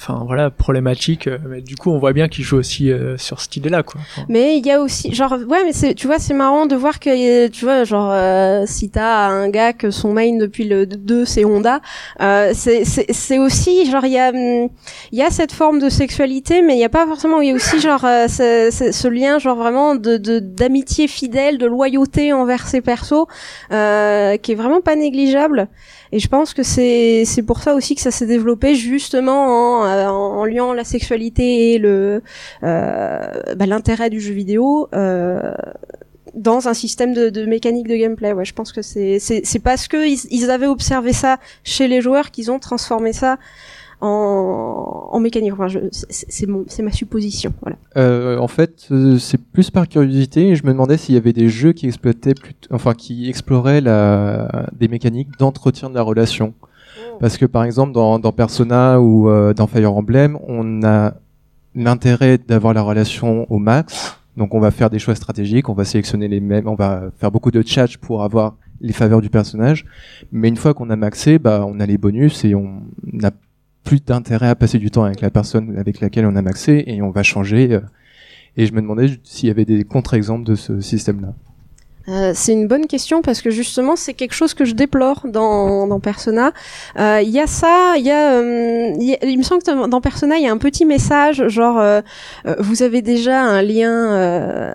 enfin 0.00 0.22
voilà, 0.26 0.50
problématique. 0.50 1.26
euh, 1.26 1.38
Mais 1.48 1.60
du 1.60 1.74
coup, 1.76 1.90
on 1.90 1.98
voit 1.98 2.12
bien 2.12 2.28
qu'ils 2.28 2.44
jouent 2.44 2.58
aussi 2.58 2.90
euh, 2.90 3.16
sur 3.18 3.40
cette 3.40 3.56
idée-là, 3.56 3.82
quoi. 3.82 4.00
Enfin, 4.00 4.26
Mais 4.28 4.56
il 4.58 4.64
y 4.66 4.70
a 4.70 4.80
aussi, 4.80 5.12
genre, 5.14 5.32
ouais, 5.48 5.64
mais 5.64 5.72
c'est, 5.72 5.94
tu 5.94 6.06
vois, 6.06 6.18
c'est 6.18 6.34
marrant 6.34 6.66
de 6.66 6.76
voir 6.76 7.00
que, 7.00 7.48
tu 7.48 7.64
vois, 7.64 7.84
genre, 7.84 8.10
euh, 8.12 8.64
si 8.66 8.90
t'as 8.90 9.26
un 9.28 9.48
gars 9.50 9.72
que 9.72 9.90
son 9.90 10.12
main 10.12 10.36
depuis 10.38 10.64
le 10.64 10.86
2 10.86 11.24
c'est 11.24 11.44
Honda, 11.44 11.80
euh, 12.20 12.52
c'est, 12.54 12.84
c'est, 12.84 13.38
aussi, 13.38 13.90
genre, 13.90 14.04
il 14.04 14.12
y 14.12 14.18
a, 14.18 14.28
hum, 14.30 14.68
il 15.12 15.18
y 15.18 15.22
a 15.22 15.30
cette 15.30 15.52
forme 15.52 15.78
de 15.80 15.88
sexualité, 15.88 16.62
mais 16.62 16.74
il 16.74 16.80
y 16.80 16.84
a 16.84 16.88
pas 16.88 17.06
forcément, 17.06 17.40
il 17.40 17.48
y 17.48 17.52
a 17.52 17.54
aussi, 17.54 17.80
genre, 17.80 18.04
euh, 18.04 18.28
ce, 18.28 18.68
ce- 18.92 19.08
lien, 19.08 19.38
genre, 19.38 19.56
vraiment 19.56 19.94
de, 19.94 20.16
d'amitié 20.38 21.08
fidèle, 21.08 21.58
de 21.58 21.66
loyauté 21.66 22.32
envers 22.32 22.68
ses 22.68 22.80
persos, 22.82 23.26
euh, 23.72 24.36
qui 24.36 24.52
est 24.52 24.54
vraiment 24.54 24.80
pas 24.80 24.96
négligeable. 24.96 25.68
Et 26.12 26.18
je 26.20 26.28
pense 26.28 26.54
que 26.54 26.62
c'est 26.62 27.24
c'est 27.26 27.42
pour 27.42 27.58
ça 27.60 27.74
aussi 27.74 27.94
que 27.94 28.00
ça 28.00 28.10
s'est 28.10 28.24
développé 28.26 28.74
justement 28.74 29.82
en, 29.82 29.84
euh, 29.96 30.08
en 30.08 30.44
liant 30.44 30.72
la 30.72 30.84
sexualité 30.84 31.74
et 31.74 31.82
euh, 31.82 32.20
bah, 32.62 33.66
l'intérêt 33.66 34.10
du 34.10 34.20
jeu 34.20 34.32
vidéo 34.32 34.88
euh, 34.94 35.52
dans 36.34 36.68
un 36.68 36.74
système 36.74 37.14
de, 37.14 37.30
de 37.30 37.46
mécanique 37.46 37.88
de 37.88 37.96
gameplay. 37.96 38.34
Je 38.44 38.52
pense 38.52 38.72
que 38.72 38.82
c'est 38.82 39.62
parce 39.62 39.88
que 39.88 40.06
ils, 40.06 40.50
avaient 40.50 40.66
observé 40.66 41.12
ça 41.12 41.38
chez 41.64 41.88
les 41.88 42.00
joueurs 42.00 42.30
qu'ils 42.30 42.50
ont 42.50 42.58
transformé 42.58 43.12
ça 43.12 43.38
en, 44.00 45.18
mécanique. 45.20 45.54
C'est 46.10 46.82
ma 46.82 46.92
supposition. 46.92 47.52
En 47.96 48.48
fait, 48.48 48.88
c'est 49.18 49.42
plus 49.42 49.70
par 49.70 49.88
curiosité. 49.88 50.54
Je 50.54 50.64
me 50.64 50.72
demandais 50.72 50.96
s'il 50.96 51.14
y 51.14 51.18
avait 51.18 51.32
des 51.32 51.48
jeux 51.48 51.72
qui 51.72 51.86
exploitaient 51.86 52.34
enfin, 52.70 52.94
qui 52.94 53.28
exploraient 53.28 53.82
des 53.82 54.88
mécaniques 54.88 55.36
d'entretien 55.38 55.90
de 55.90 55.94
la 55.94 56.02
relation. 56.02 56.54
Parce 57.20 57.36
que 57.36 57.46
par 57.46 57.64
exemple, 57.64 57.92
dans, 57.92 58.32
Persona 58.32 59.00
ou 59.00 59.28
euh, 59.28 59.54
dans 59.54 59.66
Fire 59.66 59.92
Emblem, 59.94 60.38
on 60.46 60.82
a 60.84 61.14
l'intérêt 61.74 62.38
d'avoir 62.38 62.74
la 62.74 62.82
relation 62.82 63.50
au 63.52 63.58
max. 63.58 64.18
Donc, 64.36 64.54
on 64.54 64.60
va 64.60 64.70
faire 64.70 64.88
des 64.88 65.00
choix 65.00 65.16
stratégiques, 65.16 65.68
on 65.68 65.74
va 65.74 65.84
sélectionner 65.84 66.28
les 66.28 66.40
mêmes, 66.40 66.68
on 66.68 66.76
va 66.76 67.10
faire 67.18 67.32
beaucoup 67.32 67.50
de 67.50 67.60
chat 67.66 67.96
pour 68.00 68.22
avoir 68.22 68.56
les 68.80 68.92
faveurs 68.92 69.20
du 69.20 69.30
personnage. 69.30 69.84
Mais 70.30 70.48
une 70.48 70.56
fois 70.56 70.74
qu'on 70.74 70.90
a 70.90 70.96
maxé, 70.96 71.38
bah, 71.38 71.64
on 71.66 71.80
a 71.80 71.86
les 71.86 71.98
bonus 71.98 72.44
et 72.44 72.54
on 72.54 72.82
n'a 73.12 73.32
plus 73.82 74.04
d'intérêt 74.04 74.48
à 74.48 74.54
passer 74.54 74.78
du 74.78 74.90
temps 74.90 75.04
avec 75.04 75.20
la 75.20 75.30
personne 75.30 75.76
avec 75.76 76.00
laquelle 76.00 76.26
on 76.26 76.36
a 76.36 76.42
maxé 76.42 76.84
et 76.86 77.02
on 77.02 77.10
va 77.10 77.22
changer. 77.22 77.72
euh, 77.72 77.80
Et 78.56 78.66
je 78.66 78.72
me 78.72 78.80
demandais 78.80 79.18
s'il 79.24 79.48
y 79.48 79.50
avait 79.50 79.64
des 79.64 79.82
contre-exemples 79.84 80.44
de 80.44 80.54
ce 80.54 80.80
système-là. 80.80 81.34
Euh, 82.08 82.32
c'est 82.34 82.52
une 82.52 82.66
bonne 82.68 82.86
question 82.86 83.20
parce 83.20 83.42
que 83.42 83.50
justement 83.50 83.94
c'est 83.94 84.14
quelque 84.14 84.32
chose 84.34 84.54
que 84.54 84.64
je 84.64 84.72
déplore 84.74 85.26
dans, 85.26 85.86
dans 85.86 86.00
Persona. 86.00 86.52
Euh, 86.98 87.20
Il 87.22 87.28
y 87.30 87.38
a 87.40 87.46
ça, 87.46 87.94
il 87.96 88.06
y 88.06 88.10
euh, 88.10 88.92
y 88.98 89.12
a- 89.14 89.24
il 89.26 89.36
me 89.38 89.42
semble 89.42 89.62
que 89.62 89.86
dans- 89.88 90.00
Persona 90.00 90.36
il 90.38 90.44
y 90.44 90.48
a 90.48 90.52
un 90.52 90.56
petit 90.58 90.84
message 90.86 91.48
genre 91.48 91.78
euh, 91.78 92.00
vous 92.60 92.82
avez 92.82 93.02
déjà 93.02 93.40
un 93.42 93.60
lien, 93.62 94.72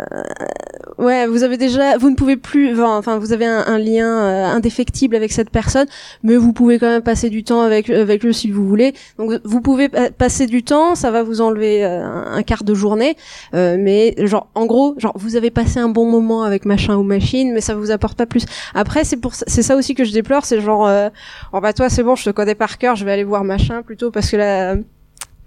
ouais 1.00 1.26
vous 1.28 1.44
avez 1.44 1.58
déjà, 1.58 1.98
vous 1.98 2.10
ne 2.10 2.16
pouvez 2.16 2.36
plus, 2.38 2.80
enfin 2.82 3.18
vous 3.18 3.32
avez 3.34 3.46
un, 3.46 3.78
lien 3.80 4.54
indéfectible 4.54 5.16
avec 5.16 5.32
cette 5.32 5.50
personne, 5.50 5.88
mais 6.24 6.36
vous 6.36 6.54
pouvez 6.54 6.78
quand 6.78 6.88
même 6.90 7.02
passer 7.02 7.30
du 7.30 7.44
temps 7.44 7.62
avec 7.62 7.90
avec 7.90 8.24
lui 8.24 8.34
si 8.34 8.52
vous 8.52 8.68
voulez. 8.68 8.94
Donc 9.18 9.32
vous 9.44 9.62
pouvez 9.62 9.90
pa- 9.90 10.12
passer 10.12 10.46
du 10.46 10.64
temps, 10.64 10.94
ça 10.96 11.10
va 11.10 11.24
vous 11.24 11.42
enlever 11.42 11.84
un, 11.84 12.44
quart 12.44 12.64
de 12.64 12.74
journée, 12.76 13.16
mais 13.54 14.14
genre 14.20 14.48
en 14.56 14.66
gros 14.66 14.94
genre 14.98 15.14
vous 15.16 15.36
avez 15.36 15.50
passé 15.52 15.80
un 15.80 15.90
bon 15.90 16.06
moment 16.06 16.44
avec 16.44 16.66
machin 16.66 16.96
ou 16.98 17.04
machine 17.24 17.54
mais 17.54 17.62
ça 17.62 17.76
vous 17.76 17.92
apporte 17.92 18.18
pas 18.18 18.26
plus. 18.26 18.46
Après 18.74 19.04
c'est 19.04 19.18
pour 19.18 19.34
ça- 19.36 19.46
c'est 19.48 19.64
ça 19.64 19.76
aussi 19.76 19.96
que 19.96 20.04
je 20.04 20.12
déplore 20.12 20.46
c'est 20.46 20.60
genre 20.62 20.86
euh, 20.88 21.10
oh 21.54 21.62
bah 21.62 21.74
toi 21.74 21.90
c'est 21.90 22.04
bon 22.04 22.16
je 22.16 22.26
te 22.26 22.30
connais 22.30 22.56
par 22.56 22.78
cœur 22.78 22.96
je 22.96 23.06
vais 23.06 23.12
aller 23.14 23.24
voir 23.24 23.44
machin 23.44 23.82
plutôt 23.82 24.12
parce 24.12 24.30
que 24.30 24.38
là 24.38 24.76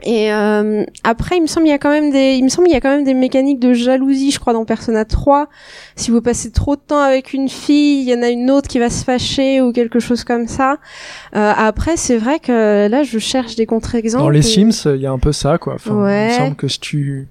et 0.02 0.30
euh, 0.30 0.84
après 1.04 1.38
il 1.38 1.42
me 1.42 1.46
semble 1.46 1.66
il 1.66 1.70
y 1.70 1.72
a 1.72 1.78
quand 1.78 1.90
même 1.90 2.10
des 2.10 2.34
il 2.34 2.44
me 2.44 2.50
semble 2.50 2.68
il 2.68 2.72
y 2.72 2.76
a 2.76 2.80
quand 2.82 2.90
même 2.90 3.04
des 3.04 3.14
mécaniques 3.14 3.60
de 3.60 3.72
jalousie 3.72 4.30
je 4.30 4.38
crois 4.38 4.52
dans 4.52 4.66
Persona 4.66 5.06
3 5.06 5.48
si 5.96 6.10
vous 6.10 6.20
passez 6.20 6.50
trop 6.50 6.76
de 6.76 6.80
temps 6.86 7.00
avec 7.00 7.32
une 7.32 7.48
fille 7.48 8.02
il 8.02 8.08
y 8.08 8.14
en 8.14 8.22
a 8.22 8.28
une 8.28 8.50
autre 8.50 8.68
qui 8.68 8.78
va 8.78 8.90
se 8.90 9.02
fâcher 9.04 9.62
ou 9.62 9.72
quelque 9.72 9.98
chose 9.98 10.22
comme 10.22 10.48
ça. 10.48 10.76
Euh, 11.34 11.52
après 11.56 11.96
c'est 11.96 12.18
vrai 12.18 12.40
que 12.40 12.88
là 12.88 13.02
je 13.04 13.18
cherche 13.18 13.56
des 13.56 13.64
contre-exemples. 13.64 14.24
Dans 14.24 14.28
les 14.30 14.40
et- 14.40 14.42
Sims, 14.70 14.94
il 14.94 15.00
y 15.00 15.06
a 15.06 15.10
un 15.12 15.18
peu 15.18 15.32
ça, 15.32 15.56
quoi. 15.56 15.74
Enfin, 15.76 15.94
Il 16.10 16.28
me 16.28 16.30
semble 16.32 16.56
que 16.56 16.68
si 16.68 16.78
tu 16.78 17.28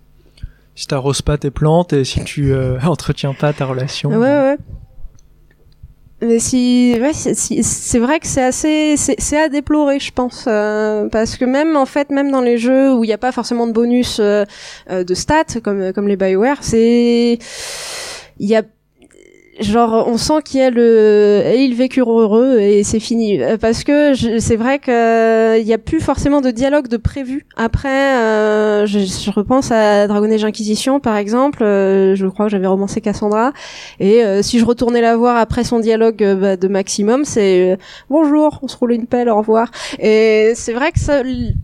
si 0.75 0.87
t'arroses 0.87 1.21
pas 1.21 1.37
tes 1.37 1.51
plantes 1.51 1.93
et 1.93 2.03
si 2.03 2.23
tu 2.23 2.53
euh, 2.53 2.77
entretiens 2.85 3.33
pas 3.33 3.53
ta 3.53 3.65
relation. 3.65 4.09
Ouais, 4.09 4.17
ouais. 4.17 4.57
Mais 6.21 6.39
si, 6.39 6.95
ouais, 6.99 7.11
si- 7.13 7.61
c'est 7.63 7.99
vrai 7.99 8.19
que 8.19 8.25
c'est 8.27 8.41
assez, 8.43 8.95
c'est 8.97 9.15
c'est 9.19 9.37
à 9.37 9.49
déplorer, 9.49 9.99
je 9.99 10.11
pense, 10.13 10.45
euh, 10.47 11.09
parce 11.09 11.35
que 11.35 11.43
même 11.45 11.75
en 11.75 11.85
fait, 11.85 12.09
même 12.09 12.31
dans 12.31 12.41
les 12.41 12.57
jeux 12.57 12.93
où 12.93 13.03
il 13.03 13.07
n'y 13.07 13.13
a 13.13 13.17
pas 13.17 13.33
forcément 13.33 13.67
de 13.67 13.73
bonus 13.73 14.19
euh, 14.19 14.45
euh, 14.89 15.03
de 15.03 15.13
stats 15.13 15.59
comme 15.61 15.91
comme 15.93 16.07
les 16.07 16.15
Bioware, 16.15 16.59
c'est 16.61 17.37
il 18.39 18.47
y 18.49 18.55
a 18.55 18.63
genre 19.59 20.05
on 20.07 20.17
sent 20.17 20.41
qu'il 20.43 20.59
y 20.59 20.63
a 20.63 20.69
le 20.69 21.41
et 21.45 21.63
ils 21.63 21.75
vécurent 21.75 22.11
heureux 22.11 22.59
et 22.59 22.83
c'est 22.83 22.99
fini. 22.99 23.41
Euh, 23.41 23.57
parce 23.57 23.83
que 23.83 24.13
c'est 24.39 24.55
vrai 24.55 24.79
que 24.79 25.59
il 25.59 25.65
y 25.65 25.73
a 25.73 25.77
plus 25.77 25.99
forcément 25.99 26.41
de 26.41 26.51
dialogue 26.51 26.87
de 26.87 26.97
prévu. 26.97 27.45
Après 27.55 28.15
euh, 28.17 28.85
je, 28.85 28.99
je 28.99 29.31
repense 29.31 29.71
à 29.71 30.07
Dragon 30.07 30.29
Age 30.31 30.43
Inquisition 30.43 30.99
par 30.99 31.17
exemple. 31.17 31.63
Euh, 31.63 32.15
je 32.15 32.27
crois 32.27 32.45
que 32.45 32.51
j'avais 32.51 32.67
romancé 32.67 33.01
Cassandra. 33.01 33.53
Et 33.99 34.23
euh, 34.23 34.41
si 34.41 34.59
je 34.59 34.65
retournais 34.65 35.01
la 35.01 35.15
voir 35.15 35.37
après 35.37 35.63
son 35.63 35.79
dialogue 35.79 36.23
euh, 36.23 36.35
bah, 36.35 36.57
de 36.57 36.67
maximum 36.67 37.25
c'est 37.25 37.73
euh, 37.73 37.77
bonjour 38.09 38.59
on 38.61 38.67
se 38.67 38.77
roule 38.77 38.93
une 38.93 39.07
pelle 39.07 39.29
au 39.29 39.37
revoir 39.37 39.71
et 39.99 40.53
c'est 40.55 40.73
vrai 40.73 40.91
que 40.91 40.99
ça 40.99 41.21
il 41.23 41.55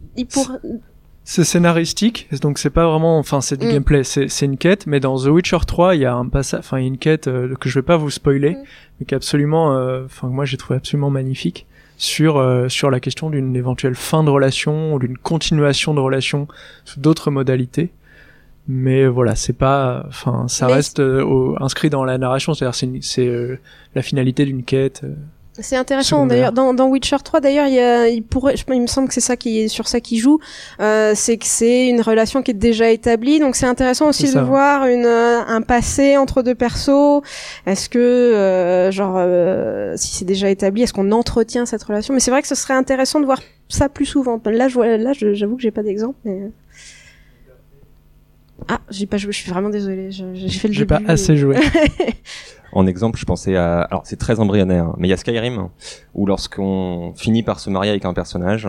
C'est 1.24 1.44
scénaristique, 1.44 2.28
donc 2.42 2.58
c'est 2.58 2.72
pas 2.72 2.88
vraiment, 2.90 3.20
enfin 3.20 3.42
c'est 3.42 3.56
du 3.58 3.68
Mm. 3.68 3.72
gameplay, 3.72 4.04
c'est 4.04 4.28
c'est 4.28 4.46
une 4.46 4.58
quête, 4.58 4.88
mais 4.88 5.00
dans 5.00 5.18
The 5.18 5.28
Witcher 5.28 5.60
3, 5.68 5.96
il 5.96 6.02
y 6.02 6.06
a 6.06 6.14
un 6.16 6.28
passage, 6.28 6.60
enfin 6.60 6.80
il 6.80 6.82
y 6.82 6.86
a 6.86 6.88
une 6.88 6.98
quête 6.98 7.28
euh, 7.28 7.54
que 7.56 7.70
je 7.70 7.76
vais 7.80 7.84
pas 7.84 7.96
vous 7.98 8.10
spoiler, 8.10 8.52
Mm. 8.52 8.64
mais 9.00 9.06
qui 9.06 9.14
est 9.14 9.18
absolument, 9.18 9.76
euh, 9.78 10.06
enfin 10.06 10.28
moi 10.30 10.46
j'ai 10.46 10.58
trouvé 10.58 10.78
absolument 10.78 11.12
magnifique 11.12 11.68
sur 11.98 12.38
euh, 12.38 12.68
sur 12.70 12.90
la 12.90 13.00
question 13.00 13.30
d'une 13.30 13.56
éventuelle 13.56 13.94
fin 13.96 14.24
de 14.24 14.30
relation 14.32 14.96
ou 14.96 15.00
d'une 15.00 15.18
continuation 15.18 15.94
de 15.94 16.00
relation 16.00 16.48
sous 16.86 17.00
d'autres 17.00 17.30
modalités. 17.30 17.92
Mais 18.68 19.08
voilà, 19.08 19.36
c'est 19.36 19.58
pas, 19.58 20.06
enfin 20.08 20.48
ça 20.48 20.68
Mais 20.68 20.74
reste 20.74 21.00
euh, 21.00 21.24
au- 21.24 21.56
inscrit 21.62 21.90
dans 21.92 22.04
la 22.04 22.18
narration, 22.18 22.54
c'est-à-dire 22.56 22.76
c'est 23.02 23.28
euh, 23.28 23.58
la 23.96 24.02
finalité 24.02 24.46
d'une 24.46 24.64
quête. 24.64 25.04
C'est 25.62 25.76
intéressant 25.78 26.26
d'ailleurs. 26.28 26.52
Dans, 26.52 26.74
dans 26.74 26.88
Witcher 26.88 27.18
3 27.24 27.40
d'ailleurs 27.40 27.68
il, 27.68 27.74
y 27.76 27.80
a- 27.80 28.08
il 28.08 28.24
pourrait 28.24 28.56
je- 28.58 28.64
il 28.74 28.82
me 28.82 28.88
semble 28.88 29.08
que 29.08 29.14
c'est 29.14 29.20
ça 29.22 29.36
qui 29.38 29.60
est 29.62 29.68
sur 29.68 29.88
ça 29.88 30.00
qui 30.00 30.18
joue 30.18 30.40
euh, 30.80 31.14
c'est 31.16 31.38
que 31.38 31.46
c'est 31.46 31.88
une 31.88 32.02
relation 32.02 32.42
qui 32.42 32.52
est 32.52 32.56
déjà 32.56 32.90
établie. 32.90 33.40
Donc 33.40 33.56
c'est 33.56 33.66
intéressant 33.66 34.10
aussi 34.10 34.26
de 34.26 34.40
voir 34.46 34.86
une 34.88 35.06
euh, 35.06 35.42
un 35.48 35.62
passé 35.62 36.18
entre 36.18 36.42
deux 36.42 36.56
persos. 36.56 37.22
Est-ce 37.66 37.90
que 37.90 38.00
euh, 38.00 38.92
genre 38.92 39.16
euh, 39.18 39.94
si 39.98 40.16
c'est 40.16 40.26
déjà 40.26 40.50
établi 40.50 40.84
est-ce 40.84 40.94
qu'on 40.94 41.12
entretient 41.12 41.66
cette 41.66 41.84
relation? 41.84 42.14
Mais 42.14 42.20
c'est 42.20 42.32
vrai 42.32 42.42
que 42.42 42.48
ce 42.48 42.56
serait 42.56 42.74
intéressant 42.74 43.20
de 43.20 43.26
voir 43.26 43.40
ça 43.70 43.88
plus 43.90 44.06
souvent. 44.06 44.40
Là 44.46 44.68
je 44.68 44.80
là 44.80 45.12
j'avoue 45.14 45.56
que 45.56 45.62
j'ai 45.62 45.72
pas 45.72 45.84
d'exemple 45.84 46.16
mais 46.26 46.50
ah 48.68 48.80
j'ai 48.90 49.06
pas 49.06 49.18
joué 49.18 49.32
je 49.32 49.38
suis 49.38 49.50
vraiment 49.52 49.70
désolée 49.70 50.12
je- 50.12 50.34
j'ai 50.34 50.50
fait 50.50 50.68
le 50.68 50.74
J'ai 50.74 50.86
pas 50.86 51.02
assez 51.08 51.34
et- 51.34 51.38
joué. 51.38 51.58
En 52.74 52.88
exemple, 52.88 53.20
je 53.20 53.26
pensais 53.26 53.58
à... 53.58 53.82
Alors, 53.82 54.04
c'est 54.06 54.16
très 54.16 54.40
embryonnaire, 54.40 54.86
hein, 54.86 54.96
mais 54.98 55.10
il 55.10 55.12
y 55.12 55.14
a 55.14 55.18
Skyrim, 55.18 55.68
où 56.14 56.26
lorsqu'on 56.26 57.12
finit 57.18 57.44
par 57.44 57.60
se 57.60 57.70
marier 57.70 57.90
avec 57.92 58.06
un 58.06 58.14
personnage, 58.14 58.66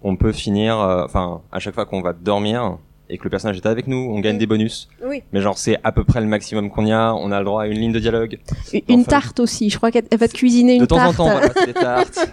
on 0.00 0.14
peut 0.14 0.30
finir... 0.30 0.78
euh, 0.78 1.04
Enfin, 1.04 1.40
à 1.50 1.58
chaque 1.58 1.74
fois 1.74 1.86
qu'on 1.86 2.02
va 2.02 2.12
dormir 2.12 2.78
et 3.08 3.18
que 3.18 3.24
le 3.24 3.30
personnage 3.30 3.56
est 3.56 3.66
avec 3.66 3.86
nous, 3.86 3.96
on 4.12 4.20
gagne 4.20 4.38
des 4.38 4.46
bonus. 4.46 4.88
oui 5.04 5.22
Mais 5.32 5.40
genre, 5.40 5.56
c'est 5.58 5.78
à 5.84 5.92
peu 5.92 6.04
près 6.04 6.20
le 6.20 6.26
maximum 6.26 6.70
qu'on 6.70 6.84
y 6.86 6.92
a. 6.92 7.14
On 7.14 7.30
a 7.32 7.38
le 7.38 7.44
droit 7.44 7.62
à 7.62 7.66
une 7.66 7.78
ligne 7.78 7.92
de 7.92 7.98
dialogue. 8.00 8.38
une 8.72 9.00
Enfin, 9.00 9.10
tarte 9.10 9.40
aussi 9.40 9.70
je 9.70 9.76
crois 9.76 9.90
qu'elle 9.90 10.04
elle 10.10 10.18
va 10.18 10.28
te 10.28 10.34
cuisiner 10.34 10.74
une 10.74 10.80
de 10.82 10.86
temps 10.86 10.96
tarte 10.96 11.20
en 11.20 11.24
temps, 11.26 11.30
voilà, 11.30 11.48
c'est 11.54 11.66
des 11.66 11.72
tartes. 11.88 12.28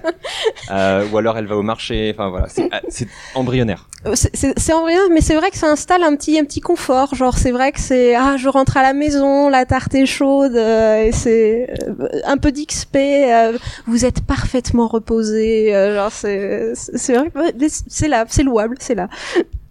Euh, 0.71 1.07
ou 1.11 1.17
alors, 1.17 1.37
elle 1.37 1.45
va 1.47 1.55
au 1.57 1.61
marché. 1.63 2.11
Enfin, 2.13 2.29
voilà, 2.29 2.47
c'est 2.49 2.69
c'est 2.89 3.07
embryonnaire. 3.35 3.87
Euh, 4.05 4.13
c'est- 4.15 4.73
embryonnaire, 4.73 5.09
mais 5.11 5.21
c'est 5.21 5.35
vrai 5.35 5.49
que 5.51 5.57
ça 5.57 5.67
installe 5.71 6.03
un 6.03 6.15
petit 6.15 6.37
un 6.39 6.43
petit 6.45 6.61
confort. 6.61 7.15
Genre 7.15 7.37
c'est 7.37 7.51
vrai 7.51 7.71
que 7.71 7.79
c'est 7.79 8.15
ah 8.15 8.35
je 8.37 8.49
rentre 8.49 8.75
à 8.77 8.81
la 8.81 8.93
maison, 8.93 9.49
la 9.49 9.65
tarte 9.65 9.93
est 9.95 10.05
chaude 10.05 10.55
euh, 10.55 11.03
et 11.05 11.11
c'est 11.11 11.69
euh, 11.87 12.07
un 12.25 12.37
peu 12.37 12.51
d'XP. 12.51 12.95
euh, 12.97 13.57
vous 13.87 14.05
êtes 14.05 14.21
parfaitement 14.25 14.87
reposé. 14.87 15.73
euh, 15.75 15.95
genre 15.95 16.11
c'est 16.11 16.73
c'est 16.75 17.13
vrai 17.15 17.31
c'est 17.87 18.07
là, 18.07 18.25
c'est 18.27 18.43
louable, 18.43 18.75
c'est 18.79 18.95
là. 18.95 19.07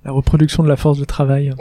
La 0.04 0.10
reproduction 0.12 0.62
de 0.62 0.68
la 0.68 0.76
force 0.76 0.98
de 0.98 1.04
travail. 1.04 1.52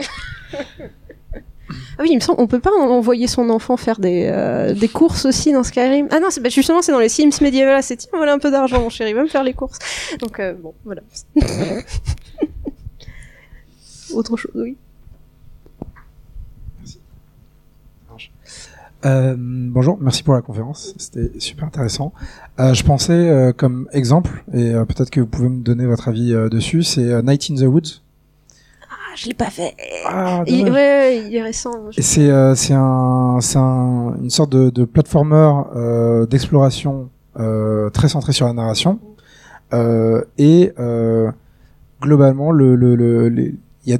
Ah 1.98 2.02
oui, 2.02 2.08
il 2.10 2.16
me 2.16 2.20
semble 2.20 2.40
on 2.40 2.46
peut 2.46 2.58
pas 2.60 2.70
en- 2.72 2.88
envoyer 2.90 3.26
son 3.26 3.48
enfant 3.50 3.76
faire 3.76 3.98
des 4.00 4.26
euh, 4.30 4.74
des 4.74 4.88
courses 4.88 5.24
aussi 5.24 5.52
dans 5.52 5.62
Skyrim? 5.62 6.08
Ah 6.10 6.20
non, 6.20 6.26
c'est 6.30 6.40
bah, 6.42 6.48
justement 6.50 6.82
c'est 6.82 6.92
dans 6.92 6.98
les 6.98 7.08
Sims 7.08 7.30
médiévales. 7.40 7.82
C'est 7.82 7.96
tiens 7.96 8.10
voilà 8.14 8.32
un 8.34 8.38
peu 8.38 8.50
d'argent 8.50 8.80
mon 8.80 8.90
chéri, 8.90 9.12
va 9.14 9.22
me 9.22 9.28
faire 9.28 9.42
les 9.44 9.54
courses. 9.54 9.78
Donc 10.20 10.38
euh, 10.40 10.54
bon 10.54 10.74
voilà. 10.84 11.02
Autre 14.14 14.36
chose, 14.36 14.52
oui. 14.54 14.76
Euh, 19.04 19.34
bonjour, 19.36 19.98
merci 20.00 20.22
pour 20.22 20.34
la 20.34 20.42
conférence, 20.42 20.94
c'était 20.96 21.40
super 21.40 21.64
intéressant. 21.66 22.12
Euh, 22.60 22.72
je 22.72 22.84
pensais 22.84 23.12
euh, 23.12 23.52
comme 23.52 23.88
exemple, 23.92 24.44
et 24.54 24.74
euh, 24.74 24.84
peut-être 24.84 25.10
que 25.10 25.18
vous 25.20 25.26
pouvez 25.26 25.48
me 25.48 25.60
donner 25.60 25.86
votre 25.86 26.06
avis 26.06 26.32
euh, 26.32 26.48
dessus, 26.48 26.84
c'est 26.84 27.08
euh, 27.10 27.20
Night 27.20 27.48
in 27.50 27.56
the 27.56 27.62
Woods. 27.62 28.01
Ah, 29.12 29.14
je 29.16 29.26
l'ai 29.26 29.34
pas 29.34 29.50
fait. 29.50 29.74
Ah, 30.06 30.42
il, 30.46 30.70
ouais, 30.70 31.24
il 31.28 31.34
est 31.36 31.42
récent. 31.42 31.70
c'est 31.98 32.30
euh, 32.30 32.54
c'est 32.54 32.72
un 32.72 33.38
un, 33.56 34.14
une 34.22 34.30
sorte 34.30 34.50
de, 34.50 34.70
de 34.70 34.84
platformer 34.86 35.52
euh, 35.76 36.24
d'exploration 36.26 37.10
euh, 37.38 37.90
très 37.90 38.08
centré 38.08 38.32
sur 38.32 38.46
la 38.46 38.54
narration 38.54 38.98
et 40.38 40.72
globalement 42.00 42.50
le 42.50 42.74
le 42.76 43.28
il 43.38 43.56
y 43.86 43.94
a 43.94 43.98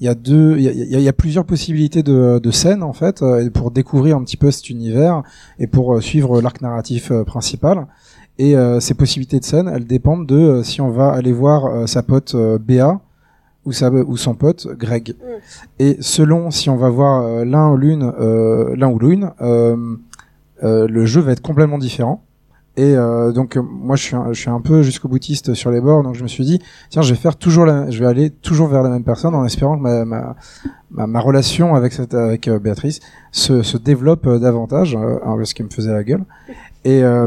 il 0.00 0.04
y 0.06 0.08
a 0.08 0.14
deux 0.14 0.56
il 0.56 0.62
y 0.62 0.68
a, 0.68 0.72
il 0.72 0.78
y 0.78 0.94
a- 0.94 0.98
il 0.98 1.04
y 1.04 1.08
a 1.08 1.12
plusieurs 1.12 1.44
possibilités 1.44 2.02
de 2.02 2.38
de 2.38 2.50
scènes 2.50 2.82
en 2.82 2.92
fait 2.92 3.22
pour 3.54 3.70
découvrir 3.70 4.16
un 4.16 4.24
petit 4.24 4.36
peu 4.36 4.50
cet 4.50 4.70
univers 4.70 5.22
et 5.58 5.66
pour 5.66 6.02
suivre 6.02 6.40
l'arc 6.40 6.60
narratif 6.60 7.12
principal 7.26 7.86
et 8.38 8.54
ces 8.80 8.94
possibilités 8.94 9.38
de 9.40 9.44
scènes 9.44 9.68
elles 9.72 9.86
dépendent 9.86 10.26
de 10.26 10.62
si 10.64 10.80
on 10.80 10.90
va 10.90 11.10
aller 11.12 11.32
voir 11.32 11.88
sa 11.88 12.02
pote 12.02 12.34
Béa 12.60 13.00
ou 13.64 13.72
sa 13.72 13.90
ou 13.90 14.16
son 14.16 14.34
pote 14.34 14.66
Greg 14.78 15.14
et 15.78 15.96
selon 16.00 16.50
si 16.50 16.70
on 16.70 16.76
va 16.76 16.88
voir 16.88 17.22
euh, 17.22 17.44
l'un 17.44 17.70
ou 17.70 17.76
l'une, 17.76 18.12
euh, 18.18 18.74
l'un 18.76 18.88
ou 18.88 18.98
l'une, 18.98 19.32
euh, 19.40 19.76
euh, 20.62 20.86
le 20.88 21.06
jeu 21.06 21.20
va 21.20 21.32
être 21.32 21.42
complètement 21.42 21.78
différent. 21.78 22.24
Et 22.76 22.96
euh, 22.96 23.32
donc 23.32 23.56
moi 23.56 23.96
je 23.96 24.02
suis 24.04 24.16
un, 24.16 24.32
je 24.32 24.40
suis 24.40 24.48
un 24.48 24.60
peu 24.60 24.82
jusqu'au 24.82 25.08
boutiste 25.08 25.54
sur 25.54 25.70
les 25.70 25.80
bords, 25.80 26.02
donc 26.04 26.14
je 26.14 26.22
me 26.22 26.28
suis 26.28 26.44
dit 26.44 26.60
tiens 26.88 27.02
je 27.02 27.12
vais 27.12 27.18
faire 27.20 27.36
toujours 27.36 27.66
la, 27.66 27.90
je 27.90 27.98
vais 27.98 28.06
aller 28.06 28.30
toujours 28.30 28.68
vers 28.68 28.82
la 28.82 28.88
même 28.88 29.04
personne 29.04 29.34
en 29.34 29.44
espérant 29.44 29.76
que 29.76 29.82
ma 29.82 30.04
ma, 30.04 30.36
ma, 30.90 31.06
ma 31.06 31.20
relation 31.20 31.74
avec 31.74 31.92
cette 31.92 32.14
avec 32.14 32.46
euh, 32.48 32.58
Béatrice 32.60 33.00
se, 33.32 33.62
se 33.62 33.76
développe 33.76 34.26
euh, 34.26 34.38
davantage, 34.38 34.96
parce 35.22 35.52
qu'elle 35.52 35.66
me 35.66 35.70
faisait 35.70 35.92
la 35.92 36.04
gueule. 36.04 36.24
Et 36.84 37.02
euh, 37.02 37.26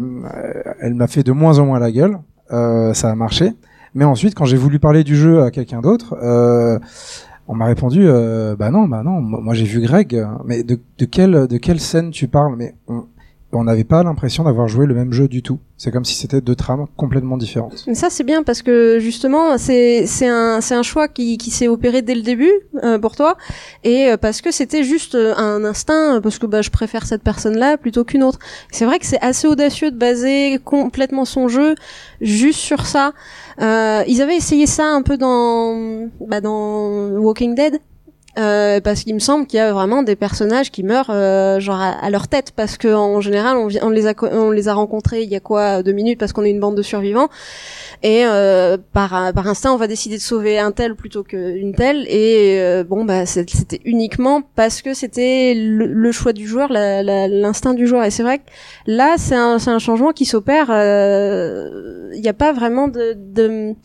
elle 0.80 0.96
m'a 0.96 1.08
fait 1.08 1.24
de 1.24 1.32
moins 1.34 1.60
en 1.60 1.66
moins 1.68 1.80
la 1.80 1.92
gueule, 1.92 2.18
euh, 2.52 2.94
ça 2.94 3.12
a 3.12 3.16
marché. 3.16 3.54
Mais 3.96 4.06
ensuite 4.06 4.36
quand 4.36 4.46
j'ai 4.46 4.58
voulu 4.58 4.80
parler 4.80 5.04
du 5.04 5.16
jeu 5.16 5.44
à 5.44 5.52
quelqu'un 5.52 5.82
d'autre, 5.82 6.16
euh, 6.22 6.80
on 7.48 7.56
m'a 7.56 7.66
répondu 7.66 8.02
euh, 8.04 8.56
bah 8.56 8.72
non 8.72 8.88
bah 8.88 9.04
non 9.04 9.20
moi 9.22 9.54
j'ai 9.54 9.66
vu 9.66 9.82
Greg 9.82 10.26
mais 10.46 10.64
de, 10.64 10.80
quelle 11.06 11.48
de 11.48 11.58
quelle 11.58 11.80
scène 11.80 12.12
tu 12.12 12.28
parles? 12.28 12.56
Mais 12.56 12.76
on 13.54 13.64
n'avait 13.64 13.84
pas 13.84 14.04
l'impression 14.04 14.44
d'avoir 14.44 14.68
joué 14.68 14.86
le 14.86 14.94
même 14.94 15.14
jeu 15.14 15.28
du 15.28 15.42
tout 15.42 15.60
c'est 15.78 15.92
comme 15.92 16.06
si 16.06 16.16
c'était 16.16 16.42
deux 16.42 16.56
trames 16.56 16.86
complètement 16.96 17.38
différentes 17.38 17.84
Mais 17.88 17.96
ça 17.96 18.10
c'est 18.10 18.24
bien 18.24 18.44
parce 18.44 18.62
que 18.62 19.00
justement 19.00 19.58
c'est 19.58 20.06
un 20.28 20.60
un 20.72 20.84
choix 20.84 21.08
qui 21.08 21.38
qui 21.38 21.52
s'est 21.52 21.68
opéré 21.68 22.02
dès 22.02 22.16
le 22.16 22.22
début 22.22 22.52
euh, 22.84 22.98
pour 22.98 23.16
toi 23.16 23.38
et 23.84 24.08
euh, 24.08 24.18
parce 24.18 24.42
que 24.42 24.52
c'était 24.52 24.84
juste 24.84 25.16
euh, 25.16 25.34
un 25.36 25.64
instinct 25.66 26.16
euh, 26.16 26.22
parce 26.22 26.40
que 26.40 26.46
bah 26.46 26.62
je 26.62 26.70
préfère 26.70 27.06
cette 27.06 27.24
personne 27.24 27.58
là 27.58 27.78
plutôt 27.78 28.04
qu'une 28.04 28.24
autre. 28.24 28.40
C'est 28.72 28.86
vrai 28.86 29.00
que 29.00 29.06
c'est 29.06 29.22
assez 29.22 29.48
audacieux 29.48 29.92
de 29.92 29.98
baser 29.98 30.60
complètement 30.64 31.26
son 31.26 31.48
jeu 31.48 31.76
juste 32.22 32.60
sur 32.60 32.86
ça. 32.86 33.14
Euh, 33.62 34.04
ils 34.08 34.22
avaient 34.22 34.38
essayé 34.38 34.68
ça 34.68 34.86
un 34.88 35.02
peu 35.02 35.18
dans 35.18 36.10
bah 36.28 36.42
dans 36.42 37.10
Walking 37.18 37.56
Dead. 37.56 37.80
Euh, 38.40 38.82
parce 38.82 39.04
qu'il 39.04 39.14
me 39.14 39.20
semble 39.20 39.46
qu'il 39.46 39.58
y 39.58 39.60
a 39.60 39.72
vraiment 39.72 40.02
des 40.02 40.16
personnages 40.16 40.72
qui 40.72 40.82
meurent 40.82 41.12
euh, 41.12 41.60
genre 41.60 41.80
à, 41.80 42.10
leur 42.10 42.28
tête 42.28 42.52
parce 42.56 42.78
que 42.78 42.88
en 42.88 43.22
général 43.22 43.58
on, 43.58 43.90
les 43.90 44.08
a 44.08 44.14
on 44.32 44.50
les 44.50 44.68
a 44.68 44.74
rencontrés 44.74 45.22
il 45.22 45.30
y 45.30 45.36
a 45.36 45.40
quoi 45.40 45.84
deux 45.84 45.92
minutes 45.92 46.20
parce 46.20 46.34
qu'on 46.34 46.44
est 46.44 46.50
une 46.50 46.60
bande 46.60 46.76
de 46.76 46.82
survivants. 46.82 47.30
Et 48.02 48.26
euh, 48.26 48.78
par 48.92 49.34
par 49.34 49.48
instinct 49.48 49.72
on 49.72 49.78
va 49.78 49.86
décider 49.86 50.18
de 50.18 50.22
sauver 50.22 50.58
un 50.58 50.72
tel 50.72 50.96
plutôt 50.96 51.24
qu'une 51.24 51.76
telle. 51.76 52.08
Et 52.08 52.60
euh, 52.60 52.84
bon 52.84 53.06
bah 53.06 53.28
c'était 53.28 53.82
uniquement 53.86 54.42
parce 54.56 54.82
que 54.82 54.96
c'était 54.96 55.54
le, 55.56 56.12
choix 56.12 56.34
du 56.34 56.48
joueur 56.48 56.70
l'instinct 56.72 57.76
du 57.76 57.86
joueur. 57.86 58.04
Et 58.04 58.10
c'est 58.10 58.24
vrai 58.24 58.40
que 58.40 58.44
là 58.88 59.14
c'est 59.18 59.36
un 59.36 59.60
c'est 59.60 59.72
un 59.72 59.80
changement 59.80 60.12
qui 60.12 60.26
s'opère 60.26 60.68
euh, 60.72 62.10
il 62.16 62.22
n'y 62.22 62.30
a 62.30 62.34
pas 62.34 62.52
vraiment 62.52 62.88
de, 62.88 63.16
de 63.16 63.76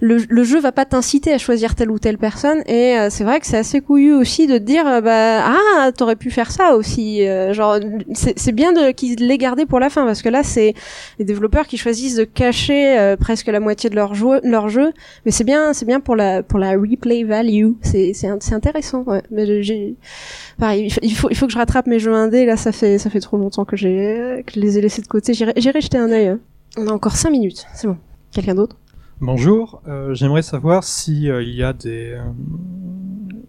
le, 0.00 0.18
le 0.28 0.44
jeu 0.44 0.60
va 0.60 0.72
pas 0.72 0.84
t'inciter 0.84 1.32
à 1.32 1.38
choisir 1.38 1.74
telle 1.74 1.90
ou 1.90 1.98
telle 1.98 2.18
personne. 2.18 2.62
Et 2.66 2.98
euh, 2.98 3.08
c'est 3.10 3.24
vrai 3.24 3.40
que 3.40 3.46
c'est 3.46 3.56
assez 3.56 3.80
couillu 3.84 4.12
aussi 4.14 4.46
de 4.48 4.58
dire 4.58 4.86
euh, 4.86 5.00
bah 5.00 5.44
ah 5.44 5.92
t'aurais 5.92 6.16
pu 6.16 6.30
faire 6.30 6.50
ça 6.50 6.74
aussi. 6.74 7.26
Euh, 7.26 7.52
genre 7.52 7.76
c'est 8.14 8.52
bien 8.52 8.72
de 8.72 8.90
qu'ils 8.90 9.26
l'aient 9.26 9.38
gardé 9.38 9.66
pour 9.66 9.78
la 9.78 9.90
fin 9.90 10.04
parce 10.04 10.22
que 10.22 10.28
là 10.28 10.42
c'est 10.42 10.74
les 11.18 11.24
développeurs 11.24 11.66
qui 11.66 11.76
choisissent 11.76 12.16
de 12.16 12.24
cacher 12.24 12.98
euh, 12.98 13.16
presque 13.16 13.46
la 13.46 13.60
moitié 13.60 13.90
de 13.90 13.94
leur 13.94 14.14
jeu 14.14 14.92
mais 15.24 15.30
c'est 15.30 15.44
bien 15.44 15.72
c'est 15.72 15.84
bien 15.86 16.00
pour 16.00 16.16
la 16.16 16.42
pour 16.42 16.58
la 16.58 16.70
replay 16.72 17.22
value. 17.24 17.72
C'est 17.82 18.12
c'est 18.14 18.26
int- 18.26 18.38
c'est 18.40 18.54
intéressant 18.54 19.04
il 19.30 20.90
faut- 21.14 21.28
il 21.30 21.36
faut 21.36 21.46
que 21.46 21.52
je 21.52 21.58
rattrape 21.58 21.86
mes 21.86 21.98
jeux 21.98 22.14
indés. 22.14 22.46
Là 22.46 22.56
ça 22.56 22.72
fait 22.72 22.98
ça 22.98 23.10
fait 23.10 23.20
trop 23.20 23.36
longtemps 23.36 23.64
que 23.64 23.76
j'ai 23.76 24.42
que 24.46 24.54
je 24.54 24.60
les 24.60 24.78
ai 24.78 24.80
laissés 24.80 25.02
de 25.02 25.06
côté. 25.06 25.34
J'irai 25.34 25.80
jeter 25.80 25.98
un 25.98 26.10
œil 26.10 26.28
hein. 26.28 26.38
on 26.78 26.86
a 26.88 26.92
encore 26.92 27.16
cinq 27.16 27.30
minutes. 27.30 27.64
C'est 27.74 27.86
bon. 27.86 27.96
Quelqu'un 28.32 28.54
d'autre? 28.54 28.76
Bonjour, 29.20 29.80
j'aimerais 30.10 30.42
savoir 30.42 30.82
si 30.84 31.30
euh, 31.30 31.42
y 31.42 31.62
a 31.62 31.72
des 31.72 32.14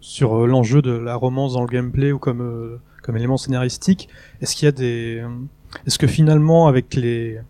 sur 0.06 0.36
euh, 0.36 0.46
l'enjeu 0.46 0.82
de 0.82 0.92
la 0.92 1.16
romance 1.16 1.54
dans 1.54 1.62
le 1.62 1.66
gameplay 1.66 2.12
ou 2.12 2.20
comme 2.20 2.40
euh, 2.40 2.78
comme 3.02 3.16
élément 3.16 3.36
scénaristique, 3.36 4.08
est-ce 4.40 4.54
qu'il 4.54 4.66
y 4.66 4.68
a 4.68 4.72
des 4.72 5.18
euh, 5.20 5.28
est-ce 5.84 5.98
que 5.98 6.06
finalement 6.06 6.68
avec 6.68 6.94
les 6.94 7.40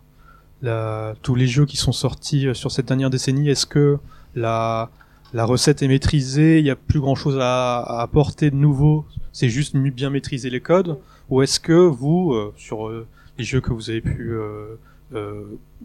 tous 1.21 1.35
les 1.35 1.45
jeux 1.45 1.67
qui 1.67 1.77
sont 1.77 1.91
sortis 1.91 2.47
sur 2.53 2.71
cette 2.71 2.87
dernière 2.87 3.11
décennie, 3.11 3.47
est-ce 3.47 3.67
que 3.67 3.99
la 4.33 4.89
recette 5.33 5.83
est 5.83 5.87
maîtrisée, 5.87 6.57
il 6.57 6.65
y 6.65 6.71
a 6.71 6.75
plus 6.75 6.99
grand 6.99 7.13
chose 7.13 7.37
à, 7.39 7.81
apporter 8.01 8.49
de 8.49 8.55
nouveau, 8.55 9.05
c'est 9.31 9.49
juste 9.49 9.75
mi- 9.75 9.91
bien 9.91 10.09
maîtriser 10.09 10.49
les 10.49 10.59
codes, 10.59 10.97
ou 11.29 11.43
est-ce 11.43 11.59
que 11.59 11.73
vous 11.73 12.35
sur 12.57 12.89
les 13.37 13.43
jeux 13.43 13.61
que 13.61 13.71
vous 13.71 13.91
avez 13.91 14.01
pu 14.01 14.35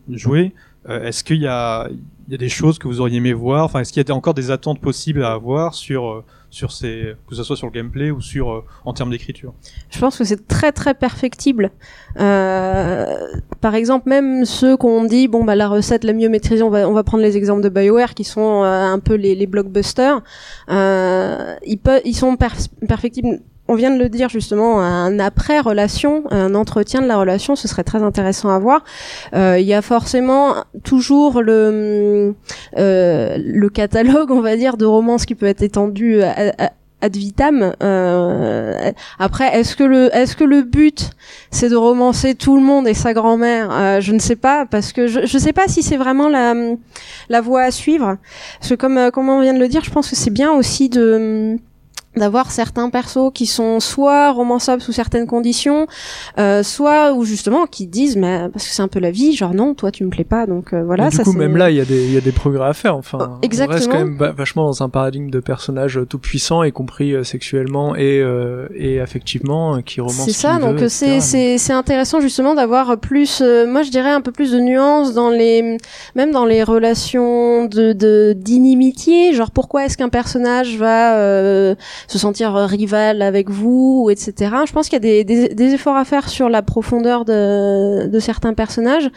jouer, 0.09 0.53
euh, 0.89 1.05
est-ce 1.05 1.23
qu'il 1.25 1.41
y 1.41 1.47
a, 1.47 1.89
il 2.27 2.33
y 2.33 2.35
a 2.35 2.39
des 2.39 2.49
choses 2.49 2.79
que 2.79 2.89
vous 2.89 3.01
auriez 3.01 3.19
aimé 3.19 3.33
voir? 3.33 3.65
Enfin, 3.65 3.81
est-ce 3.81 3.93
qu'il 3.93 4.07
y 4.07 4.11
a 4.11 4.15
encore 4.15 4.35
des 4.35 4.51
attentes 4.51 4.81
possibles 4.81 5.25
à 5.25 5.33
avoir 5.33 5.75
sur, 5.75 6.09
euh, 6.09 6.25
sur 6.51 6.73
ces, 6.73 7.15
que 7.29 7.35
ce 7.35 7.43
soit 7.43 7.57
sur 7.57 7.67
le 7.67 7.73
gameplay 7.73 8.11
ou 8.11 8.21
sur 8.21 8.51
euh, 8.51 8.65
en 8.85 8.93
termes 8.93 9.11
d'écriture? 9.11 9.53
Je 9.91 9.99
pense 9.99 10.19
que 10.19 10.25
c'est 10.25 10.49
très 10.49 10.73
très 10.73 10.95
perfectible. 10.95 11.71
Euh, 12.19 13.17
par 13.61 13.75
exemple, 13.75 14.09
même 14.09 14.45
ceux 14.45 14.77
qu'on 14.77 15.05
dit, 15.05 15.29
bon 15.29 15.45
bah 15.45 15.57
la 15.57 15.69
recette 15.69 16.05
la 16.05 16.13
mieux 16.13 16.29
maîtrisée, 16.29 16.63
on 16.63 16.71
va 16.71 16.89
on 16.89 16.93
va 16.93 17.05
prendre 17.05 17.23
les 17.23 17.37
exemples 17.37 17.63
de 17.63 17.69
Bioware 17.69 18.15
qui 18.15 18.25
sont 18.25 18.63
euh, 18.65 18.93
un 18.93 18.99
peu 18.99 19.15
les, 19.15 19.35
les 19.35 19.47
blockbusters. 19.47 20.21
Euh, 20.69 21.55
ils 21.65 21.79
peuvent, 21.79 22.03
ils 22.05 22.17
sont 22.17 22.37
per- 22.37 22.49
perfectibles. 22.89 23.41
On 23.69 23.75
vient 23.75 23.91
de 23.95 23.99
le 23.99 24.09
dire 24.09 24.29
justement, 24.29 24.81
un 24.81 25.19
après 25.19 25.61
relation, 25.61 26.25
un 26.31 26.55
entretien 26.55 27.01
de 27.01 27.07
la 27.07 27.17
relation, 27.17 27.55
ce 27.57 27.69
serait 27.69 27.85
très 27.85 28.03
intéressant 28.03 28.51
à 28.51 28.59
voir. 28.59 28.85
Euh, 29.35 29.57
Il 29.59 29.67
y 29.67 29.73
a 29.73 29.81
forcément 29.83 30.57
toujours 30.85 31.41
le 31.43 32.35
euh, 32.77 33.37
le 33.39 33.69
catalogue, 33.69 34.31
on 34.31 34.41
va 34.41 34.57
dire, 34.57 34.77
de 34.77 34.85
romances 34.85 35.25
qui 35.27 35.35
peut 35.35 35.47
être 35.47 35.63
étendu 35.63 36.23
à- 36.23 36.73
ad 37.01 37.17
vitam. 37.17 37.73
Euh, 37.83 38.91
après, 39.19 39.59
est-ce 39.59 39.75
que 39.77 39.85
le 39.85 40.15
est-ce 40.15 40.37
que 40.37 40.45
le 40.45 40.63
but 40.63 41.11
c'est 41.51 41.69
de 41.69 41.77
romancer 41.77 42.35
tout 42.35 42.57
le 42.57 42.63
monde 42.63 42.87
et 42.89 42.95
sa 42.95 43.13
grand-mère? 43.15 43.69
Euh, 43.73 44.01
Je 44.01 44.13
ne 44.13 44.19
sais 44.19 44.37
pas 44.37 44.67
parce 44.67 44.93
que 44.93 45.07
je 45.07 45.21
je 45.25 45.39
sais 45.39 45.53
pas 45.53 45.67
si 45.69 45.83
c'est 45.83 45.97
vraiment 45.97 46.29
la 46.29 46.55
la 47.29 47.41
voie 47.41 47.63
à 47.63 47.71
suivre. 47.71 48.17
Parce 48.59 48.71
que 48.71 48.75
comme 48.75 48.99
euh, 48.99 49.11
comme 49.11 49.29
on 49.29 49.41
vient 49.41 49.55
de 49.55 49.61
le 49.61 49.69
dire, 49.69 49.83
je 49.85 49.91
pense 49.91 50.11
que 50.11 50.17
c'est 50.17 50.31
bien 50.31 50.53
aussi 50.53 50.89
de 50.89 51.57
d'avoir 52.17 52.51
certains 52.51 52.91
persos 52.91 53.31
qui 53.33 53.47
sont 53.47 53.81
soit 53.81 54.33
romançables 54.33 54.83
sous 54.83 54.93
certaines 54.93 55.27
conditions, 55.27 55.87
euh, 56.39 56.63
soit 56.63 57.13
ou 57.15 57.25
justement 57.25 57.67
qui 57.67 57.87
disent 57.87 58.17
mais 58.17 58.49
parce 58.53 58.67
que 58.67 58.71
c'est 58.75 58.83
un 58.83 58.89
peu 58.89 59.01
la 59.01 59.11
vie, 59.11 59.35
genre 59.35 59.55
non, 59.55 59.75
toi 59.75 59.91
tu 59.91 60.05
me 60.05 60.11
plais 60.11 60.25
pas, 60.25 60.47
donc 60.47 60.73
euh, 60.73 60.83
voilà. 60.85 61.05
Mais 61.05 61.11
du 61.11 61.17
ça, 61.17 61.25
coup, 61.25 61.33
même 61.33 61.57
là, 61.57 61.71
il 61.71 61.77
y, 61.77 61.81
a 61.81 61.85
des- 61.85 62.05
il 62.05 62.13
y 62.13 62.17
a 62.19 62.21
des 62.21 62.33
progrès 62.33 62.67
à 62.69 62.73
faire. 62.75 62.97
Enfin, 62.97 63.39
on 63.39 63.41
exactement. 63.41 63.77
reste 63.77 63.91
quand 63.91 63.99
même 63.99 64.17
va- 64.17 64.33
vachement 64.33 64.65
dans 64.67 64.83
un 64.83 64.89
paradigme 64.89 65.31
de 65.31 65.41
personnages 65.41 65.99
euh, 65.99 66.05
tout 66.07 66.19
puissants, 66.19 66.63
y 66.63 66.73
compris 66.73 67.15
euh, 67.15 67.25
sexuellement 67.25 67.97
et, 67.97 68.21
euh, 68.21 68.69
et 68.75 69.01
affectivement, 69.01 69.81
qui 69.83 70.01
romancent. 70.01 70.25
C'est 70.27 70.33
ça, 70.33 70.59
donc 70.59 70.81
c'est 70.89 71.21
c'est 71.21 71.57
c'est 71.59 71.73
intéressant 71.73 72.21
justement 72.21 72.55
d'avoir 72.55 72.99
plus, 72.99 73.41
euh, 73.41 73.67
moi 73.67 73.83
je 73.83 73.91
dirais 73.91 74.11
un 74.11 74.21
peu 74.21 74.33
plus 74.33 74.53
de 74.53 74.59
nuances 74.61 75.15
dans 75.15 75.31
les, 75.31 75.79
même 76.15 76.31
dans 76.31 76.45
les 76.45 76.63
relations 76.63 77.65
de 77.65 77.93
de 77.93 78.35
d'inimitié, 78.37 79.33
genre 79.35 79.51
pourquoi 79.51 79.85
est-ce 79.87 79.97
qu'un 79.97 80.09
personnage 80.09 80.77
va 80.77 81.17
euh, 81.17 81.75
se 82.09 82.19
sentir 82.19 82.57
euh, 82.57 82.67
rival 82.67 83.23
avec 83.23 83.51
vous, 83.51 84.03
ou 84.05 84.11
etc. 84.11 84.33
Je 84.67 84.73
pense 84.73 84.89
qu'il 84.89 85.05
y 85.05 85.21
a 85.21 85.25
des 85.25 85.75
efforts 85.75 85.97
à 85.97 86.05
faire 86.05 86.29
sur 86.29 86.49
la 86.49 86.63
profondeur 86.63 87.25
de 87.25 88.07
de 88.07 88.19
certains 88.19 88.55
personnages, 88.55 89.11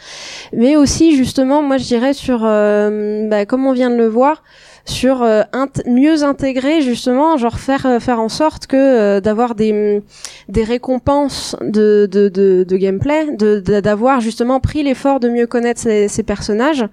mais 0.52 0.76
aussi 0.76 1.16
justement, 1.16 1.62
moi 1.62 1.76
je 1.78 1.84
dirais 1.84 2.14
sur, 2.14 2.40
euh, 2.44 3.28
bah, 3.28 3.46
comme 3.46 3.66
on 3.66 3.72
vient 3.72 3.90
de 3.90 3.96
le 3.96 4.06
voir 4.06 4.42
sur 4.86 5.22
euh, 5.22 5.42
int- 5.52 5.88
mieux 5.90 6.22
intégrer 6.22 6.80
justement, 6.80 7.36
genre 7.36 7.58
faire 7.58 7.84
euh, 7.86 7.98
faire 8.00 8.20
en 8.20 8.28
sorte 8.28 8.66
que 8.68 8.76
euh, 8.76 9.20
d'avoir 9.20 9.54
des 9.56 10.02
des 10.48 10.62
récompenses 10.64 11.56
de 11.60 12.08
de, 12.10 12.28
de, 12.28 12.64
de 12.66 12.76
gameplay, 12.76 13.34
de- 13.36 13.60
d'avoir 13.80 14.20
justement 14.20 14.60
pris 14.60 14.82
l'effort 14.84 15.18
de 15.20 15.28
mieux 15.28 15.46
connaître 15.46 15.80
ces, 15.80 16.08
ces 16.08 16.22
personnages. 16.22 16.84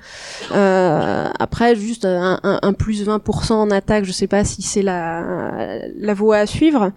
Euh, 0.53 1.27
après, 1.39 1.75
juste 1.75 2.05
un, 2.05 2.39
un, 2.43 2.59
un 2.61 2.73
plus 2.73 3.07
20% 3.07 3.53
en 3.53 3.69
attaque, 3.71 4.05
je 4.05 4.11
sais 4.11 4.27
pas 4.27 4.43
si 4.43 4.61
c'est 4.63 4.81
la 4.81 5.79
la 5.95 6.13
voie 6.13 6.37
à 6.37 6.45
suivre. 6.47 6.91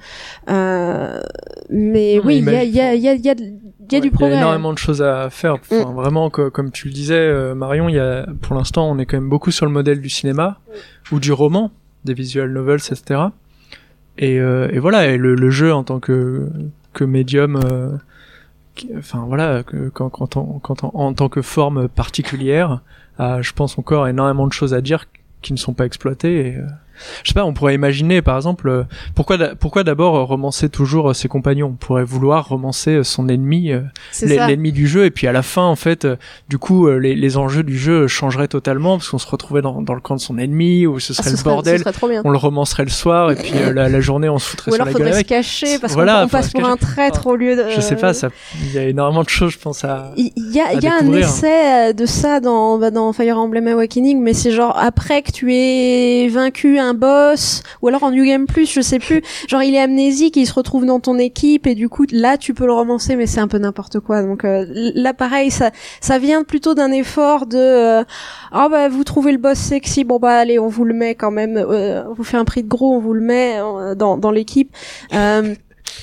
Euh, 0.51 1.21
mais 1.69 2.19
oui, 2.25 2.39
il 2.39 2.45
y 2.45 2.57
a 2.57 2.63
il 2.65 2.75
y 2.75 2.81
a 2.81 2.95
y 2.95 3.09
a 3.09 3.15
il 3.15 3.25
y 3.25 3.31
a, 3.31 3.35
il 3.89 3.95
y 3.95 3.97
a 3.97 4.01
du 4.01 4.09
Il 4.09 4.11
y 4.11 4.15
a 4.15 4.17
progrès. 4.17 4.37
énormément 4.37 4.73
de 4.73 4.79
choses 4.79 5.03
à 5.03 5.31
faire. 5.31 5.55
Enfin, 5.55 5.93
Vraiment, 5.93 6.31
co- 6.31 6.51
comme 6.51 6.71
tu 6.71 6.89
le 6.89 6.95
disais, 6.95 7.15
euh, 7.19 7.55
Marion, 7.55 7.89
il 7.89 7.95
y 7.95 7.99
a, 8.01 8.27
pour 8.43 8.55
l'instant, 8.57 8.91
on 8.91 8.99
est 8.99 9.07
quand 9.07 9.17
même 9.17 9.29
beaucoup 9.29 9.51
sur 9.51 9.67
le 9.67 9.73
modèle 9.73 10.01
du 10.01 10.09
cinéma 10.09 10.59
ou 11.13 11.21
du 11.21 11.33
roman, 11.33 11.71
des 12.05 12.15
visual 12.15 12.53
novels, 12.53 12.81
etc. 12.81 13.21
Et, 14.19 14.41
euh, 14.41 14.69
et 14.73 14.79
voilà, 14.79 15.07
et 15.07 15.17
le, 15.17 15.35
le 15.35 15.51
jeu 15.51 15.73
en 15.73 15.85
tant 15.85 16.01
que, 16.01 16.49
que 16.95 17.05
médium, 17.05 17.61
euh, 17.65 17.91
qui- 18.75 18.91
enfin 18.97 19.25
voilà, 19.27 19.63
que, 19.63 19.89
quand, 19.91 20.09
quand, 20.11 20.37
on- 20.37 20.59
quand 20.59 20.85
on- 20.85 20.91
en 20.95 21.13
tant 21.15 21.29
que 21.29 21.43
forme 21.43 21.89
particulière, 21.89 22.81
a, 23.19 23.43
je 23.43 23.53
pense 23.53 23.79
encore 23.79 24.09
énormément 24.09 24.47
de 24.47 24.53
choses 24.53 24.75
à 24.75 24.81
dire 24.81 25.05
qui 25.43 25.53
ne 25.53 25.59
sont 25.59 25.75
pas 25.75 25.87
exploitées. 25.87 26.49
Et, 26.49 26.57
euh, 26.57 26.63
je 27.23 27.29
sais 27.29 27.35
pas, 27.35 27.45
on 27.45 27.53
pourrait 27.55 27.75
imaginer, 27.75 28.23
par 28.23 28.37
exemple, 28.37 28.69
euh, 28.69 28.85
pourquoi, 29.15 29.37
pourquoi 29.59 29.85
d'abord 29.85 30.17
euh, 30.17 30.23
romancer 30.25 30.69
toujours 30.69 31.11
euh, 31.11 31.15
ses 31.15 31.29
compagnons? 31.29 31.69
On 31.75 31.77
pourrait 31.77 32.05
vouloir 32.05 32.49
romancer 32.49 33.03
son 33.05 33.29
ennemi, 33.29 33.73
l'ennemi 34.23 34.73
du 34.73 34.87
jeu, 34.87 35.05
et 35.05 35.11
puis 35.11 35.27
à 35.27 35.33
la 35.33 35.43
fin, 35.43 35.63
en 35.65 35.77
fait, 35.77 36.07
du 36.49 36.59
coup, 36.59 36.89
les, 36.89 37.15
les 37.15 37.37
enjeux 37.37 37.63
du 37.63 37.79
jeu 37.79 38.07
changeraient 38.07 38.49
totalement 38.49 38.97
parce 38.99 39.11
qu'on 39.11 39.19
se 39.19 39.27
retrouvait 39.29 39.63
dans, 39.63 39.83
dans 39.83 39.95
le 39.95 40.01
camp 40.01 40.17
de 40.17 40.21
son 40.21 40.39
ennemi, 40.39 40.87
ou 40.87 40.99
ce 41.01 41.13
Ah, 41.13 41.17
serait 41.17 41.25
ce 41.31 41.31
le 41.33 41.37
serait- 41.39 41.51
bordel. 41.51 41.79
serait. 41.81 41.93
On 42.25 42.31
le 42.31 42.39
romancerait 42.39 42.85
le 42.85 42.91
soir, 42.91 43.31
et 43.31 43.37
puis 43.37 43.53
euh, 43.55 43.73
la, 43.73 43.89
la 43.89 44.01
journée, 44.01 44.29
on 44.29 44.39
se 44.39 44.49
foutrait 44.51 44.71
Ou 44.73 44.75
sur 44.75 44.83
alors 44.83 44.87
la 44.87 44.93
faudrait 44.93 45.11
gueule 45.13 45.23
se 45.23 45.29
cacher 45.29 45.79
parce 45.79 45.93
Voilà, 45.95 46.23
qu'on 46.23 46.29
passe 46.29 46.47
se 46.49 46.53
pour 46.53 46.65
un 46.69 46.77
traître 46.77 47.27
au 47.27 47.37
lieu 47.37 47.57
de. 47.57 47.65
Je 47.75 47.81
sais 47.81 47.97
pas, 47.97 48.13
il 48.63 48.73
y 48.73 48.79
a 48.79 48.85
énormément 48.85 49.23
de 49.23 49.29
choses, 49.29 49.53
je 49.53 49.59
pense 49.59 49.85
à. 49.85 50.13
Il 50.17 50.33
y 50.37 50.61
a, 50.61 50.73
y 50.75 50.87
un 50.87 51.13
essai 51.13 51.95
de 51.95 52.07
ça 52.07 52.41
dans, 52.41 52.79
bah, 52.79 52.91
dans 52.91 53.13
Fire 53.13 53.39
Emblem 53.39 53.67
Awakening, 53.69 54.21
mais 54.21 54.35
c'est 54.35 54.51
genre 54.53 54.77
après 54.79 55.23
que 55.23 55.33
tu 55.33 55.53
aies 55.55 56.29
vaincu 56.29 56.79
un 56.79 56.86
boss, 56.95 57.63
ou 57.83 57.89
alors 57.89 58.03
en 58.03 58.11
New 58.11 58.25
Game 58.25 58.47
Plus, 58.47 58.71
je 58.71 58.81
sais 58.81 58.99
plus. 58.99 59.23
Genre 59.49 59.63
il 59.63 59.75
est 59.75 59.81
amnésique, 59.81 60.37
il 60.37 60.47
se 60.47 60.55
retrouve 60.55 60.85
dans 60.87 61.01
ton 61.01 61.19
équipe, 61.19 61.67
et 61.67 61.75
du 61.75 61.89
coup 61.89 62.05
là 62.11 62.37
tu 62.37 62.55
peux 62.55 62.67
le 62.67 62.73
romancer, 62.73 63.17
mais 63.17 63.27
c'est 63.27 63.41
un 63.41 63.49
peu 63.49 63.59
n'importe 63.59 64.01
quoi. 64.01 64.23
Donc 64.23 64.45
euh, 64.45 64.67
là 64.95 65.15
pareil, 65.15 65.51
ça, 65.51 65.71
ça 66.01 66.19
vient 66.19 66.45
plutôt 66.45 66.75
d'un 66.75 66.93
effort 66.93 67.47
de 67.47 67.59
euh, 67.59 68.05
ah 68.53 68.69
bah 68.69 68.89
vous 68.89 69.05
trouvez 69.05 69.33
le 69.33 69.39
boss 69.39 69.59
sexy, 69.59 70.05
bon 70.05 70.19
bah 70.19 70.39
allez 70.39 70.59
on 70.59 70.69
vous 70.69 70.85
le 70.85 70.95
met 70.95 71.15
quand 71.15 71.31
même, 71.31 71.57
euh, 71.57 72.05
vous 72.17 72.25
fait 72.25 72.37
un 72.37 72.45
prix 72.45 72.63
de 72.63 72.69
gros, 72.69 72.95
on 72.95 73.01
vous 73.01 73.15
le 73.15 73.21
met 73.21 73.59
euh, 73.59 73.95
dans, 73.95 74.17
dans 74.17 74.31
l'équipe. 74.31 74.75
Euh, 75.15 75.55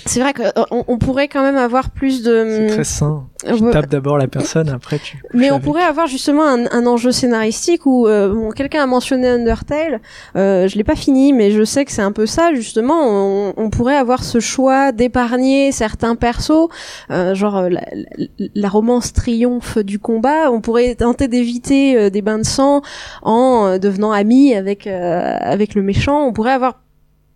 c'est 0.05 0.19
vrai 0.19 0.34
qu'on 0.34 0.84
on 0.88 0.97
pourrait 0.97 1.27
quand 1.27 1.41
même 1.41 1.57
avoir 1.57 1.89
plus 1.91 2.23
de. 2.23 2.67
C'est 2.67 2.73
très 2.75 2.84
sain. 2.84 3.27
Tu 3.45 3.61
tapes 3.71 3.89
d'abord 3.89 4.17
la 4.17 4.27
personne, 4.27 4.69
après 4.69 4.99
tu. 4.99 5.21
Mais 5.34 5.51
on 5.51 5.55
avec. 5.55 5.65
pourrait 5.65 5.84
avoir 5.84 6.07
justement 6.07 6.43
un, 6.45 6.65
un 6.71 6.86
enjeu 6.86 7.11
scénaristique 7.11 7.86
où 7.86 8.07
euh, 8.07 8.34
bon, 8.34 8.49
quelqu'un 8.51 8.84
a 8.84 8.86
mentionné 8.86 9.27
Undertale. 9.27 9.99
Euh, 10.38 10.67
je 10.69 10.77
l'ai 10.77 10.84
pas 10.86 10.95
fini, 10.95 11.34
mais 11.34 11.51
je 11.51 11.63
sais 11.65 11.84
que 11.84 11.91
c'est 11.91 12.01
un 12.01 12.13
peu 12.13 12.25
ça 12.25 12.53
justement. 12.53 12.95
On, 13.01 13.53
on 13.57 13.69
pourrait 13.69 13.97
avoir 13.97 14.23
ce 14.23 14.39
choix 14.39 14.91
d'épargner 14.93 15.71
certains 15.73 16.15
persos, 16.15 16.69
euh, 17.11 17.36
genre 17.36 17.57
euh, 17.57 17.69
la, 17.69 17.81
la- 17.91 18.27
la 18.55 18.69
romance 18.69 19.11
triomphe 19.13 19.77
du 19.77 19.99
combat. 19.99 20.51
On 20.51 20.61
pourrait 20.61 20.95
tenter 20.95 21.27
d'éviter 21.27 21.97
euh, 21.97 22.09
des 22.09 22.21
bains 22.21 22.39
de 22.39 22.45
sang 22.45 22.81
en 23.23 23.65
euh, 23.65 23.77
devenant 23.77 24.11
ami 24.13 24.55
avec 24.55 24.88
euh, 24.88 25.36
avec 25.41 25.75
le 25.75 25.81
méchant. 25.81 26.25
On 26.25 26.31
pourrait 26.34 26.51
avoir 26.53 26.79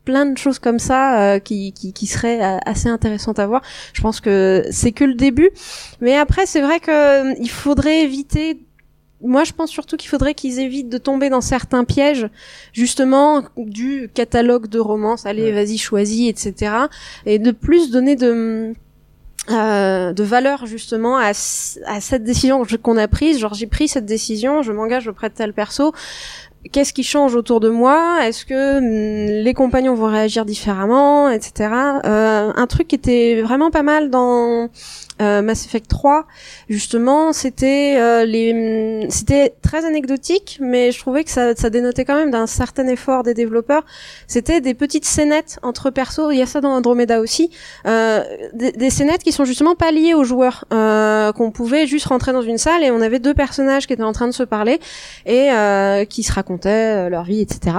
plein 0.07 0.25
de 0.25 0.37
choses 0.37 0.57
comme 0.57 0.79
ça 0.79 1.19
euh, 1.19 1.39
qui, 1.39 1.73
qui, 1.73 1.91
qui 1.91 2.07
seraient 2.07 2.41
euh, 2.41 2.57
assez 2.65 2.87
intéressantes 2.87 3.39
à 3.39 3.45
voir. 3.45 3.61
Je 3.91 4.01
pense 4.01 4.21
que 4.21 4.63
c'est 4.71 4.93
que 4.93 5.03
le 5.03 5.15
début. 5.15 5.49
Mais 5.99 6.15
après, 6.15 6.45
c'est 6.45 6.61
vrai 6.61 6.79
que 6.79 6.91
euh, 6.91 7.33
il 7.41 7.49
faudrait 7.49 8.03
éviter. 8.03 8.57
Moi, 9.21 9.43
je 9.43 9.51
pense 9.51 9.69
surtout 9.69 9.97
qu'il 9.97 10.09
faudrait 10.09 10.33
qu'ils 10.33 10.59
évitent 10.59 10.87
de 10.87 10.97
tomber 10.97 11.29
dans 11.29 11.41
certains 11.41 11.83
pièges, 11.83 12.29
justement 12.71 13.43
du 13.57 14.09
catalogue 14.13 14.67
de 14.67 14.79
romances. 14.79 15.25
Allez, 15.25 15.51
vas-y, 15.51 15.77
choisis, 15.77 16.29
etc. 16.29 16.71
Et 17.25 17.37
de 17.37 17.51
plus 17.51 17.91
donner 17.91 18.15
de 18.15 18.73
euh, 19.49 20.11
de 20.11 20.23
valeur 20.23 20.65
justement 20.65 21.17
à, 21.17 21.29
à 21.29 22.01
cette 22.01 22.23
décision 22.25 22.63
qu'on 22.81 22.97
a 22.97 23.07
prise. 23.07 23.39
Genre, 23.39 23.53
j'ai 23.53 23.67
pris 23.67 23.87
cette 23.87 24.05
décision, 24.05 24.61
je 24.61 24.73
m'engage 24.73 25.07
auprès 25.07 25.29
de 25.29 25.35
tel 25.35 25.53
perso. 25.53 25.93
Qu'est-ce 26.71 26.93
qui 26.93 27.03
change 27.03 27.35
autour 27.35 27.59
de 27.59 27.69
moi? 27.69 28.19
Est-ce 28.23 28.45
que 28.45 28.77
hum, 28.77 29.43
les 29.43 29.53
compagnons 29.53 29.93
vont 29.93 30.07
réagir 30.07 30.45
différemment, 30.45 31.29
etc. 31.29 31.71
Euh, 32.05 32.51
un 32.55 32.67
truc 32.67 32.87
qui 32.87 32.95
était 32.95 33.41
vraiment 33.41 33.71
pas 33.71 33.83
mal 33.83 34.09
dans 34.09 34.69
euh, 35.21 35.41
Mass 35.41 35.65
Effect 35.65 35.87
3, 35.89 36.25
justement, 36.69 37.33
c'était 37.33 37.95
euh, 37.97 38.25
les, 38.25 39.07
c'était 39.09 39.55
très 39.61 39.85
anecdotique, 39.85 40.59
mais 40.61 40.91
je 40.91 40.99
trouvais 40.99 41.23
que 41.23 41.31
ça, 41.31 41.55
ça 41.55 41.69
dénotait 41.69 42.05
quand 42.05 42.15
même 42.15 42.31
d'un 42.31 42.47
certain 42.47 42.87
effort 42.87 43.23
des 43.23 43.33
développeurs. 43.33 43.83
C'était 44.27 44.61
des 44.61 44.73
petites 44.73 45.05
scénettes 45.05 45.59
entre 45.63 45.89
persos. 45.89 46.29
Il 46.31 46.37
y 46.37 46.41
a 46.41 46.45
ça 46.45 46.61
dans 46.61 46.71
Andromeda 46.71 47.19
aussi, 47.19 47.51
euh, 47.85 48.23
des, 48.53 48.71
des 48.71 48.89
scénettes 48.89 49.23
qui 49.23 49.31
sont 49.31 49.45
justement 49.45 49.75
pas 49.75 49.91
liées 49.91 50.13
aux 50.13 50.23
joueurs, 50.23 50.65
euh, 50.73 51.31
qu'on 51.33 51.51
pouvait 51.51 51.87
juste 51.87 52.05
rentrer 52.05 52.33
dans 52.33 52.41
une 52.41 52.57
salle 52.57 52.83
et 52.83 52.91
on 52.91 53.01
avait 53.01 53.19
deux 53.19 53.33
personnages 53.33 53.87
qui 53.87 53.93
étaient 53.93 54.03
en 54.03 54.13
train 54.13 54.27
de 54.27 54.33
se 54.33 54.43
parler 54.43 54.79
et 55.25 55.51
euh, 55.51 56.05
qui 56.05 56.23
se 56.23 56.31
racontaient 56.31 57.05
euh, 57.05 57.09
leur 57.09 57.23
vie, 57.23 57.41
etc. 57.41 57.77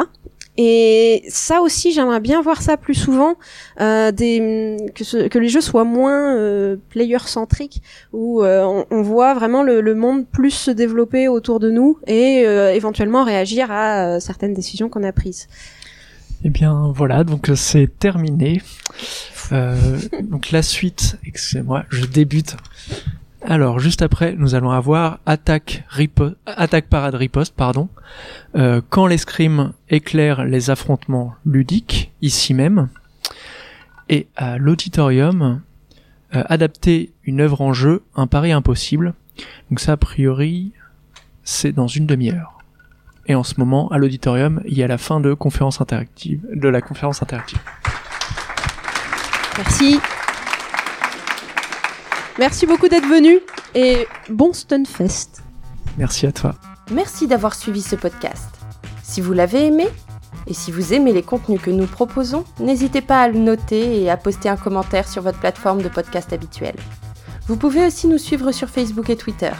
Et 0.61 1.22
ça 1.28 1.61
aussi, 1.61 1.92
j'aimerais 1.92 2.18
bien 2.18 2.42
voir 2.42 2.62
ça 2.62 2.76
plus 2.76 2.94
souvent, 2.94 3.36
euh, 3.80 4.11
que, 4.11 5.38
les 5.38 5.48
jeux 5.48 5.61
soient 5.61 5.84
moins 5.84 6.36
euh, 6.36 6.76
player-centriques, 6.90 7.80
où 8.12 8.42
euh, 8.42 8.84
on, 8.90 9.02
voit 9.02 9.34
vraiment 9.34 9.62
le, 9.62 9.80
le 9.80 9.94
monde 9.94 10.26
plus 10.26 10.50
se 10.50 10.72
développer 10.72 11.28
autour 11.28 11.61
de 11.61 11.70
nous 11.70 11.98
et 12.09 12.40
éventuellement 12.74 13.22
réagir 13.22 13.70
à 13.70 14.18
certaines 14.18 14.52
décisions 14.52 14.88
qu'on 14.88 15.04
a 15.04 15.12
prises. 15.12 15.46
Eh 16.42 16.50
bien 16.50 16.92
voilà, 16.92 17.22
donc 17.22 17.50
c'est 17.54 17.88
terminé. 17.96 18.61
Donc 19.52 20.50
la 20.50 20.62
suite, 20.62 21.18
excusez-moi, 21.24 21.84
je 21.88 22.04
débute. 22.04 22.56
Alors 23.43 23.78
juste 23.78 24.03
après, 24.03 24.34
nous 24.36 24.55
allons 24.55 24.70
avoir 24.70 25.20
attaque 25.24 25.84
parade 26.91 27.14
riposte, 27.14 27.55
pardon. 27.55 27.89
Euh, 28.57 28.80
quand 28.89 29.07
l'escrime 29.07 29.72
éclaire 29.89 30.45
les 30.45 30.70
affrontements 30.70 31.34
ludiques, 31.47 32.12
ici 32.20 32.53
même, 32.53 32.89
et 34.09 34.26
à 34.36 34.59
l'auditorium, 34.59 35.61
euh, 36.34 36.43
adapter 36.49 37.12
une 37.24 37.41
œuvre 37.41 37.61
en 37.61 37.72
jeu, 37.72 38.03
un 38.16 38.26
pari 38.26 38.53
impossible. 38.53 39.14
Donc 39.70 39.80
ça 39.80 39.93
a 39.93 39.97
priori, 39.97 40.72
c'est 41.45 41.72
dans 41.72 41.86
une 41.86 42.07
demi-heure. 42.07 42.59
Et 43.26 43.34
en 43.34 43.45
ce 43.45 43.55
moment, 43.59 43.89
à 43.91 43.99
l'auditorium, 43.99 44.61
il 44.64 44.76
y 44.76 44.82
a 44.82 44.89
la 44.89 44.99
fin 44.99 45.20
de 45.20 45.34
conférence 45.34 45.80
interactive, 45.80 46.41
de 46.53 46.68
la 46.68 46.80
conférence 46.80 47.22
interactive. 47.22 47.61
Merci. 49.59 49.99
Merci 52.39 52.66
beaucoup 52.66 52.86
d'être 52.86 53.09
venu 53.09 53.41
et 53.74 54.07
bon 54.30 54.53
Stunfest. 54.53 55.43
Merci 55.97 56.24
à 56.24 56.30
toi. 56.30 56.55
Merci 56.93 57.26
d'avoir 57.26 57.57
suivi 57.57 57.82
ce 57.82 57.97
podcast. 57.97 58.49
Si 59.03 59.20
vous 59.20 59.32
l'avez 59.32 59.66
aimé, 59.66 59.89
et 60.47 60.55
si 60.55 60.70
vous 60.70 60.95
aimez 60.95 61.12
les 61.12 61.24
contenus 61.24 61.61
que 61.61 61.70
nous 61.70 61.86
proposons, 61.86 62.45
n'hésitez 62.61 63.01
pas 63.01 63.22
à 63.22 63.28
le 63.28 63.41
noter 63.41 64.03
et 64.03 64.09
à 64.09 64.16
poster 64.16 64.49
un 64.49 64.57
commentaire 64.57 65.09
sur 65.09 65.20
votre 65.22 65.41
plateforme 65.41 65.82
de 65.82 65.89
podcast 65.89 66.32
habituelle. 66.32 66.76
Vous 67.49 67.57
pouvez 67.57 67.84
aussi 67.84 68.07
nous 68.07 68.18
suivre 68.18 68.53
sur 68.53 68.68
Facebook 68.68 69.11
et 69.11 69.16
Twitter. 69.16 69.53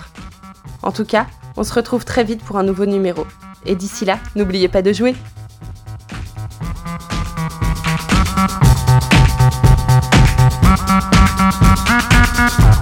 En 0.83 0.93
tout 0.93 1.05
cas, 1.05 1.27
on 1.57 1.65
se 1.65 1.75
retrouve 1.75 2.05
très 2.05 2.23
vite 2.23 2.45
pour 2.45 2.59
un 2.59 2.63
nouveau 2.63 2.87
numéro. 2.87 3.27
Et 3.67 3.75
d'ici 3.75 4.05
là, 4.05 4.21
n'oubliez 4.37 4.69
pas 4.69 4.83
de 4.83 4.93
jouer 4.93 5.17
Uh-huh. 12.41 12.78